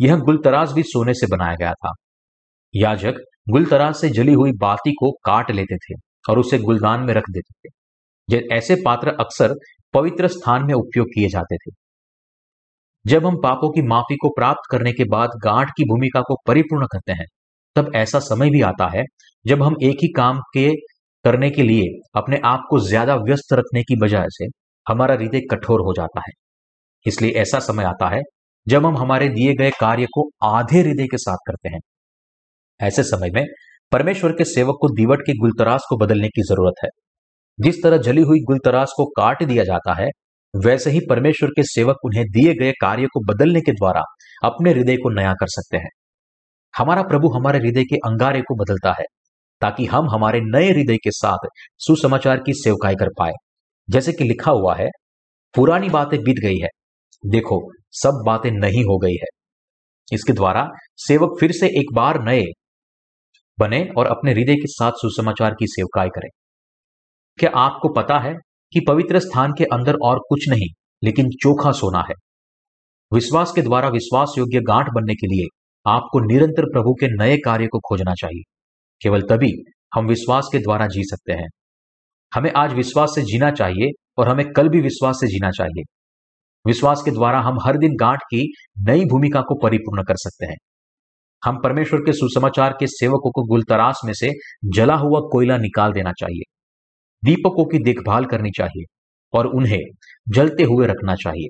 यह 0.00 0.16
गुलतराज 0.16 0.72
भी 0.72 0.82
सोने 0.82 1.14
से 1.14 1.26
बनाया 1.26 1.56
गया 1.56 1.72
था। 1.72 1.92
याजक 2.74 3.14
गुलतराज 3.50 3.94
से 3.94 4.08
जली 4.08 4.32
हुई 4.32 4.52
बाती 4.52 4.92
को 4.92 5.12
काट 5.12 5.50
लेते 5.50 5.76
थे 5.76 5.94
और 6.30 6.38
उसे 6.38 6.58
गुलदान 6.58 7.00
में 7.00 7.14
रख 7.14 7.24
देते 7.30 7.68
थे। 7.68 7.72
ऐसे 8.54 8.74
पात्र 8.74 9.08
अक्सर 9.20 9.54
पवित्र 9.94 10.28
स्थान 10.28 10.64
में 10.64 10.74
उपयोग 10.74 11.06
किए 11.06 11.28
जाते 11.28 11.56
थे। 11.56 11.70
जब 13.06 13.26
हम 13.26 13.36
पापों 13.42 13.70
की 13.70 13.82
माफ़ी 13.82 14.16
को 14.16 14.28
प्राप्त 14.28 14.60
करने 14.70 14.92
के 14.92 15.04
बाद 15.04 15.30
गांठ 15.44 15.70
की 15.70 15.84
भूमिका 15.84 16.20
को 16.20 16.36
परिपूर्ण 16.46 16.86
करते 16.86 17.12
हैं 17.12 17.26
तब 17.76 17.90
ऐसा 17.96 18.18
समय 18.18 18.50
भी 18.50 18.60
आता 18.62 18.88
है, 18.88 19.04
जब 19.44 19.62
हम 19.62 19.76
एक 19.82 19.96
ही 20.02 20.08
काम 20.12 20.40
के 20.54 20.70
करने 21.24 21.50
के 21.50 21.62
लिए 21.62 22.00
अपने 22.16 22.40
आप 22.44 22.62
को 22.70 22.78
ज़्यादा 22.80 23.14
व्यस्त 23.16 23.52
रखने 23.52 23.82
की 23.82 23.96
बजाय 23.96 24.26
से 24.28 24.46
हमारा 24.86 25.14
हृदय 25.14 25.40
कठोर 25.40 25.80
हो 25.80 25.92
जाता 25.92 26.20
है। 26.20 26.32
इसलिए 27.06 27.32
ऐसा 27.32 27.58
समय 27.58 27.84
आता 27.84 28.08
है, 28.08 28.20
जब 28.66 28.86
हम 28.86 28.96
हमारे 28.96 29.28
दिए 29.28 29.54
गए 29.54 29.70
कार्य 29.70 30.06
को 30.06 30.28
आधे 30.44 30.80
हृदय 30.80 31.06
के 31.06 31.16
साथ 31.16 31.36
करते 31.46 31.68
हैं। 31.68 31.80
ऐसे 32.80 33.02
समय 33.02 33.30
में 33.30 33.44
परमेश्वर 33.92 34.32
के 34.32 34.44
सेवक 34.44 34.76
को 34.80 34.88
दीवट 34.88 35.20
के 35.20 35.32
गुलतरास 35.38 35.86
को 35.88 35.96
बदलने 35.96 36.28
की 36.28 36.42
ज़रूरत 36.42 36.74
है। 36.84 36.88
जिस 37.58 37.82
तरह 37.82 37.96
जली 37.96 38.22
हुई 38.22 38.40
गुलतरास 38.40 38.92
को 38.96 39.04
काट 39.04 39.42
दिया 39.42 39.64
जाता 39.64 39.94
है, 39.94 40.08
वैसे 40.54 40.90
ही 40.90 41.00
परमेश्वर 41.10 41.48
के 41.48 41.62
सेवक 41.62 41.96
उन्हें 42.04 42.24
दिए 42.26 42.54
गए 42.54 42.72
कार्य 42.72 43.06
को 43.06 43.20
बदलने 43.24 43.60
के 43.60 43.72
द्वारा 43.72 44.02
अपने 44.44 44.70
हृदय 44.70 44.96
को 44.96 45.10
नया 45.10 45.32
कर 45.32 45.46
सकते 45.46 45.76
हैं। 45.76 45.88
हमारा 46.78 47.02
प्रभु 47.02 47.28
हमारे 47.28 47.58
हृदय 47.58 47.84
के 47.84 47.96
अंगारे 47.96 48.40
को 48.40 48.54
बदलता 48.54 48.90
है, 48.90 49.04
ताकि 49.60 49.86
हम 49.86 50.10
हमारे 50.10 50.40
नए 50.42 50.70
हृदय 50.70 50.96
के 50.96 51.10
साथ 51.10 51.48
सुसमाचार 51.78 52.36
की 52.36 52.52
सेवकाई 52.52 52.94
कर 52.94 53.08
पाए। 53.18 53.32
जैसे 53.90 54.12
कि 54.12 54.24
लिखा 54.24 54.50
हुआ 54.50 54.74
है, 54.74 54.88
पुरानी 55.54 55.88
बातें 55.88 56.20
बीत 56.20 56.36
गई 56.36 56.58
है, 56.62 56.68
देखो, 57.26 57.70
सब 57.90 58.22
बातें 58.26 58.50
नहीं 58.50 58.82
हो 58.84 58.98
गई 58.98 59.14
है। 59.14 59.42
इसके 60.12 60.32
द्वारा 60.32 60.68
सेवक 60.96 61.36
फिर 61.40 61.52
से 61.52 61.66
एक 61.66 61.94
बार 61.94 62.22
नए 62.22 62.44
बने 63.58 63.88
और 63.98 64.06
अपने 64.06 64.32
हृदय 64.32 64.54
के 64.54 64.66
साथ 64.66 64.92
सुसमाचार 64.92 65.54
की 65.58 65.66
सेवकाई 65.66 66.08
करें। 66.08 66.28
क्या 67.36 67.50
आपको 67.50 67.88
पता 67.88 68.18
है 68.18 68.34
कि 68.72 68.80
पवित्र 68.88 69.18
स्थान 69.18 69.52
के 69.58 69.64
अंदर 69.64 69.94
और 70.02 70.18
कुछ 70.28 70.48
नहीं, 70.48 70.68
लेकिन 71.04 71.28
चोखा 71.28 71.72
सोना 71.72 71.98
है? 71.98 72.14
विश्वास 73.12 73.52
के 73.52 73.62
द्वारा 73.62 73.88
विश्वास 73.88 74.34
योग्य 74.38 74.60
गांठ 74.60 74.86
बनने 74.94 75.14
के 75.14 75.26
लिए 75.26 75.61
आपको 75.86 76.20
निरंतर 76.20 76.64
प्रभु 76.64 76.94
के 76.94 77.06
नए 77.08 77.36
कार्य 77.36 77.66
को 77.66 77.78
खोजना 77.78 78.14
चाहिए। 78.14 78.42
केवल 79.02 79.22
तभी 79.22 79.52
हम 79.94 80.06
विश्वास 80.06 80.48
के 80.52 80.58
द्वारा 80.58 80.86
जी 80.86 81.02
सकते 81.04 81.32
हैं। 81.32 81.48
हमें 82.34 82.52
आज 82.56 82.72
विश्वास 82.72 83.12
से 83.14 83.22
जीना 83.22 83.50
चाहिए 83.50 83.90
और 84.18 84.28
हमें 84.28 84.52
कल 84.52 84.68
भी 84.68 84.80
विश्वास 84.80 85.16
से 85.16 85.26
जीना 85.26 85.50
चाहिए। 85.50 85.82
विश्वास 86.66 87.02
के 87.04 87.10
द्वारा 87.10 87.40
हम 87.40 87.58
हर 87.66 87.78
दिन 87.78 87.96
गांठ 88.00 88.18
की 88.22 88.52
नई 88.78 89.04
भूमिका 89.04 89.40
को 89.40 89.58
परिपूर्ण 89.62 90.02
कर 90.02 90.14
सकते 90.16 90.46
हैं। 90.46 90.56
हम 91.44 91.60
परमेश्वर 91.64 92.00
के 92.00 92.12
सुसमाचार 92.12 92.76
के 92.80 92.86
सेवकों 92.86 93.30
को 93.30 93.44
गुलतरास 93.44 94.00
में 94.04 94.12
से 94.12 94.30
जला 94.64 94.94
हुआ 94.94 95.20
कोयला 95.20 95.56
निकाल 95.56 95.92
देना 95.92 96.12
चाहिए। 96.12 96.42
दीपकों 97.24 97.64
की 97.64 97.78
देखभाल 97.78 98.24
करनी 98.24 98.50
चाहिए 98.50 98.84
और 99.38 99.46
उन्हें 99.46 99.80
जलते 100.28 100.62
हुए 100.62 100.86
रखना 100.86 101.14
चाहिए 101.14 101.48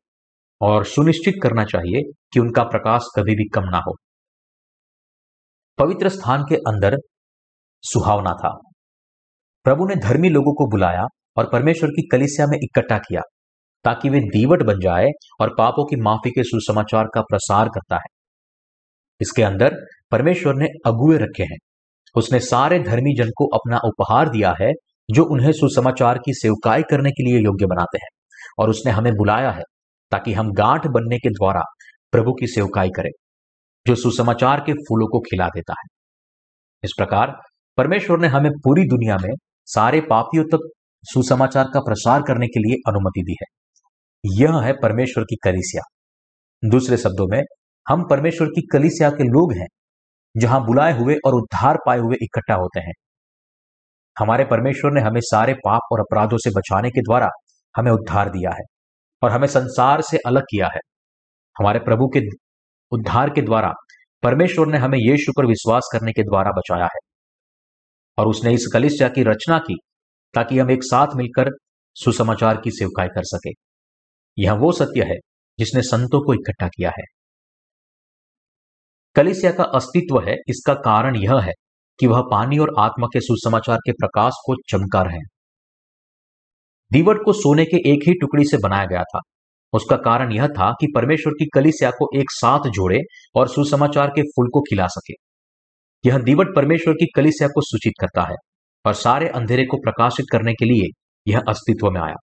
और 0.60 0.84
सुनिश्चित 0.84 1.34
करना 1.42 1.64
चाहिए 1.64 2.12
कि 2.32 2.40
उनका 2.40 2.62
प्रकाश 2.62 3.02
कभी 3.16 3.34
भी 3.34 3.48
कम 3.48 3.64
ना 3.64 3.78
हो। 3.88 3.96
पवित्र 5.78 6.08
स्थान 6.08 6.42
के 6.48 6.56
अंदर 6.56 6.96
सुहावना 7.82 8.30
था। 8.30 8.60
प्रभु 9.64 9.86
ने 9.86 9.94
धर्मी 9.96 10.28
लोगों 10.28 10.54
को 10.54 10.70
बुलाया 10.70 11.04
और 11.36 11.50
परमेश्वर 11.52 11.88
की 11.88 12.08
कलिसिया 12.12 12.46
में 12.46 12.58
इकट्ठा 12.62 12.98
किया, 12.98 13.20
ताकि 13.84 14.10
वे 14.10 14.20
दीवट 14.20 14.62
बन 14.62 14.80
जाए 14.80 15.06
और 15.40 15.54
पापों 15.58 15.84
की 15.84 15.96
माफ़ी 15.96 16.30
के 16.30 16.42
सुसमाचार 16.42 17.04
का 17.14 17.20
प्रसार 17.20 17.68
करता 17.68 17.96
है। 17.96 18.20
इसके 19.20 19.42
अंदर 19.42 19.76
परमेश्वर 20.10 20.54
ने 20.54 20.66
अगुए 20.86 21.18
रखे 21.18 21.42
हैं। 21.42 21.58
उसने 22.16 22.38
सारे 22.40 22.78
धर्मी 22.78 23.14
जन 23.18 23.30
को 23.36 23.46
अपना 23.46 23.78
उपहार 23.84 24.28
दिया 24.28 24.54
है, 24.60 24.70
जो 25.10 25.24
उन्हें 25.24 25.52
सुसमाचार 25.52 26.18
की 26.18 26.34
सेवकाई 26.34 26.82
करने 26.82 27.10
के 27.10 27.22
लिए 27.22 27.44
योग्य 27.44 27.66
बनाते 27.66 27.98
हैं, 27.98 28.08
और 28.58 28.70
उसने 28.70 28.92
हमें 28.92 29.12
बुलाया 29.12 29.50
है, 29.50 29.62
ताकि 30.10 30.32
हम 30.32 30.52
गांठ 30.52 30.86
बनने 30.86 31.18
के 31.18 31.28
द्वारा 31.28 31.62
प्रभु 32.12 32.32
की 32.32 32.46
सेवकाई 32.46 32.88
करें। 32.88 33.10
जो 33.86 33.94
सुसमाचार 33.94 34.60
के 34.60 34.72
फूलों 34.72 35.06
को 35.06 35.20
खिला 35.20 35.48
देता 35.48 35.72
है। 35.72 35.88
इस 36.84 36.90
प्रकार 36.96 37.40
परमेश्वर 37.76 38.18
ने 38.18 38.28
हमें 38.28 38.50
पूरी 38.52 38.84
दुनिया 38.84 39.16
में 39.16 39.34
सारे 39.66 40.00
पापियों 40.00 40.44
तक 40.44 40.68
सुसमाचार 41.02 41.64
का 41.74 41.80
प्रसार 41.80 42.22
करने 42.22 42.46
के 42.46 42.60
लिए 42.60 42.76
अनुमति 42.88 43.22
दी 43.22 43.36
है। 43.42 43.46
यह 44.42 44.60
है 44.60 44.72
परमेश्वर 44.72 45.24
की 45.24 45.36
कलिसिया। 45.44 45.82
दूसरे 46.70 46.96
शब्दों 46.96 47.36
में, 47.36 47.42
हम 47.88 48.08
परमेश्वर 48.10 48.48
की 48.48 48.66
कलिसिया 48.72 49.10
के 49.10 49.24
लोग 49.24 49.52
हैं, 49.52 49.66
जहाँ 50.36 50.66
बुलाए 50.66 50.98
हुए 50.98 51.14
और 51.26 51.34
उद्धार 51.34 51.78
पाए 51.86 51.98
हुए 51.98 52.16
इकट्ठा 52.22 52.54
होते 52.54 52.80
हैं। 52.80 52.92
हमारे 54.18 54.44
परमेश्वर 54.44 54.90
ने 54.92 55.00
हमें 55.00 55.20
सारे 55.20 55.54
पाप 55.54 55.80
और 55.92 56.00
अपराधों 56.00 56.38
से 56.38 56.50
बचाने 56.50 56.90
के 56.90 57.00
द्वारा 57.00 57.28
हमें 57.76 57.92
उद्धार 57.92 58.28
दिया 58.28 58.50
है 58.50 58.62
और 59.22 59.30
हमें 59.30 59.46
संसार 59.46 60.00
से 60.00 60.18
अलग 60.26 60.42
किया 60.42 60.66
है। 60.66 60.80
हमारे 61.58 61.78
प्रभु 61.78 62.08
के 62.08 62.20
उद्धार 62.92 63.30
के 63.30 63.42
द्वारा, 63.42 63.72
परमेश्वर 64.22 64.66
ने 64.66 64.78
हमें 64.78 64.98
यीशु 64.98 65.32
पर 65.36 65.46
विश्वास 65.46 65.88
करने 65.92 66.12
के 66.12 66.22
द्वारा 66.22 66.50
बचाया 66.50 66.84
है। 66.84 66.98
और 68.18 68.28
उसने 68.28 68.54
इस 68.54 68.70
कलिसिया 68.72 69.08
की 69.08 69.22
रचना 69.22 69.58
की, 69.58 69.76
ताकि 70.34 70.58
हम 70.58 70.70
एक 70.70 70.82
साथ 70.82 71.06
मिलकर 71.16 71.50
सुसमाचार 71.94 72.60
की 72.64 72.70
सेवकाई 72.70 73.08
कर 73.08 73.22
सके। 73.24 73.50
यह 74.38 74.52
वो 74.52 74.72
सत्य 74.72 75.02
है 75.02 75.16
जिसने 75.58 75.82
संतों 75.82 76.26
को 76.26 76.34
इकट्ठा 76.34 76.68
किया 76.68 76.90
है। 76.90 77.04
कलिसिया 79.14 79.52
का 79.52 79.64
अस्तित्व 79.64 80.28
है, 80.28 80.34
इसका 80.48 80.74
कारण 80.74 81.16
यह 81.16 81.40
है 81.40 81.52
कि 82.00 82.06
वह 82.06 82.22
पानी 82.30 82.58
और 82.58 82.74
आत्मा 82.78 83.06
के 83.06 83.20
सुसमाचार 83.20 83.76
के 83.76 83.92
प्रकाश 83.92 84.32
को 84.46 84.54
चमका 84.70 85.02
रहे 85.02 85.18
दीवट 86.92 87.16
को 87.24 87.32
सोने 87.32 87.64
के 87.64 87.92
एक 87.92 88.00
ही 88.08 88.14
टुकड़ी 88.14 88.44
से 88.44 88.56
बनाया 88.56 88.84
गया 88.84 89.02
था। 89.02 89.20
उसका 89.72 89.96
कारण 89.96 90.32
यह 90.32 90.46
था 90.46 90.70
कि 90.70 90.86
परमेश्वर 90.94 91.32
की 91.32 91.46
कलिसिया 91.54 91.90
को 91.90 92.18
एक 92.20 92.30
साथ 92.30 92.58
जोड़े 92.58 93.00
और 93.34 93.48
सुसमाचार 93.48 94.08
के 94.08 94.22
फूल 94.22 94.48
को 94.54 94.60
खिला 94.60 94.86
सके। 94.86 95.14
यह 96.08 96.18
दीवट 96.18 96.46
परमेश्वर 96.56 96.94
की 96.94 97.06
कलिसिया 97.16 97.48
को 97.48 97.60
सूचित 97.60 97.92
करता 98.00 98.22
है 98.22 98.36
और 98.86 98.94
सारे 98.94 99.28
अंधेरे 99.28 99.64
को 99.64 99.76
प्रकाशित 99.76 100.26
करने 100.32 100.52
के 100.52 100.64
लिए 100.64 100.90
यह 101.32 101.42
अस्तित्व 101.48 101.90
में 101.90 102.00
आया। 102.00 102.14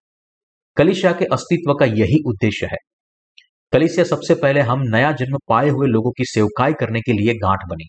कलिसिया 0.77 1.11
के 1.11 1.25
अस्तित्व 1.25 1.73
का 1.73 1.85
यही 1.85 2.23
उद्देश्य 2.27 2.65
है। 2.65 2.77
कलिसिया 3.71 4.05
सबसे 4.05 4.35
पहले 4.35 4.59
हम 4.59 4.79
नया 4.81 5.11
जन्म 5.11 5.37
पाए 5.49 5.69
हुए 5.69 5.87
लोगों 5.87 6.11
की 6.11 6.25
सेवकाई 6.25 6.73
करने 6.73 7.01
के 7.01 7.13
लिए 7.13 7.33
गांठ 7.33 7.59
बनी 7.69 7.87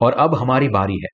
और 0.00 0.12
अब 0.12 0.34
हमारी 0.34 0.68
बारी 0.68 0.94
है। 0.94 1.08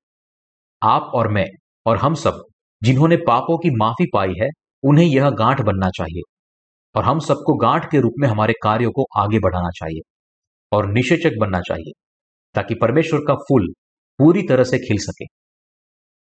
आप 0.83 1.11
और 1.15 1.29
मैं 1.29 1.47
और 1.87 1.97
हम 1.97 2.15
सब, 2.15 2.43
जिन्होंने 2.83 3.17
पापों 3.17 3.59
की 3.59 3.71
माफ़ी 3.77 4.07
पाई 4.15 4.35
है, 4.43 4.49
उन्हें 4.83 5.07
यह 5.07 5.31
गांठ 5.31 5.61
बनना 5.61 5.89
चाहिए। 5.89 6.23
और 6.95 7.05
हम 7.05 7.19
सबको 7.19 7.55
गांठ 7.57 7.85
के 7.91 8.01
रूप 8.01 8.15
में 8.19 8.27
हमारे 8.29 8.53
कार्यों 8.63 8.91
को 8.91 9.07
आगे 9.17 9.39
बढ़ाना 9.39 9.71
चाहिए 9.71 10.01
और 10.73 10.87
निषेचक 10.89 11.39
बनना 11.41 11.61
चाहिए, 11.61 11.93
ताकि 12.55 12.75
परमेश्वर 12.75 13.21
का 13.21 13.35
फूल 13.43 13.69
पूरी 14.19 14.43
तरह 14.43 14.65
से 14.65 14.79
खिल 14.79 14.99
सके। 15.01 15.25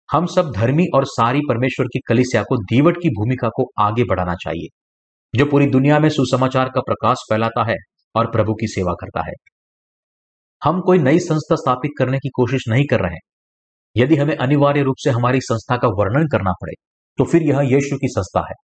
हम 0.08 0.26
सब 0.26 0.50
धर्मी 0.52 0.86
और 0.94 1.04
सारी 1.06 1.40
परमेश्वर 1.48 1.86
की 1.86 2.00
कलिसिया 2.08 2.42
को, 2.42 2.56
दीवट 2.56 2.96
की 2.96 3.08
भूमिका 3.10 3.48
को 3.48 3.68
आगे 3.80 4.04
बढ़ाना 4.04 4.34
चाहिए, 4.34 4.68
जो 5.34 5.46
पूरी 5.46 5.66
दुनिया 5.66 5.98
में 5.98 6.08
सुसमाचार 6.08 6.68
का 6.68 6.80
प्रकाश 6.80 7.24
फैलाता 7.30 7.64
है 7.64 7.76
और 8.14 8.30
प्रभु 8.30 8.54
की 8.54 8.66
सेवा 8.66 8.92
करता 8.92 9.24
है। 9.26 9.32
हम 10.62 10.80
कोई 10.80 10.98
नई 10.98 11.18
संस्था 11.18 11.56
स्थापित 11.56 11.90
करने 11.98 12.18
की 12.18 12.28
कोशिश 12.28 12.64
नहीं 12.68 12.84
कर 12.90 13.00
रहे 13.00 13.12
हैं। 13.12 13.20
यदि 13.96 14.16
हमें 14.16 14.36
अनिवार्य 14.36 14.82
रूप 14.82 14.96
से 14.98 15.10
हमारी 15.10 15.40
संस्था 15.40 15.76
का 15.76 15.88
वर्णन 15.98 16.26
करना 16.26 16.52
पड़े 16.52 16.72
तो 17.18 17.24
फिर 17.24 17.42
यह 17.42 17.60
यीशु 17.64 17.96
की 17.96 18.08
संस्था 18.08 18.40
है। 18.40 18.54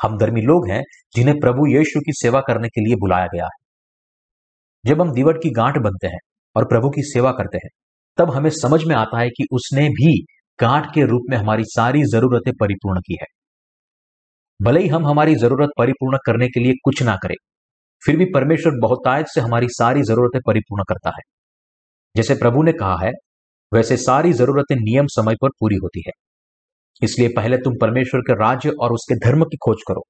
हम 0.00 0.16
धर्मी 0.18 0.40
लोग 0.40 0.68
हैं, 0.70 0.82
जिन्हें 1.14 1.38
प्रभु 1.40 1.66
यीशु 1.66 2.00
की 2.00 2.12
सेवा 2.12 2.40
करने 2.40 2.68
के 2.68 2.80
लिए 2.80 2.96
बुलाया 2.96 3.26
गया 3.26 3.44
है। 3.44 3.58
जब 4.84 5.00
हम 5.00 5.12
दीवट 5.12 5.42
की 5.42 5.50
गांठ 5.50 5.78
बनते 5.78 6.06
हैं 6.06 6.18
और 6.56 6.64
प्रभु 6.64 6.90
की 6.90 7.02
सेवा 7.02 7.30
करते 7.32 7.58
हैं, 7.58 7.68
तब 8.18 8.30
हमें 8.30 8.50
समझ 8.50 8.84
में 8.84 8.94
आता 8.96 9.20
है 9.20 9.28
कि 9.28 9.46
उसने 9.52 9.88
भी 9.88 10.14
गांठ 10.58 10.86
के 10.94 11.04
रूप 11.06 11.22
में 11.30 11.36
हमारी 11.36 11.64
सारी 11.64 12.02
जरूरतें 12.02 12.52
परिपूर्ण 12.60 13.00
की 13.00 13.18
है। 13.20 13.26
भले 14.60 14.80
ही 14.80 14.88
हम 14.88 15.06
हमारी 15.06 15.34
ज़रूरत 15.34 15.70
परिपूर्ण 15.78 16.18
करने 16.26 16.48
के 16.48 16.60
लिए 16.60 16.72
कुछ 16.84 17.02
ना 17.02 17.16
करें, 17.16 17.34
फिर 18.02 18.16
भी 18.16 18.24
परमेश्वर 18.24 18.72
बहुतायत 18.80 19.26
से 19.26 19.40
हमारी 19.40 19.66
सारी 19.68 20.02
जरूरतें 20.02 20.40
परिपूर्ण 20.46 20.84
करता 20.88 21.10
है। 21.10 21.22
जैसे 22.14 22.34
प्रभु 22.34 22.62
ने 22.62 22.72
कहा 22.72 22.96
है, 23.04 23.10
वैसे 23.72 23.96
सारी 23.96 24.32
जरूरतें 24.32 24.74
नियम 24.76 25.06
समय 25.06 25.34
पर 25.34 25.48
पूरी 25.60 25.76
होती 25.76 26.02
है। 26.06 26.12
इसलिए 27.02 27.28
पहले 27.36 27.56
तुम 27.56 27.74
परमेश्वर 27.80 28.20
के 28.20 28.32
राज्य 28.32 28.70
और 28.70 28.92
उसके 28.92 29.14
धर्म 29.14 29.44
की 29.44 29.56
खोज 29.56 29.76
करो। 29.88 30.02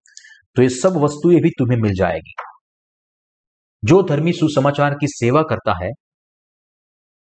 तो 0.56 0.62
ये 0.62 0.68
सब 0.68 0.96
वस्तुएँ 0.96 1.40
भी 1.40 1.50
तुम्हें 1.50 1.78
मिल 1.78 1.92
जाएगी। 1.92 2.34
जो 3.84 4.02
धर्मी 4.02 4.32
सुसमाचार 4.32 4.94
की 4.94 5.06
सेवा 5.06 5.42
करता 5.42 5.84
है, 5.84 5.90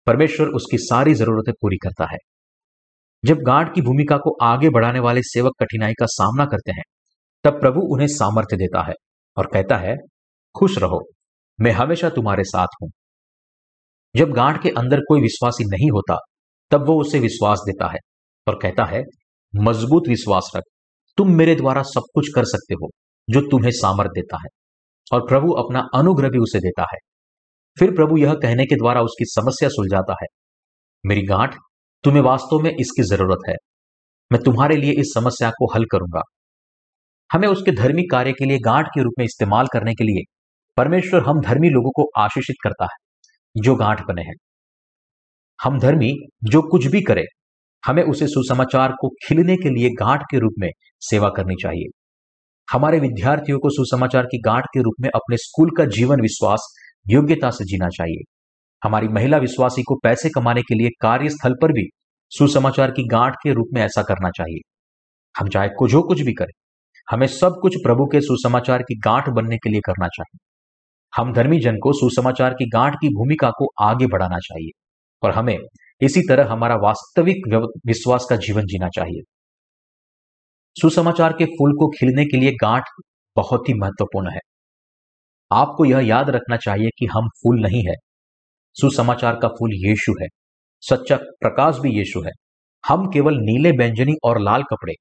परमेश्वर 0.05 0.47
उसकी 0.47 0.77
सारी 0.77 1.13
जरूरतें 1.13 1.53
पूरी 1.61 1.75
करता 1.75 2.11
है। 2.11 2.17
जब 3.25 3.37
गांठ 3.37 3.75
की 3.75 3.81
भूमिका 3.81 4.17
को 4.17 4.37
आगे 4.41 4.69
बढ़ाने 4.69 4.99
वाले 4.99 5.21
सेवक 5.23 5.51
कठिनाई 5.59 5.93
का 5.93 6.05
सामना 6.05 6.45
करते 6.45 6.71
हैं, 6.71 6.83
तब 7.43 7.59
प्रभु 7.59 7.81
उन्हें 7.81 8.07
सामर्थ्य 8.07 8.57
देता 8.57 8.87
है 8.87 8.93
और 9.37 9.49
कहता 9.53 9.77
है, 9.77 9.95
खुश 10.55 10.77
रहो, 10.77 11.07
मैं 11.61 11.71
हमेशा 11.71 12.09
तुम्हारे 12.09 12.43
साथ 12.43 12.67
हूँ। 12.81 12.89
जब 14.15 14.29
गांठ 14.31 14.63
के 14.63 14.69
अंदर 14.69 14.99
कोई 14.99 15.21
विश्वासी 15.21 15.63
नहीं 15.63 15.91
होता, 15.91 16.17
तब 16.71 16.87
वो 16.87 17.01
उसे 17.01 17.19
विश्वास 17.19 17.59
देता 17.65 17.87
है 17.87 17.99
और 18.47 18.59
कहता 18.61 18.85
है 18.85 19.03
मज़बूत 19.55 20.03
विश्वास 20.07 20.51
रख। 20.55 20.63
तुम 21.17 21.31
मेरे 21.31 21.55
द्वारा 21.55 21.81
सब 21.81 22.01
कुछ 22.13 22.29
कर 22.35 22.43
सकते 22.43 22.73
हो, 22.73 22.89
जो 23.29 23.41
तुम्हें 23.41 23.71
सामर्थ्य 23.71 24.09
देता 24.09 24.37
है। 24.37 24.47
और 25.13 25.21
प्रभु 25.27 25.51
अपना 25.51 25.87
अनुग्रह 25.95 26.29
भी 26.29 26.37
उसे 26.37 26.59
देता 26.59 26.81
है। 26.81 26.97
फिर 27.79 27.91
प्रभु 27.91 28.17
यह 28.17 28.33
कहने 28.33 28.65
के 28.65 28.75
द्वारा 28.75 29.01
उसकी 29.01 29.25
समस्या 29.25 29.69
सुलझाता 29.69 30.13
है। 30.13 30.27
मेरी 31.05 31.21
गांठ, 31.21 31.55
तुम्हें 32.03 32.21
वास्तव 32.21 32.59
में 32.59 32.71
इसकी 32.71 33.03
ज़रूरत 33.03 33.37
है। 33.49 33.55
मैं 34.31 34.41
तुम्हारे 34.41 34.75
लिए 34.75 34.91
इस 34.91 35.13
समस्या 35.15 35.49
को 35.49 35.73
हल 35.75 35.85
करूँगा। 35.91 36.21
हमें 37.33 37.47
उसके 37.47 37.71
धर्मी 37.71 38.03
कार्य 38.11 38.31
के 38.31 38.45
लिए 38.45 38.57
गांठ 38.59 38.85
के 38.87 39.03
रूप 39.03 39.13
में 39.19 39.25
इस्तेमाल 39.25 39.65
करने 39.73 39.93
के 39.93 40.03
लिए 40.03 40.33
परमेश्वर 40.77 41.21
हम 41.21 41.41
धर्मी 41.41 41.69
लोगों 41.69 41.91
को 41.91 42.09
आशीषित 42.17 42.55
करता 42.63 42.83
है, 42.83 43.21
जो 43.61 43.75
गांठ 43.75 44.01
बने 44.07 44.21
हैं। 44.21 44.35
हम 45.63 45.79
धर्मी 45.79 46.13
जो 46.43 46.61
कुछ 46.61 46.85
भी 46.85 47.01
करें 47.01 47.23
हमें 47.85 48.03
उसे 48.03 48.27
सुसमाचार 48.27 48.91
को 48.91 49.09
खिलने 49.27 49.55
के 49.55 49.69
लिए 49.69 49.89
गांठ 49.89 50.21
के 50.31 50.39
रूप 50.39 50.53
में 50.59 50.69
सेवा 51.01 51.29
करनी 51.29 51.55
चाहिए। 51.61 51.89
हमारे 52.67 52.99
विद्यार्थियों 52.99 53.59
को 53.59 53.69
सुसमाचार 53.69 54.25
की 54.25 54.41
गांठ 54.41 54.65
के 54.73 54.81
रूप 54.81 54.93
में 55.01 55.09
अपने 55.09 55.37
स्कूल 55.37 55.71
का 55.77 55.85
जीवन 55.85 56.21
विश्वास, 56.21 56.67
योग्यता 57.09 57.49
से 57.49 57.65
जीना 57.65 57.89
चाहिए। 57.89 58.23
हमारी 58.81 59.07
महिला 59.07 59.37
विश्वासी 59.37 59.83
को 59.83 59.95
पैसे 60.03 60.29
कमाने 60.29 60.61
के 60.61 60.75
लिए 60.75 60.89
कार्यस्थल 61.01 61.53
पर 61.61 61.71
भी 61.71 61.87
सुसमाचार 62.31 62.91
की 62.91 63.07
गांठ 63.07 63.35
के 63.43 63.53
रूप 63.53 63.67
में 63.73 63.81
ऐसा 63.81 64.03
करना 64.03 64.29
चाहिए। 64.29 64.59
हम 65.35 65.49
चाहे 65.49 65.69
कुछ 65.69 65.93
हो 65.93 66.01
कुछ 66.01 66.21
भी 66.21 66.33
करें, 66.33 66.53
हमें 67.09 67.27
सब 67.27 67.59
कुछ 67.61 67.75
प्रभु 67.75 68.05
के 68.05 68.21
सुसमाचार 68.21 68.81
की 68.81 68.99
गांठ 68.99 69.29
बनने 69.29 69.57
के 69.57 69.69
लिए 69.69 69.81
करना 69.85 70.07
चाहिए। 70.07 70.39
हम 71.13 71.33
धर्मी 71.33 71.59
जन 71.59 71.75
को 71.75 71.93
सुसमाचार 71.93 72.53
की 72.53 72.69
गांठ 72.69 72.95
की 72.95 73.09
भूमिका 73.09 73.49
को 73.49 73.67
आगे 73.81 74.07
बढ़ाना 74.07 74.37
चाहिए 74.37 74.69
और 75.23 75.31
हमें 75.31 75.57
इसी 76.05 76.21
तरह 76.21 76.51
हमारा 76.51 76.75
वास्तविक 76.75 77.47
विश्वास 77.85 78.25
का 78.29 78.35
जीवन 78.35 78.65
जीना 78.65 78.87
चाहिए। 78.87 79.21
सुसमाचार 80.81 81.33
के 81.33 81.45
फूल 81.45 81.71
को 81.71 81.87
खिलने 81.89 82.25
के 82.25 82.37
लिए 82.37 82.51
गांठ 82.51 82.83
बहुत 83.35 83.69
ही 83.69 83.73
महत्वपूर्ण 83.73 84.31
है। 84.31 84.39
आपको 85.51 85.85
यह 85.85 85.99
याद 85.99 86.29
रखना 86.29 86.57
चाहिए 86.57 86.89
कि 86.99 87.05
हम 87.05 87.27
फूल 87.27 87.61
नहीं 87.61 87.83
है। 87.87 87.95
सुसमाचार 88.73 89.35
का 89.35 89.47
फूल 89.47 89.69
यीशु 89.73 90.13
है। 90.21 90.27
सच्चा 90.81 91.15
प्रकाश 91.15 91.79
भी 91.79 91.89
यीशु 91.97 92.21
है। 92.21 92.31
हम 92.83 93.09
केवल 93.11 93.33
नीले 93.33 93.71
व्यंजनी 93.71 94.13
और 94.23 94.41
लाल 94.41 94.63
कपड़े 94.63 94.93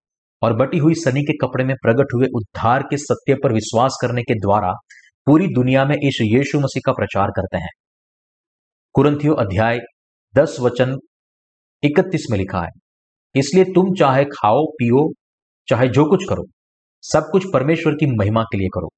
और 0.43 0.57
बटी 0.57 0.79
हुई 0.79 0.95
सनी 0.95 1.23
के 1.23 1.37
कपड़े 1.37 1.65
में 1.65 1.75
प्रकट 1.83 2.15
हुए 2.15 2.27
उद्धार 2.37 2.83
के 2.83 2.97
सत्य 2.97 3.35
पर 3.35 3.53
विश्वास 3.53 3.99
करने 4.03 4.23
के 4.23 4.35
द्वारा 4.35 4.73
पूरी 5.27 5.47
दुनिया 5.47 5.85
में 5.85 5.97
इस 5.97 6.19
यीशु 6.23 6.61
मसीह 6.61 6.83
का 6.87 6.93
प्रचार 6.93 7.29
करते 7.29 7.57
हैं। 7.57 7.71
कुरंथियो 8.95 9.35
अध्याय 9.35 9.79
दस 10.39 10.57
वचन 10.61 10.99
इकतीस 11.83 12.27
में 12.31 12.39
लिखा 12.39 12.63
है। 12.63 12.71
इसलिए 13.35 13.65
तुम 13.65 13.95
चाहे 13.95 14.25
खाओ, 14.25 14.65
पियो, 14.65 15.13
चाहे 15.69 15.89
जो 15.89 16.05
कुछ 16.05 16.25
करो, 16.29 16.45
सब 17.03 17.29
कुछ 17.33 17.45
परमेश्वर 17.53 17.93
की 17.93 18.07
महिमा 18.07 18.43
के 18.43 18.59
लिए 18.59 18.69
करो। 18.69 18.89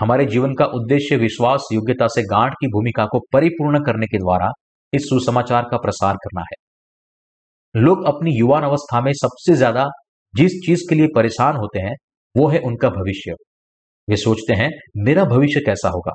हमारे 0.00 0.26
जीवन 0.26 0.54
का 0.54 0.64
उद्देश्य 0.64 1.16
विश्वास, 1.16 1.68
योग्यता 1.72 2.06
से 2.06 2.22
गांठ 2.22 2.52
की 2.52 2.66
भूमिका 2.66 3.06
को 3.06 3.20
परिपूर्ण 3.32 3.84
करने 3.84 4.06
के 4.06 4.18
द्वारा 4.18 4.50
इस 4.94 5.02
सुसमाचार 5.02 5.62
का 5.70 5.76
प्रसार 5.76 6.14
करना 6.14 6.40
है। 6.40 6.56
लोग 7.82 8.04
अपनी 8.04 8.38
युवान 8.38 8.62
अवस्था 8.62 9.00
में 9.00 9.12
सबसे 9.12 9.54
ज़्यादा 9.54 9.86
जिस 10.36 10.52
चीज़ 10.66 10.82
के 10.88 10.94
लिए 10.94 11.06
परेशान 11.14 11.56
होते 11.56 11.78
हैं, 11.78 11.94
वो 12.36 12.48
है 12.48 12.58
उनका 12.58 12.90
भविष्य। 12.90 13.32
वे 14.08 14.16
सोचते 14.16 14.52
हैं, 14.52 14.70
मेरा 14.96 15.24
भविष्य 15.24 15.60
कैसा 15.60 15.88
होगा? 15.88 16.12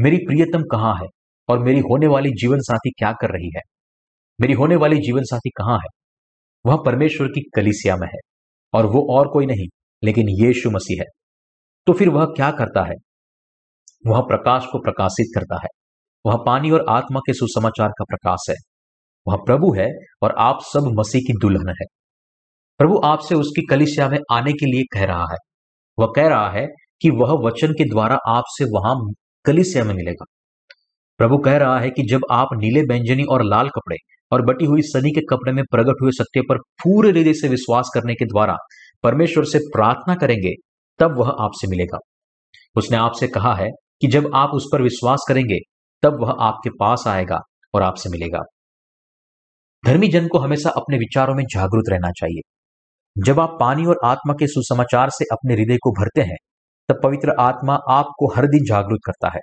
मेरी 0.00 0.16
प्रियतम 0.16 0.62
कहाँ 0.62 0.94
है? 0.94 1.06
और 1.48 1.58
मेरी 1.58 1.80
होने 1.80 2.06
वाली 2.06 2.30
जीवन 2.30 2.58
साथी 2.58 2.90
क्या 2.90 3.12
कर 3.12 3.30
रही 3.30 3.50
है? 3.56 3.60
मेरी 4.40 4.52
होने 4.52 4.76
वाली 4.76 4.96
जीवन 4.96 5.22
साथी 5.22 5.50
कहाँ 5.50 5.76
है? 5.76 6.00
वह 6.66 6.82
परमेश्वर 6.86 7.26
की 7.26 7.50
कलिसिया 7.56 7.96
में 7.96 8.06
है, 8.06 8.18
और 8.74 8.86
वो 8.86 9.18
और 9.18 9.28
कोई 9.28 9.46
नहीं, 9.46 9.66
लेकिन 10.04 10.28
यीशु 10.28 10.70
मसीह 10.70 11.00
है। 11.00 11.06
तो 11.86 11.92
फिर 11.92 12.08
वह 12.08 12.24
क्या 12.24 12.50
करता 12.50 12.84
है? 12.84 12.94
वह 14.06 14.20
प्रकाश 14.20 14.66
को 14.72 14.78
प्रकाशित 14.78 15.26
करता 15.34 15.56
है। 15.56 15.68
वह 16.26 16.36
पानी 16.46 16.70
और 16.70 16.86
आत्मा 16.88 17.20
के 17.20 17.32
सुसमाचार 17.32 17.88
का 17.88 18.04
प्रकाश 18.04 18.46
है। 18.50 18.56
वह 19.28 19.36
प्रभु 19.36 19.74
है, 19.74 19.88
और 20.22 20.34
आप 20.38 20.58
सब 20.62 20.80
मसीह 20.98 21.20
की 21.20 21.32
दुल्हन 21.32 21.68
है। 21.68 21.86
प्रभु 22.78 23.00
आपसे 23.04 23.34
उसकी 23.34 23.66
कलिसिया 23.66 24.08
में 24.08 24.18
आने 24.32 24.52
के 24.52 24.66
लिए 24.66 24.98
कह 24.98 25.04
रहा 25.04 25.24
है। 25.30 25.36
वह 25.98 26.12
कह 26.16 26.28
रहा 26.28 26.50
है 26.50 26.66
कि 27.00 27.10
वह 27.10 27.32
वचन 27.46 27.72
के 27.72 27.84
द्वारा 27.84 28.16
आपसे 28.28 28.64
वहाँ 28.64 29.12
कलिसिया 29.44 29.84
में 29.84 29.94
मिलेगा। 29.94 30.24
प्रभु 31.18 31.38
कह 31.38 31.56
रहा 31.56 31.80
है 31.80 31.90
कि 31.90 32.02
जब 32.02 32.20
आप 32.32 32.48
नीले 32.54 32.80
व्यंजनी 32.80 33.22
और 33.22 33.44
लाल 33.44 33.68
कपड़े 33.68 33.96
और 34.32 34.42
बटी 34.42 34.64
हुई 34.64 34.82
सनी 34.82 35.10
के 35.10 35.20
कपड़े 35.20 35.52
में 35.52 35.64
प्रकट 35.70 35.94
हुए 36.02 36.10
सत्य 36.10 36.40
पर 36.40 36.58
पूरे 36.58 37.10
हृदय 37.10 37.32
से 37.32 37.48
विश्वास 37.48 37.90
करने 37.94 38.14
के 38.14 38.24
द्वारा 38.24 38.56
परमेश्वर 39.02 39.44
से 39.44 39.58
प्रार्थना 39.58 40.14
करेंगे, 40.14 40.52
तब 40.98 41.18
वह 41.18 41.28
आपसे 41.28 41.68
मिलेगा। 41.68 41.98
उसने 42.76 42.96
आपसे 42.96 43.28
कहा 43.28 43.54
है 43.54 43.68
कि 44.00 44.06
जब 44.06 44.30
आप 44.34 44.50
उस 44.54 44.68
पर 44.72 44.82
विश्वास 44.82 45.24
करेंगे, 45.28 45.58
तब 46.02 46.20
वह 46.20 46.36
आपके 46.40 46.70
पास 46.70 47.04
आएगा 47.06 47.38
और 47.74 47.82
आपसे 47.82 48.08
मिलेगा। 48.08 48.38
धर्मी 49.86 50.08
जन 50.08 50.28
को 50.28 50.38
हमेशा 50.38 50.70
अपने 50.70 50.96
विचारों 50.96 51.34
में 51.34 51.44
जागरूक 51.44 51.84
रहना 51.88 52.10
चाहिए। 52.10 52.40
जब 53.24 53.40
आप 53.40 53.56
पानी 53.60 53.86
और 53.86 54.00
आत्मा 54.04 54.34
के 54.34 54.46
सुसमाचार 54.46 55.10
से 55.10 55.24
अपने 55.32 55.54
हृदय 55.54 55.76
को 55.76 55.90
भरते 55.90 56.20
हैं, 56.20 56.36
तब 56.88 57.00
पवित्र 57.02 57.34
आत्मा 57.40 57.78
आपको 57.90 58.34
हर 58.34 58.46
दिन 58.46 58.64
जागरूक 58.64 59.00
करता 59.06 59.28
है। 59.28 59.40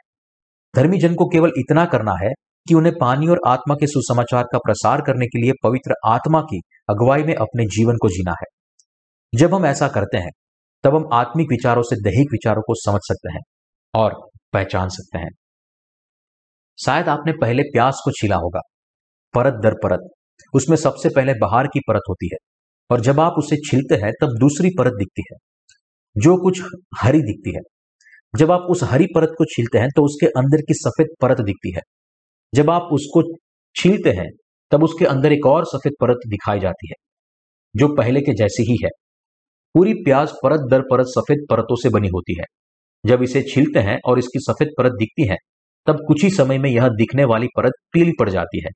धर्मी 0.75 0.97
जन 0.97 1.15
को 1.15 1.25
केवल 1.25 1.51
इतना 1.57 1.85
करना 1.85 2.13
है 2.23 2.29
कि 2.70 2.74
उन्हें 2.74 2.93
पानी 3.01 3.28
और 3.28 3.39
आत्मा 3.47 3.76
के 3.76 3.88
सुसमाचार 3.88 4.43
का 4.43 4.57
प्रसार 4.57 5.01
करने 5.01 5.26
के 5.26 5.41
लिए 5.41 5.51
पवित्र 5.63 5.95
आत्मा 6.05 6.41
की 6.41 6.61
अगुवाई 6.89 7.24
में 7.24 7.34
अपने 7.36 7.65
जीवन 7.65 7.97
को 8.01 8.09
जीना 8.09 8.32
है। 8.32 8.45
जब 9.34 9.53
हम 9.53 9.65
ऐसा 9.65 9.88
करते 9.88 10.18
हैं, 10.18 10.32
तब 10.84 10.95
हम 10.95 11.07
आत्मिक 11.13 11.47
विचारों 11.49 11.82
से 11.82 11.95
दैहिक 12.01 12.32
विचारों 12.32 12.61
को 12.61 12.74
समझ 12.76 12.99
सकते 13.03 13.34
हैं 13.34 13.41
और 13.93 14.13
पहचान 14.53 14.89
सकते 14.89 15.18
हैं। 15.18 15.30
शायद 16.78 17.07
आपने 17.09 17.32
पहले 17.32 17.63
प्यास 17.63 18.01
को 18.05 18.11
छीला 18.11 18.36
होगा, 18.36 18.59
परत 19.34 19.53
दर 19.53 19.74
परत। 19.74 20.09
उसमें 20.53 20.78
सबसे 20.78 21.09
पहले 21.09 21.34
बाहर 21.34 21.68
की 21.68 21.80
परत 21.80 22.01
होती 22.09 22.30
है 22.34 22.38
और 22.89 23.01
जब 23.01 23.20
आप 23.20 23.34
उसे 23.38 23.55
छीलते 23.57 23.95
हैं, 23.95 24.11
तब 24.22 24.38
दूसरी 24.39 24.70
परत 24.80 24.93
दिखती 24.93 25.24
है, 25.32 25.38
जो 26.15 26.36
कुछ 26.43 26.61
हरी 27.01 27.22
दिखती 27.22 27.55
है। 27.55 27.61
जब 28.36 28.51
आप 28.51 28.68
उस 28.70 28.84
हरी 28.84 29.05
परत 29.15 29.30
को 29.38 29.45
छीलते 29.45 29.78
हैं 29.78 29.88
तो 29.95 30.03
उसके 30.03 30.28
अंदर 30.38 30.61
की 30.61 30.74
सफ़ेद 30.74 31.07
परत 31.22 31.41
दिखती 31.41 31.74
है। 31.76 31.82
जब 32.55 32.69
आप 32.69 32.89
उसको 32.91 33.37
छीलते 33.75 34.09
हैं, 34.09 34.29
तब 34.71 34.83
उसके 34.83 35.05
अंदर 35.05 35.31
एक 35.31 35.45
और 35.45 35.65
सफ़ेद 35.65 35.93
परत 36.01 36.17
दिखाई 36.27 36.59
जाती 36.59 36.87
है, 36.87 36.93
जो 37.75 37.95
पहले 37.95 38.21
के 38.21 38.33
जैसी 38.33 38.63
ही 38.63 38.77
है। 38.83 38.89
पूरी 39.75 39.93
प्याज 39.93 40.31
परत 40.43 40.59
दर 40.71 40.81
परत 40.81 41.05
सफ़ेद 41.05 41.45
परतों 41.49 41.75
से 41.75 41.89
बनी 41.89 42.07
होती 42.07 42.35
है। 42.39 42.43
जब 43.05 43.23
इसे 43.23 43.41
छीलते 43.41 43.79
हैं 43.79 43.99
और 44.05 44.19
इसकी 44.19 44.39
सफ़ेद 44.39 44.69
परत 44.77 44.91
दिखती 44.91 45.27
है, 45.27 45.35
तब 45.85 46.05
कुछ 46.07 46.23
ही 46.23 46.29
समय 46.29 46.57
में 46.57 46.69
यह 46.69 46.87
दिखने 46.87 47.25
वाली 47.25 47.47
परत 47.57 47.71
पीली 47.93 48.11
पड़ 48.19 48.29
जाती 48.29 48.61
है। 48.63 48.69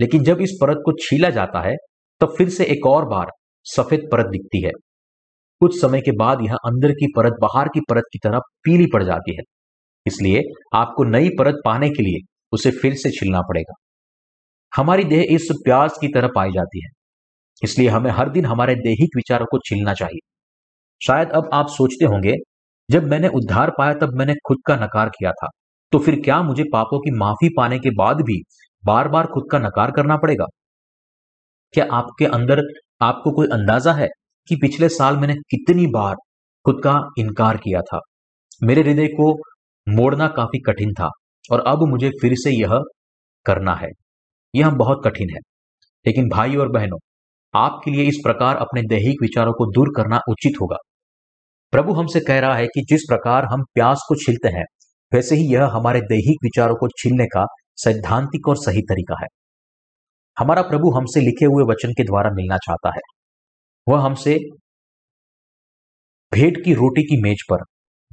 लेकिन 0.00 0.22
जब 0.22 0.40
इस 0.40 0.58
परत 0.60 0.76
को 0.84 0.92
छीला 0.92 1.30
जाता 1.30 1.60
है, 1.60 1.74
तब 2.20 2.34
फिर 2.38 2.48
से 2.48 2.64
एक 2.64 2.86
और 2.86 3.04
बार 3.04 3.26
सफ़ेद 3.64 4.08
परत 4.12 4.26
दिखती 4.26 4.64
है। 4.64 4.70
कुछ 5.60 5.80
समय 5.80 6.00
के 6.00 6.10
बाद 6.10 6.38
यह 6.42 6.54
अंदर 6.54 6.92
की 6.92 7.12
परत 7.16 7.32
बाहर 7.42 7.68
की 7.68 7.80
परत 7.80 8.04
की 8.12 8.18
तरह 8.18 8.38
पीली 8.38 8.86
पड़ 8.92 9.02
जाती 9.02 9.36
है। 9.36 9.42
इसलिए 10.06 10.42
आपको 10.74 11.04
नई 11.04 11.28
परत 11.28 11.54
पाने 11.64 11.88
के 11.90 12.02
लिए 12.02 12.35
उसे 12.52 12.70
फिर 12.72 12.94
से 12.96 13.10
छिलना 13.10 13.40
पड़ेगा। 13.42 13.74
हमारी 14.72 15.04
देह 15.06 15.26
इस 15.30 15.48
प्याज 15.64 15.92
की 16.00 16.08
तरह 16.08 16.28
पाई 16.34 16.50
जाती 16.52 16.84
है, 16.84 16.90
इसलिए 17.62 17.88
हमें 17.88 18.10
हर 18.12 18.30
दिन 18.30 18.46
हमारे 18.46 18.74
दैहिक 18.76 19.16
विचारों 19.16 19.46
को 19.46 19.58
छिलना 19.60 19.94
चाहिए। 19.94 20.20
शायद 21.00 21.30
अब 21.32 21.50
आप 21.54 21.68
सोचते 21.70 22.04
होंगे, 22.06 22.34
जब 22.88 23.06
मैंने 23.06 23.28
उद्धार 23.30 23.70
पाया 23.78 23.94
तब 23.96 24.14
मैंने 24.18 24.34
खुद 24.46 24.58
का 24.66 24.76
नकार 24.76 25.08
किया 25.10 25.32
था 25.34 25.48
तो 25.92 25.98
फिर 26.00 26.20
क्या 26.20 26.40
मुझे 26.42 26.64
पापों 26.72 26.98
की 27.00 27.10
माफ़ी 27.12 27.48
पाने 27.56 27.78
के 27.78 27.90
बाद 27.96 28.20
भी 28.22 28.40
बार 28.84 29.08
बार 29.08 29.26
खुद 29.26 29.44
का 29.52 29.58
नकार 29.58 29.90
करना 29.92 30.16
पड़ेगा? 30.16 30.46
क्या 31.74 31.86
आपके 31.92 32.24
अंदर, 32.28 32.62
आपको 33.02 33.30
कोई 33.32 33.46
अंदाज़ा 33.52 33.92
है 33.94 34.08
कि 34.48 34.56
पिछले 34.56 34.88
साल 34.90 35.16
मैंने 35.16 35.34
कितनी 35.50 35.86
बार 35.88 36.14
खुद 36.66 36.80
का 36.84 36.94
इनकार 37.18 37.56
किया 37.56 37.80
था? 37.82 38.00
मेरे 38.60 38.82
हृदय 38.82 39.06
को 39.10 39.32
मोड़ना 39.86 40.28
काफ़ी 40.36 40.60
कठिन 40.62 40.92
था। 40.94 41.08
और 41.52 41.60
अब 41.60 41.82
मुझे 41.82 42.08
फिर 42.08 42.32
से 42.34 42.50
यह 42.50 42.84
करना 43.46 43.74
है। 43.74 43.88
यह 44.54 44.70
बहुत 44.70 45.02
कठिन 45.04 45.30
है। 45.30 45.38
लेकिन 46.06 46.28
भाई 46.28 46.56
और 46.56 46.68
बहनों, 46.68 46.98
आपके 47.54 47.90
लिए 47.90 48.04
इस 48.04 48.20
प्रकार 48.24 48.56
अपने 48.56 48.82
दैहिक 48.82 49.16
विचारों 49.22 49.52
को 49.52 49.72
दूर 49.72 49.88
करना 49.96 50.20
उचित 50.28 50.52
होगा। 50.62 50.76
प्रभु 51.70 51.92
हमसे 51.92 52.20
कह 52.20 52.38
रहा 52.38 52.54
है 52.54 52.66
कि 52.66 52.86
जिस 52.88 53.02
प्रकार 53.02 53.44
हम 53.44 53.62
प्यास 53.62 54.02
को 54.08 54.14
छीलते 54.14 54.48
हैं, 54.48 54.64
वैसे 55.14 55.36
ही 55.36 55.54
यह 55.54 55.66
हमारे 55.66 56.00
दैहिक 56.00 56.38
विचारों 56.44 56.76
को 56.76 56.88
छीलने 56.88 57.24
का 57.24 57.46
सैद्धांतिक 57.76 58.48
और 58.48 58.56
सही 58.56 58.82
तरीका 58.82 59.16
है। 59.20 59.26
हमारा 60.38 60.62
प्रभु 60.62 60.90
हमसे 60.90 61.20
लिखे 61.20 61.44
हुए 61.44 61.64
वचन 61.64 61.92
के 61.92 62.04
द्वारा 62.04 62.30
मिलना 62.30 62.56
चाहता 62.56 62.88
है। 62.88 63.00
वह 63.88 64.00
हमसे 64.00 64.38
भेंट 66.34 66.64
की 66.64 66.74
रोटी 66.74 67.02
की 67.02 67.22
मेज 67.22 67.42
पर, 67.52 67.56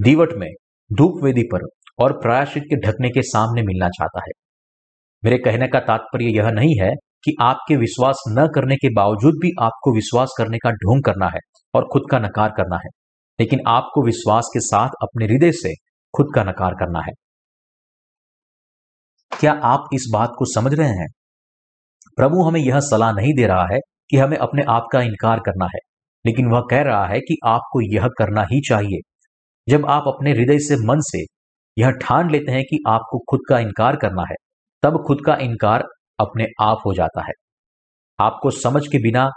दीवट 0.01 0.33
में 0.33 0.49
धूप 0.93 1.23
वेदी 1.23 1.43
पर 1.43 1.59
और 1.99 2.13
प्रायश्चित 2.13 2.63
के 2.63 2.75
ढकने 2.75 3.09
के 3.09 3.21
सामने 3.21 3.61
मिलना 3.61 3.89
चाहता 3.89 4.19
है। 4.19 4.31
मेरे 5.23 5.37
कहने 5.37 5.67
का 5.67 5.79
तात्पर्य 5.79 6.25
यह 6.37 6.49
नहीं 6.51 6.75
है 6.81 6.91
कि 7.23 7.35
आपके 7.41 7.75
विश्वास 7.75 8.23
न 8.29 8.47
करने 8.55 8.75
के 8.75 8.89
बावजूद 8.93 9.33
भी 9.33 9.51
आपको 9.61 9.95
विश्वास 9.95 10.35
करने 10.37 10.57
का 10.57 10.71
ढोंग 10.71 11.03
करना 11.03 11.27
है 11.27 11.39
और 11.73 11.87
खुद 11.93 12.03
का 12.11 12.19
नकार 12.19 12.49
करना 12.49 12.75
है, 12.75 12.89
लेकिन 13.39 13.59
आपको 13.67 14.05
विश्वास 14.05 14.49
के 14.53 14.59
साथ 14.59 14.89
अपने 15.01 15.25
हृदय 15.25 15.51
से 15.51 15.73
खुद 16.13 16.27
का 16.35 16.43
नकार 16.43 16.73
करना 16.73 16.99
है। 16.99 17.13
क्या 19.31 19.51
आप 19.63 19.89
इस 19.93 20.09
बात 20.13 20.31
को 20.37 20.45
समझ 20.45 20.73
रहे 20.73 20.87
हैं? 20.87 21.07
प्रभु 22.17 22.43
हमें 22.43 22.59
यह 22.61 22.79
सलाह 22.79 23.11
नहीं 23.11 23.33
दे 23.33 23.45
रहा 23.47 23.65
है 23.71 23.79
कि 24.09 24.17
हमें 24.17 24.37
अपने 24.37 24.63
आप 24.69 24.87
का 24.91 25.01
इनकार 25.01 25.39
करना 25.39 25.65
है, 25.65 25.79
लेकिन 26.25 26.51
वह 26.51 26.63
कह 26.69 26.81
रहा 26.81 27.05
है 27.05 27.19
कि 27.19 27.37
आपको 27.45 27.81
यह 27.93 28.07
करना 28.17 28.41
ही 28.41 28.61
चाहिए। 28.61 28.99
जब 29.67 29.85
आप 29.85 30.03
अपने 30.07 30.31
हृदय 30.31 30.59
से 30.59 30.75
मन 30.87 30.99
से 30.99 31.23
यह 31.77 31.91
ठान 31.91 32.29
लेते 32.29 32.51
हैं 32.51 32.63
कि 32.63 32.77
आपको 32.87 33.19
खुद 33.29 33.39
का 33.49 33.59
इनकार 33.59 33.95
करना 33.95 34.23
है। 34.29 34.35
तब 34.83 35.03
खुद 35.07 35.21
का 35.25 35.35
इनकार 35.35 35.83
अपने 36.19 36.45
आप 36.61 36.77
हो 36.85 36.93
जाता 36.93 37.21
है। 37.21 37.33
आपको 38.19 38.51
समझ 38.51 38.87
के 38.87 38.97
बिना 38.97 39.29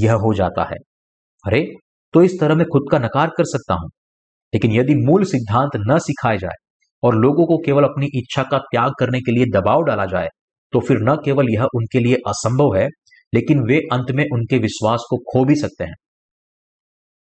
यह 0.00 0.12
हो 0.12 0.34
जाता 0.34 0.64
है। 0.64 0.76
अरे 1.44 1.74
तो 2.14 2.22
इस 2.22 2.40
तरह 2.40 2.54
मैं 2.54 2.66
खुद 2.66 2.82
का 2.90 2.98
नकार 2.98 3.28
कर 3.28 3.44
सकता 3.44 3.74
हूँ। 3.74 3.90
लेकिन 4.54 4.72
यदि 4.72 4.94
मूल 4.94 5.24
सिद्धांत 5.24 5.70
न 5.76 5.98
सिखाए 5.98 6.38
जाए 6.38 6.56
और 7.02 7.14
लोगों 7.14 7.46
को 7.46 7.58
केवल 7.58 7.84
अपनी 7.84 8.06
इच्छा 8.14 8.42
का 8.42 8.58
त्याग 8.58 8.92
करने 8.98 9.20
के 9.20 9.32
लिए 9.32 9.44
दबाव 9.44 9.82
डाला 9.82 10.06
जाए 10.06 10.28
तो 10.72 10.80
फिर 10.80 10.98
न 11.00 11.16
केवल 11.16 11.46
यह 11.50 11.64
उनके 11.74 11.98
लिए 11.98 12.14
असंभव 12.14 12.76
है, 12.76 12.86
लेकिन 13.34 13.62
वे 13.62 13.78
अंत 13.92 14.10
में 14.10 14.24
उनके 14.32 14.58
विश्वास 14.58 15.06
को 15.10 15.16
खो 15.16 15.44
भी 15.44 15.54
सकते 15.54 15.84
हैं। 15.84 15.94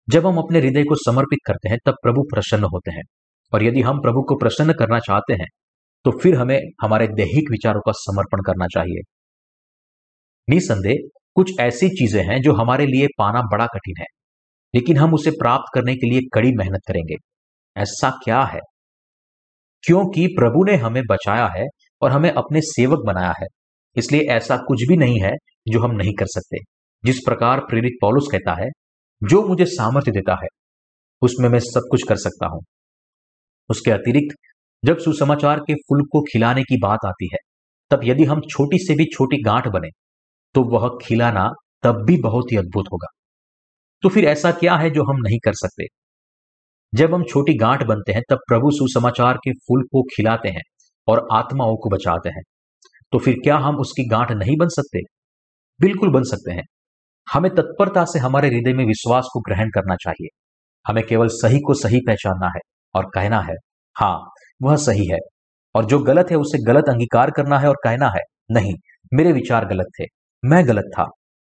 जब 0.08 0.26
हम 0.26 0.38
अपने 0.38 0.58
हृदय 0.58 0.82
को 0.82 0.94
समर्पित 0.94 1.38
करते 1.46 1.68
हैं, 1.68 1.78
तब 1.86 1.94
प्रभु 2.02 2.22
प्रसन्न 2.22 2.64
होते 2.64 2.90
हैं। 2.90 3.02
और 3.52 3.64
यदि 3.64 3.80
हम 3.80 4.00
प्रभु 4.00 4.22
को 4.22 4.36
प्रसन्न 4.36 4.72
करना 4.72 4.98
चाहते 5.00 5.34
हैं 5.34 5.46
तो 6.04 6.10
फिर 6.20 6.34
हमें 6.34 6.58
हमारे 6.82 7.06
दैहिक 7.08 7.50
विचारों 7.50 7.80
का 7.80 7.92
समर्पण 7.94 8.42
करना 8.42 8.66
चाहिए। 8.66 9.02
निसंदेह, 10.48 10.96
कुछ 11.34 11.52
ऐसी 11.60 11.88
चीज़ें 11.90 12.22
हैं 12.22 12.40
जो 12.42 12.52
हमारे 12.52 12.86
लिए 12.86 13.06
पाना 13.18 13.42
बड़ा 13.52 13.66
कठिन 13.66 14.00
है, 14.00 14.06
लेकिन 14.74 14.96
हम 14.96 15.14
उसे 15.14 15.30
प्राप्त 15.32 15.74
करने 15.74 15.94
के 15.94 16.10
लिए 16.10 16.20
कड़ी 16.34 16.52
मेहनत 16.52 16.80
करेंगे। 16.88 17.16
ऐसा 17.76 18.10
क्या 18.24 18.42
है? 18.44 18.60
क्योंकि 19.84 20.26
प्रभु 20.36 20.64
ने 20.64 20.76
हमें 20.76 21.02
बचाया 21.10 21.46
है 21.56 21.66
और 22.02 22.10
हमें 22.10 22.30
अपने 22.30 22.60
सेवक 22.62 23.06
बनाया 23.06 23.32
है, 23.40 23.46
इसलिए 23.96 24.28
ऐसा 24.30 24.56
कुछ 24.56 24.82
भी 24.88 24.96
नहीं 24.96 25.20
है 25.20 25.32
जो 25.68 25.80
हम 25.80 25.96
नहीं 25.96 26.14
कर 26.14 26.26
सकते। 26.28 26.58
जिस 27.04 27.18
प्रकार 27.18 27.60
प्रेरित 27.60 27.98
पॉलुस 28.02 28.28
कहता 28.32 28.54
है, 28.54 28.68
जो 29.22 29.42
मुझे 29.48 29.64
सामर्थ्य 29.68 30.12
देता 30.12 30.38
है, 30.42 30.48
उसमें 31.22 31.48
मैं 31.48 31.58
सब 31.60 31.88
कुछ 31.90 32.08
कर 32.08 32.16
सकता 32.18 32.48
हूँ। 32.48 32.60
उसके 33.70 33.90
अतिरिक्त, 33.90 34.36
जब 34.84 34.98
सुसमाचार 34.98 35.60
के 35.60 35.74
फूल 35.74 36.02
को 36.04 36.22
खिलाने 36.22 36.62
की 36.62 36.78
बात 36.78 36.98
आती 37.06 37.28
है, 37.32 37.38
तब 37.90 38.00
यदि 38.04 38.24
हम 38.24 38.40
छोटी 38.50 38.78
से 38.78 38.94
भी 38.94 39.04
छोटी 39.04 39.42
गांठ 39.42 39.68
बने 39.68 39.88
तो 40.54 40.62
वह 40.64 40.98
खिलाना 41.02 41.50
तब 41.82 42.04
भी 42.06 42.16
बहुत 42.20 42.52
ही 42.52 42.56
अद्भुत 42.56 42.86
होगा। 42.92 43.06
तो 44.02 44.08
फिर 44.08 44.24
ऐसा 44.24 44.52
क्या 44.52 44.74
है 44.74 44.90
जो 44.90 45.02
हम 45.02 45.16
नहीं 45.16 45.38
कर 45.44 45.52
सकते? 45.52 45.84
जब 46.94 47.14
हम 47.14 47.24
छोटी 47.24 47.54
गांठ 47.54 47.82
बनते 47.82 48.12
हैं, 48.12 48.22
तब 48.30 48.38
प्रभु 48.48 48.70
सुसमाचार 48.70 49.36
के 49.36 49.52
फूल 49.52 49.82
को 49.82 50.02
खिलाते 50.02 50.48
हैं 50.48 50.62
और 51.08 51.28
आत्माओं 51.32 51.76
को 51.76 51.90
बचाते 51.90 52.28
हैं। 52.28 52.42
तो 53.12 53.18
फिर 53.18 53.34
क्या 53.34 53.56
हम 53.56 53.76
उसकी 53.76 54.08
गांठ 54.08 54.32
नहीं 54.32 54.56
बन 54.56 54.68
सकते? 54.68 54.98
बिल्कुल 55.80 56.10
बन 56.10 56.22
सकते 56.22 56.52
हैं। 56.52 56.64
हमें 57.32 57.54
तत्परता 57.54 58.04
से 58.04 58.18
हमारे 58.18 58.48
हृदय 58.48 58.72
में 58.72 58.84
विश्वास 58.84 59.24
को 59.32 59.40
ग्रहण 59.40 59.68
करना 59.68 59.94
चाहिए। 59.94 60.28
हमें 60.86 61.06
केवल 61.06 61.28
सही 61.28 61.58
को 61.58 61.74
सही 61.74 62.00
पहचानना 62.06 62.46
है। 62.46 62.60
और 62.94 63.10
कहना 63.14 63.40
है 63.40 63.54
हाँ 63.96 64.30
वह 64.62 64.76
सही 64.76 65.06
है। 65.06 65.18
और 65.74 65.84
जो 65.84 65.98
गलत 65.98 66.26
है, 66.30 66.36
उसे 66.36 66.72
गलत 66.72 66.84
अंगीकार 66.88 67.30
करना 67.30 67.58
है 67.58 67.68
और 67.68 67.76
कहना 67.84 68.06
है, 68.06 68.20
नहीं, 68.50 68.74
मेरे 69.14 69.32
विचार 69.32 69.66
गलत 69.66 69.86
थे, 70.00 70.04
मैं 70.44 70.68
गलत 70.68 70.84
था। 70.98 71.06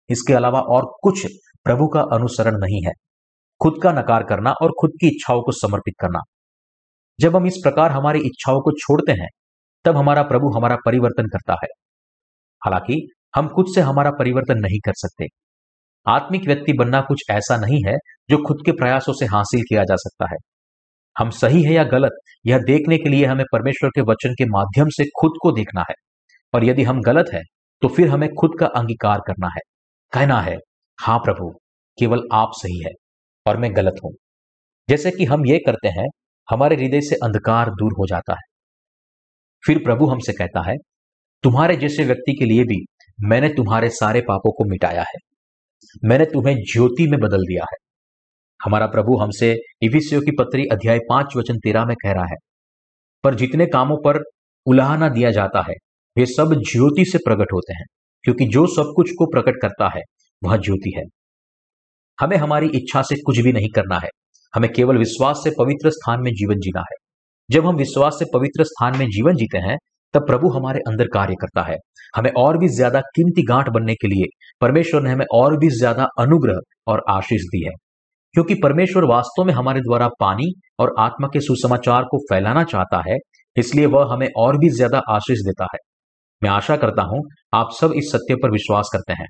इसके 0.08 0.32
अलावा 0.32 0.60
और 0.60 0.94
कुछ 1.02 1.26
प्रभु 1.64 1.88
का 1.88 2.00
अनुसरण 2.00 2.54
नहीं 2.54 2.82
है। 2.86 2.92
खुद 3.62 3.74
का 3.82 3.92
नकार 3.92 4.22
करना 4.22 4.50
और 4.50 4.70
खुद 4.80 4.90
की 5.00 5.06
इच्छाओं 5.06 5.42
को 5.42 5.52
समर्पित 5.52 5.94
करना। 6.00 6.20
जब 7.20 7.36
हम 7.36 7.46
इस 7.46 7.56
प्रकार 7.56 7.90
हमारी 7.90 8.18
इच्छाओं 8.18 8.60
को 8.60 8.72
छोड़ते 8.72 9.12
हैं, 9.12 9.28
तब 9.84 9.96
हमारा 9.96 10.22
प्रभु 10.22 10.48
हमारा 10.56 10.76
परिवर्तन 10.86 11.26
करता 11.26 11.52
है। 11.52 11.68
हालाँकि, 12.64 13.08
हम 13.36 13.48
खुद 13.48 13.66
से 13.74 13.80
हमारा 13.80 14.10
परिवर्तन 14.10 14.54
नहीं 14.54 14.78
कर 14.78 14.92
सकते। 14.96 15.26
आत्मिक 16.06 16.46
व्यक्ति 16.46 16.72
बनना 16.72 17.00
कुछ 17.00 17.22
ऐसा 17.30 17.56
नहीं 17.56 17.80
है, 17.86 17.96
जो 18.30 18.38
खुद 18.46 18.56
के 18.64 18.72
प्रयासों 18.72 19.12
से 19.12 19.26
हासिल 19.26 19.62
किया 19.62 19.84
जा 19.84 19.94
सकता 19.96 20.26
है। 20.30 20.51
हम 21.16 21.30
सही 21.30 21.62
है 21.62 21.72
या 21.72 21.84
गलत, 21.84 22.12
यह 22.46 22.58
देखने 22.58 22.98
के 22.98 23.08
लिए 23.08 23.24
हमें 23.26 23.44
परमेश्वर 23.52 23.90
के 23.90 24.00
वचन 24.02 24.34
के 24.34 24.44
माध्यम 24.48 24.88
से 24.88 25.04
खुद 25.20 25.32
को 25.42 25.52
देखना 25.52 25.84
है। 25.90 25.94
और 26.54 26.64
यदि 26.64 26.82
हम 26.82 27.00
गलत 27.02 27.30
है 27.34 27.42
तो 27.82 27.88
फिर 27.88 28.08
हमें 28.08 28.28
खुद 28.40 28.52
का 28.60 28.66
अंगीकार 28.76 29.20
करना 29.26 29.48
है। 29.48 29.60
कहना 30.12 30.40
है 30.40 30.56
हाँ 30.98 31.18
प्रभु, 31.18 31.48
केवल 31.98 32.22
आप 32.32 32.50
सही 32.54 32.78
है 32.84 32.92
और 33.46 33.56
मैं 33.56 33.74
गलत 33.76 33.94
हूँ। 34.04 34.12
जैसे 34.88 35.10
कि 35.10 35.24
हम 35.24 35.46
ये 35.46 35.58
करते 35.58 35.88
हैं, 35.88 36.06
हमारे 36.48 36.76
हृदय 36.76 37.00
से 37.00 37.16
अंधकार 37.16 37.70
दूर 37.70 37.92
हो 37.98 38.06
जाता 38.06 38.32
है। 38.32 38.50
फिर 39.64 39.78
प्रभु 39.78 40.06
हमसे 40.06 40.32
कहता 40.32 40.68
है, 40.70 40.76
तुम्हारे 41.44 41.76
जैसे 41.76 42.04
व्यक्ति 42.04 42.36
के 42.38 42.44
लिए 42.44 42.64
भी 42.64 42.84
मैंने 43.18 43.48
तुम्हारे 43.48 43.88
सारे 43.90 44.20
पापों 44.20 44.52
को 44.52 44.64
मिटाया 44.64 45.02
है। 45.02 45.18
मैंने 46.04 46.24
तुम्हें 46.24 46.54
ज्योति 46.72 47.06
में 47.08 47.18
बदल 47.20 47.44
दिया 47.44 47.64
है। 47.64 47.76
हमारा 48.62 48.86
प्रभु 48.86 49.16
हमसे 49.16 49.52
इफिसियो 49.82 50.20
की 50.20 50.30
पत्री 50.30 50.66
अध्याय 50.66 50.98
पाँच 51.08 51.36
वचन 51.36 51.58
तेरह 51.58 51.84
में 51.84 51.94
कह 52.02 52.12
रहा 52.12 52.24
है, 52.24 52.36
पर 53.24 53.34
जितने 53.34 53.66
कामों 53.66 53.96
पर 53.96 54.22
उलाहना 54.66 55.08
दिया 55.08 55.30
जाता 55.30 55.60
है, 55.60 55.74
वे 56.16 56.26
सब 56.26 56.54
ज्योति 56.62 57.04
से 57.04 57.18
प्रकट 57.18 57.52
होते 57.52 57.74
हैं, 57.74 57.84
क्योंकि 58.24 58.46
जो 58.46 58.66
सब 58.66 58.92
कुछ 58.96 59.10
को 59.18 59.26
प्रकट 59.26 59.60
करता 59.62 59.88
है, 59.96 60.02
वह 60.42 60.56
ज्योति 60.56 60.92
है। 60.96 61.04
हमें 62.18 62.36
हमारी 62.36 62.70
इच्छा 62.74 63.02
से 63.02 63.16
कुछ 63.22 63.38
भी 63.38 63.52
नहीं 63.52 63.68
करना 63.68 63.98
है, 63.98 64.08
हमें 64.54 64.70
केवल 64.72 64.98
विश्वास 64.98 65.40
से 65.44 65.50
पवित्र 65.58 65.90
स्थान 65.90 66.22
में 66.22 66.30
जीवन 66.32 66.58
जीना 66.58 66.80
है। 66.80 66.96
जब 67.50 67.66
हम 67.66 67.76
विश्वास 67.76 68.16
से 68.18 68.24
पवित्र 68.34 68.64
स्थान 68.64 68.98
में 68.98 69.06
जीवन 69.06 69.36
जीते 69.36 69.58
हैं, 69.58 69.76
तब 70.14 70.26
प्रभु 70.26 70.48
हमारे 70.48 70.80
अंदर 70.88 71.08
कार्य 71.08 71.34
करता 71.40 71.62
है। 71.62 71.76
हमें 72.16 72.30
और 72.36 72.58
भी 72.58 72.68
ज़्यादा 72.68 73.00
कीमती 73.16 73.42
गांठ 73.42 73.68
बनने 73.68 73.94
के 73.94 74.08
लिए 74.08 74.26
परमेश्वर 74.60 75.02
ने 75.02 75.10
हमें 75.10 75.24
और 75.34 75.56
भी 75.58 75.68
ज़्यादा 75.68 76.06
अनुग्रह 76.18 76.60
और 76.86 77.02
आशीष 77.08 77.42
दी 77.44 77.64
है। 77.64 77.72
क्योंकि 78.34 78.54
परमेश्वर 78.54 79.04
वास्तव 79.04 79.44
में 79.44 79.52
हमारे 79.54 79.80
द्वारा 79.80 80.08
पानी 80.20 80.52
और 80.80 80.94
आत्मा 80.98 81.28
के 81.28 81.40
सुसमाचार 81.40 82.02
को 82.02 82.18
फैलाना 82.18 82.64
चाहता 82.64 83.02
है, 83.08 83.16
इसलिए 83.56 83.86
वह 83.86 84.12
हमें 84.12 84.28
और 84.36 84.58
भी 84.58 84.68
ज़्यादा 84.68 85.02
आशीष 85.08 85.38
देता 85.38 85.66
है। 85.74 85.78
मैं 86.42 86.50
आशा 86.50 86.76
करता 86.76 87.02
हूँ 87.02 87.22
आप 87.54 87.72
सब 87.80 87.92
इस 87.92 88.10
सत्य 88.12 88.34
पर 88.34 88.50
विश्वास 88.50 88.90
करते 88.92 89.12
हैं। 89.12 89.26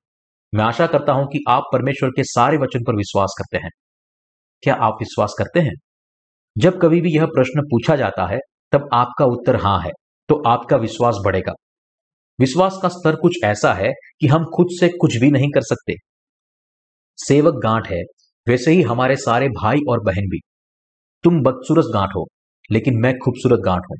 मैं 0.52 0.64
आशा 0.64 0.86
करता 0.86 1.12
हूँ 1.12 1.26
कि 1.26 1.38
आप 1.48 1.64
परमेश्वर 1.72 2.10
के 2.10 2.24
सारे 2.24 2.56
वचन 2.56 2.84
पर 2.84 2.96
विश्वास 2.96 3.34
करते 3.38 3.58
हैं। 3.58 3.70
क्या 4.62 4.74
आप 4.74 4.96
विश्वास 5.00 5.34
करते 5.38 5.60
हैं? 5.60 5.74
जब 6.56 6.80
कभी 6.80 7.00
भी 7.00 7.14
यह 7.16 7.26
प्रश्न 7.26 7.62
पूछा 7.62 7.96
जाता 7.96 8.26
है, 8.26 8.38
तब 8.72 8.88
आपका 8.92 9.24
उत्तर 9.24 9.56
हाँ 9.56 9.78
है 9.80 9.90
तो 10.28 10.42
आपका 10.46 10.76
विश्वास 10.76 11.16
बढ़ेगा। 11.24 11.52
विश्वास 12.38 12.78
का 12.82 12.88
स्तर 12.88 13.16
कुछ 13.16 13.38
ऐसा 13.44 13.72
है 13.72 13.90
कि 14.20 14.26
हम 14.26 14.44
खुद 14.56 14.66
से 14.70 14.88
कुछ 14.88 15.16
भी 15.16 15.30
नहीं 15.30 15.48
कर 15.50 15.62
सकते। 15.62 15.94
सेवक 17.18 17.54
गांठ 17.54 17.88
है 17.88 18.02
वैसे 18.46 18.72
ही 18.72 18.82
हमारे 18.82 19.16
सारे 19.16 19.48
भाई 19.48 19.80
और 19.88 20.00
बहन 20.00 20.26
भी। 20.26 20.38
तुम 21.24 21.42
बदसूरत 21.42 21.84
गांठ 21.94 22.10
हो, 22.16 22.26
लेकिन 22.70 23.00
मैं 23.00 23.12
खूबसूरत 23.18 23.60
गांठ 23.64 23.82
हूँ। 23.90 23.96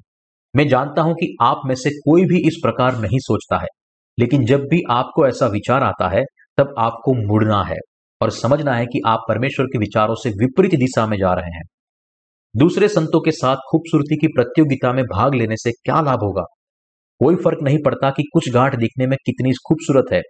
मैं 0.55 0.69
जानता 0.69 1.03
हूँ 1.03 1.15
कि 1.15 1.37
आप 1.43 1.61
में 1.67 1.75
से 1.75 1.91
कोई 1.91 2.25
भी 2.25 2.39
इस 2.49 2.59
प्रकार 2.63 2.99
नहीं 2.99 3.19
सोचता 3.19 3.59
है, 3.59 3.69
लेकिन 4.19 4.45
जब 4.45 4.61
भी 4.61 4.83
आपको 4.91 5.27
ऐसा 5.27 5.47
विचार 5.47 5.83
आता 5.83 6.09
है, 6.09 6.23
तब 6.59 6.75
आपको 6.79 7.15
मुड़ना 7.29 7.63
है 7.65 7.77
और 8.21 8.31
समझना 8.31 8.75
है 8.75 8.87
कि 8.87 9.01
आप 9.07 9.25
परमेश्वर 9.29 9.67
के 9.67 9.79
विचारों 9.79 10.15
से 10.15 10.31
विपरीत 10.31 10.75
दिशा 10.75 11.07
में 11.07 11.17
जा 11.19 11.33
रहे 11.35 11.57
हैं। 11.57 11.63
दूसरे 12.55 12.89
संतों 12.89 13.21
के 13.21 13.31
साथ 13.31 13.57
खूबसूरती 13.71 14.17
की 14.17 14.27
प्रतियोगिता 14.27 14.93
में 14.93 15.05
भाग 15.05 15.35
लेने 15.35 15.57
से 15.57 15.71
क्या 15.73 16.01
लाभ 16.01 16.23
होगा? 16.23 16.43
कोई 17.21 17.37
फ़र्क 17.37 17.59
नहीं 17.63 17.79
पड़ता 17.85 18.11
कि 18.11 18.23
कुछ 18.33 18.49
गांठ 18.51 18.77
दिखने 18.77 19.07
में 19.07 19.17
कितनी 19.27 19.53
खूबसूरत 19.67 20.13
है 20.13 20.21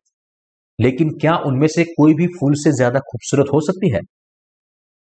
लेकिन 0.83 1.11
क्या 1.21 1.37
उनमें 1.47 1.67
से 1.69 1.85
कोई 1.87 2.15
भी 2.15 2.27
फूल 2.31 2.55
से 2.57 2.73
ज़्यादा 2.73 2.99
खूबसूरत 3.03 3.51
हो 3.55 3.61
सकती 3.61 3.91
है? 3.93 4.01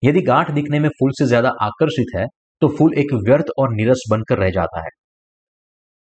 यदि 0.03 0.21
गांठ 0.23 0.51
दिखने 0.51 0.79
में 0.81 0.89
फूल 0.91 1.13
से 1.13 1.27
ज़्यादा 1.27 1.49
आकर्षित 1.63 2.17
है 2.17 2.27
तो 2.63 2.69
फूल 2.69 2.95
एक 2.95 3.13
व्यर्थ 3.23 3.51
और 3.59 3.75
निरस 3.75 4.03
बनकर 4.11 4.39
रह 4.39 4.51
जाता 4.51 4.81
है। 4.81 4.91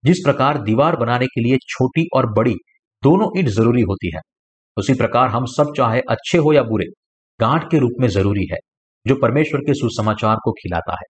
जिस 0.05 0.19
प्रकार 0.25 0.59
दीवार 0.63 0.97
बनाने 0.97 1.27
के 1.27 1.41
लिए 1.41 1.57
छोटी 1.69 2.07
और 2.17 2.27
बड़ी 2.33 2.55
दोनों 3.03 3.29
ईट 3.39 3.49
ज़रूरी 3.49 3.83
होती 3.83 4.11
है, 4.15 4.21
उसी 4.77 4.95
प्रकार 4.95 5.29
हम 5.29 5.45
सब 5.47 5.73
चाहे 5.77 6.01
अच्छे 6.11 6.39
हो 6.39 6.53
या 6.53 6.63
बुरे, 6.63 6.87
गांठ 7.41 7.71
के 7.71 7.79
रूप 7.79 7.93
में 8.01 8.09
ज़रूरी 8.09 8.47
है, 8.53 8.59
जो 9.07 9.15
परमेश्वर 9.15 9.61
के 9.61 9.75
सुसमाचार 9.75 10.37
को 10.37 10.53
खिलाता 10.53 10.93
है। 10.93 11.07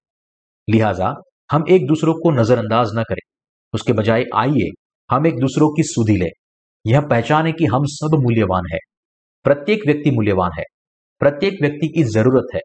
लिहाजा, 0.69 1.13
हम 1.51 1.65
एक 1.69 1.87
दूसरों 1.87 2.15
को 2.15 2.31
नजरअंदाज 2.33 2.91
न 2.97 3.03
करें, 3.03 3.23
उसके 3.75 3.93
बजाय 3.93 4.25
आइए, 4.37 4.71
हम 5.11 5.27
एक 5.27 5.39
दूसरों 5.41 5.69
की 5.71 5.83
सुधी 5.85 6.17
लें। 6.17 6.31
यह 6.87 7.01
पहचाने 7.01 7.53
कि 7.53 7.65
हम 7.65 7.83
सब 7.85 8.15
मूल्यवान 8.15 8.63
है। 8.73 8.79
प्रत्येक 9.45 9.81
व्यक्ति 9.87 10.11
मूल्यवान 10.11 10.51
है। 10.59 10.63
प्रत्येक 11.19 11.55
व्यक्ति 11.61 11.89
की 11.89 12.03
ज़रूरत 12.03 12.47
है। 12.55 12.61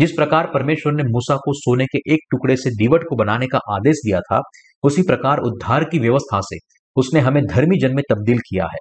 जिस 0.00 0.10
प्रकार 0.10 0.46
परमेश्वर 0.54 0.92
ने 0.92 1.02
मूसा 1.02 1.36
को 1.36 1.52
सोने 1.52 1.84
के 1.84 2.14
एक 2.14 2.20
टुकड़े 2.30 2.56
से 2.56 2.70
दीवट 2.70 3.00
को 3.08 3.16
बनाने 3.16 3.46
का 3.46 3.58
आदेश 3.58 3.96
दिया 3.96 4.20
था, 4.20 4.40
उसी 4.82 5.02
प्रकार 5.02 5.38
उद्धार 5.38 5.84
की 5.84 5.98
व्यवस्था 5.98 6.40
से 6.40 6.56
उसने 6.96 7.20
हमें 7.20 7.42
धर्मी 7.46 7.78
जन 7.78 7.94
में 7.94 8.02
तब्दील 8.10 8.38
किया 8.38 8.64
है 8.64 8.78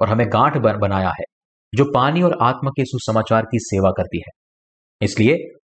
और 0.00 0.08
हमें 0.08 0.28
गांठ 0.28 0.56
बनाया 0.56 1.08
है, 1.08 1.24
जो 1.74 1.84
पानी 1.84 2.22
और 2.22 2.38
आत्मा 2.42 2.70
के 2.70 2.84
सुसमाचार 2.84 3.42
की 3.42 3.58
सेवा 3.58 3.90
करती 3.90 4.18
है। 4.18 4.30
इसलिए 5.04 5.36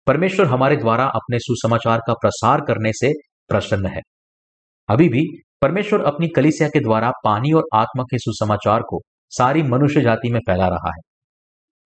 परमेश्वर 0.07 0.45
हमारे 0.45 0.75
द्वारा 0.75 1.05
अपने 1.05 1.39
सुसमाचार 1.39 1.99
का 2.07 2.13
प्रसार 2.13 2.61
करने 2.61 2.91
से 2.93 3.11
प्रसन्न 3.49 3.86
है। 3.86 4.01
अभी 4.89 5.09
भी 5.09 5.41
परमेश्वर 5.64 6.01
अपनी 6.01 6.28
कलिसिया 6.28 6.70
के 6.70 6.80
द्वारा 6.80 7.11
पानी 7.24 7.51
और 7.51 7.64
आत्मा 7.74 8.03
के 8.03 8.18
सुसमाचार 8.18 8.82
को 8.82 9.01
सारी 9.30 9.64
मनुष्य 9.64 10.01
जाति 10.01 10.30
में 10.32 10.39
फैला 10.39 10.68
रहा 10.68 10.89
है। 10.89 11.01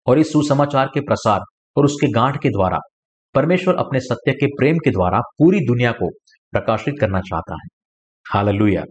और 0.07 0.19
इस 0.19 0.33
सुसमाचार 0.33 0.87
के 0.87 1.01
प्रसार 1.01 1.41
और 1.77 1.85
उसके 1.85 2.13
गांठ 2.13 2.43
के 2.43 2.49
द्वारा 2.49 2.79
परमेश्वर 3.35 3.75
अपने 3.75 4.01
सत्य 4.01 4.33
के 4.33 4.47
प्रेम 4.47 4.77
के 4.77 4.91
द्वारा 4.91 5.19
पूरी 5.19 5.61
दुनिया 5.61 5.93
को 5.93 6.11
प्रकाशित 6.53 6.95
करना 7.01 7.21
चाहता 7.21 7.55
है। 7.55 7.69
हालेलुया। 8.35 8.85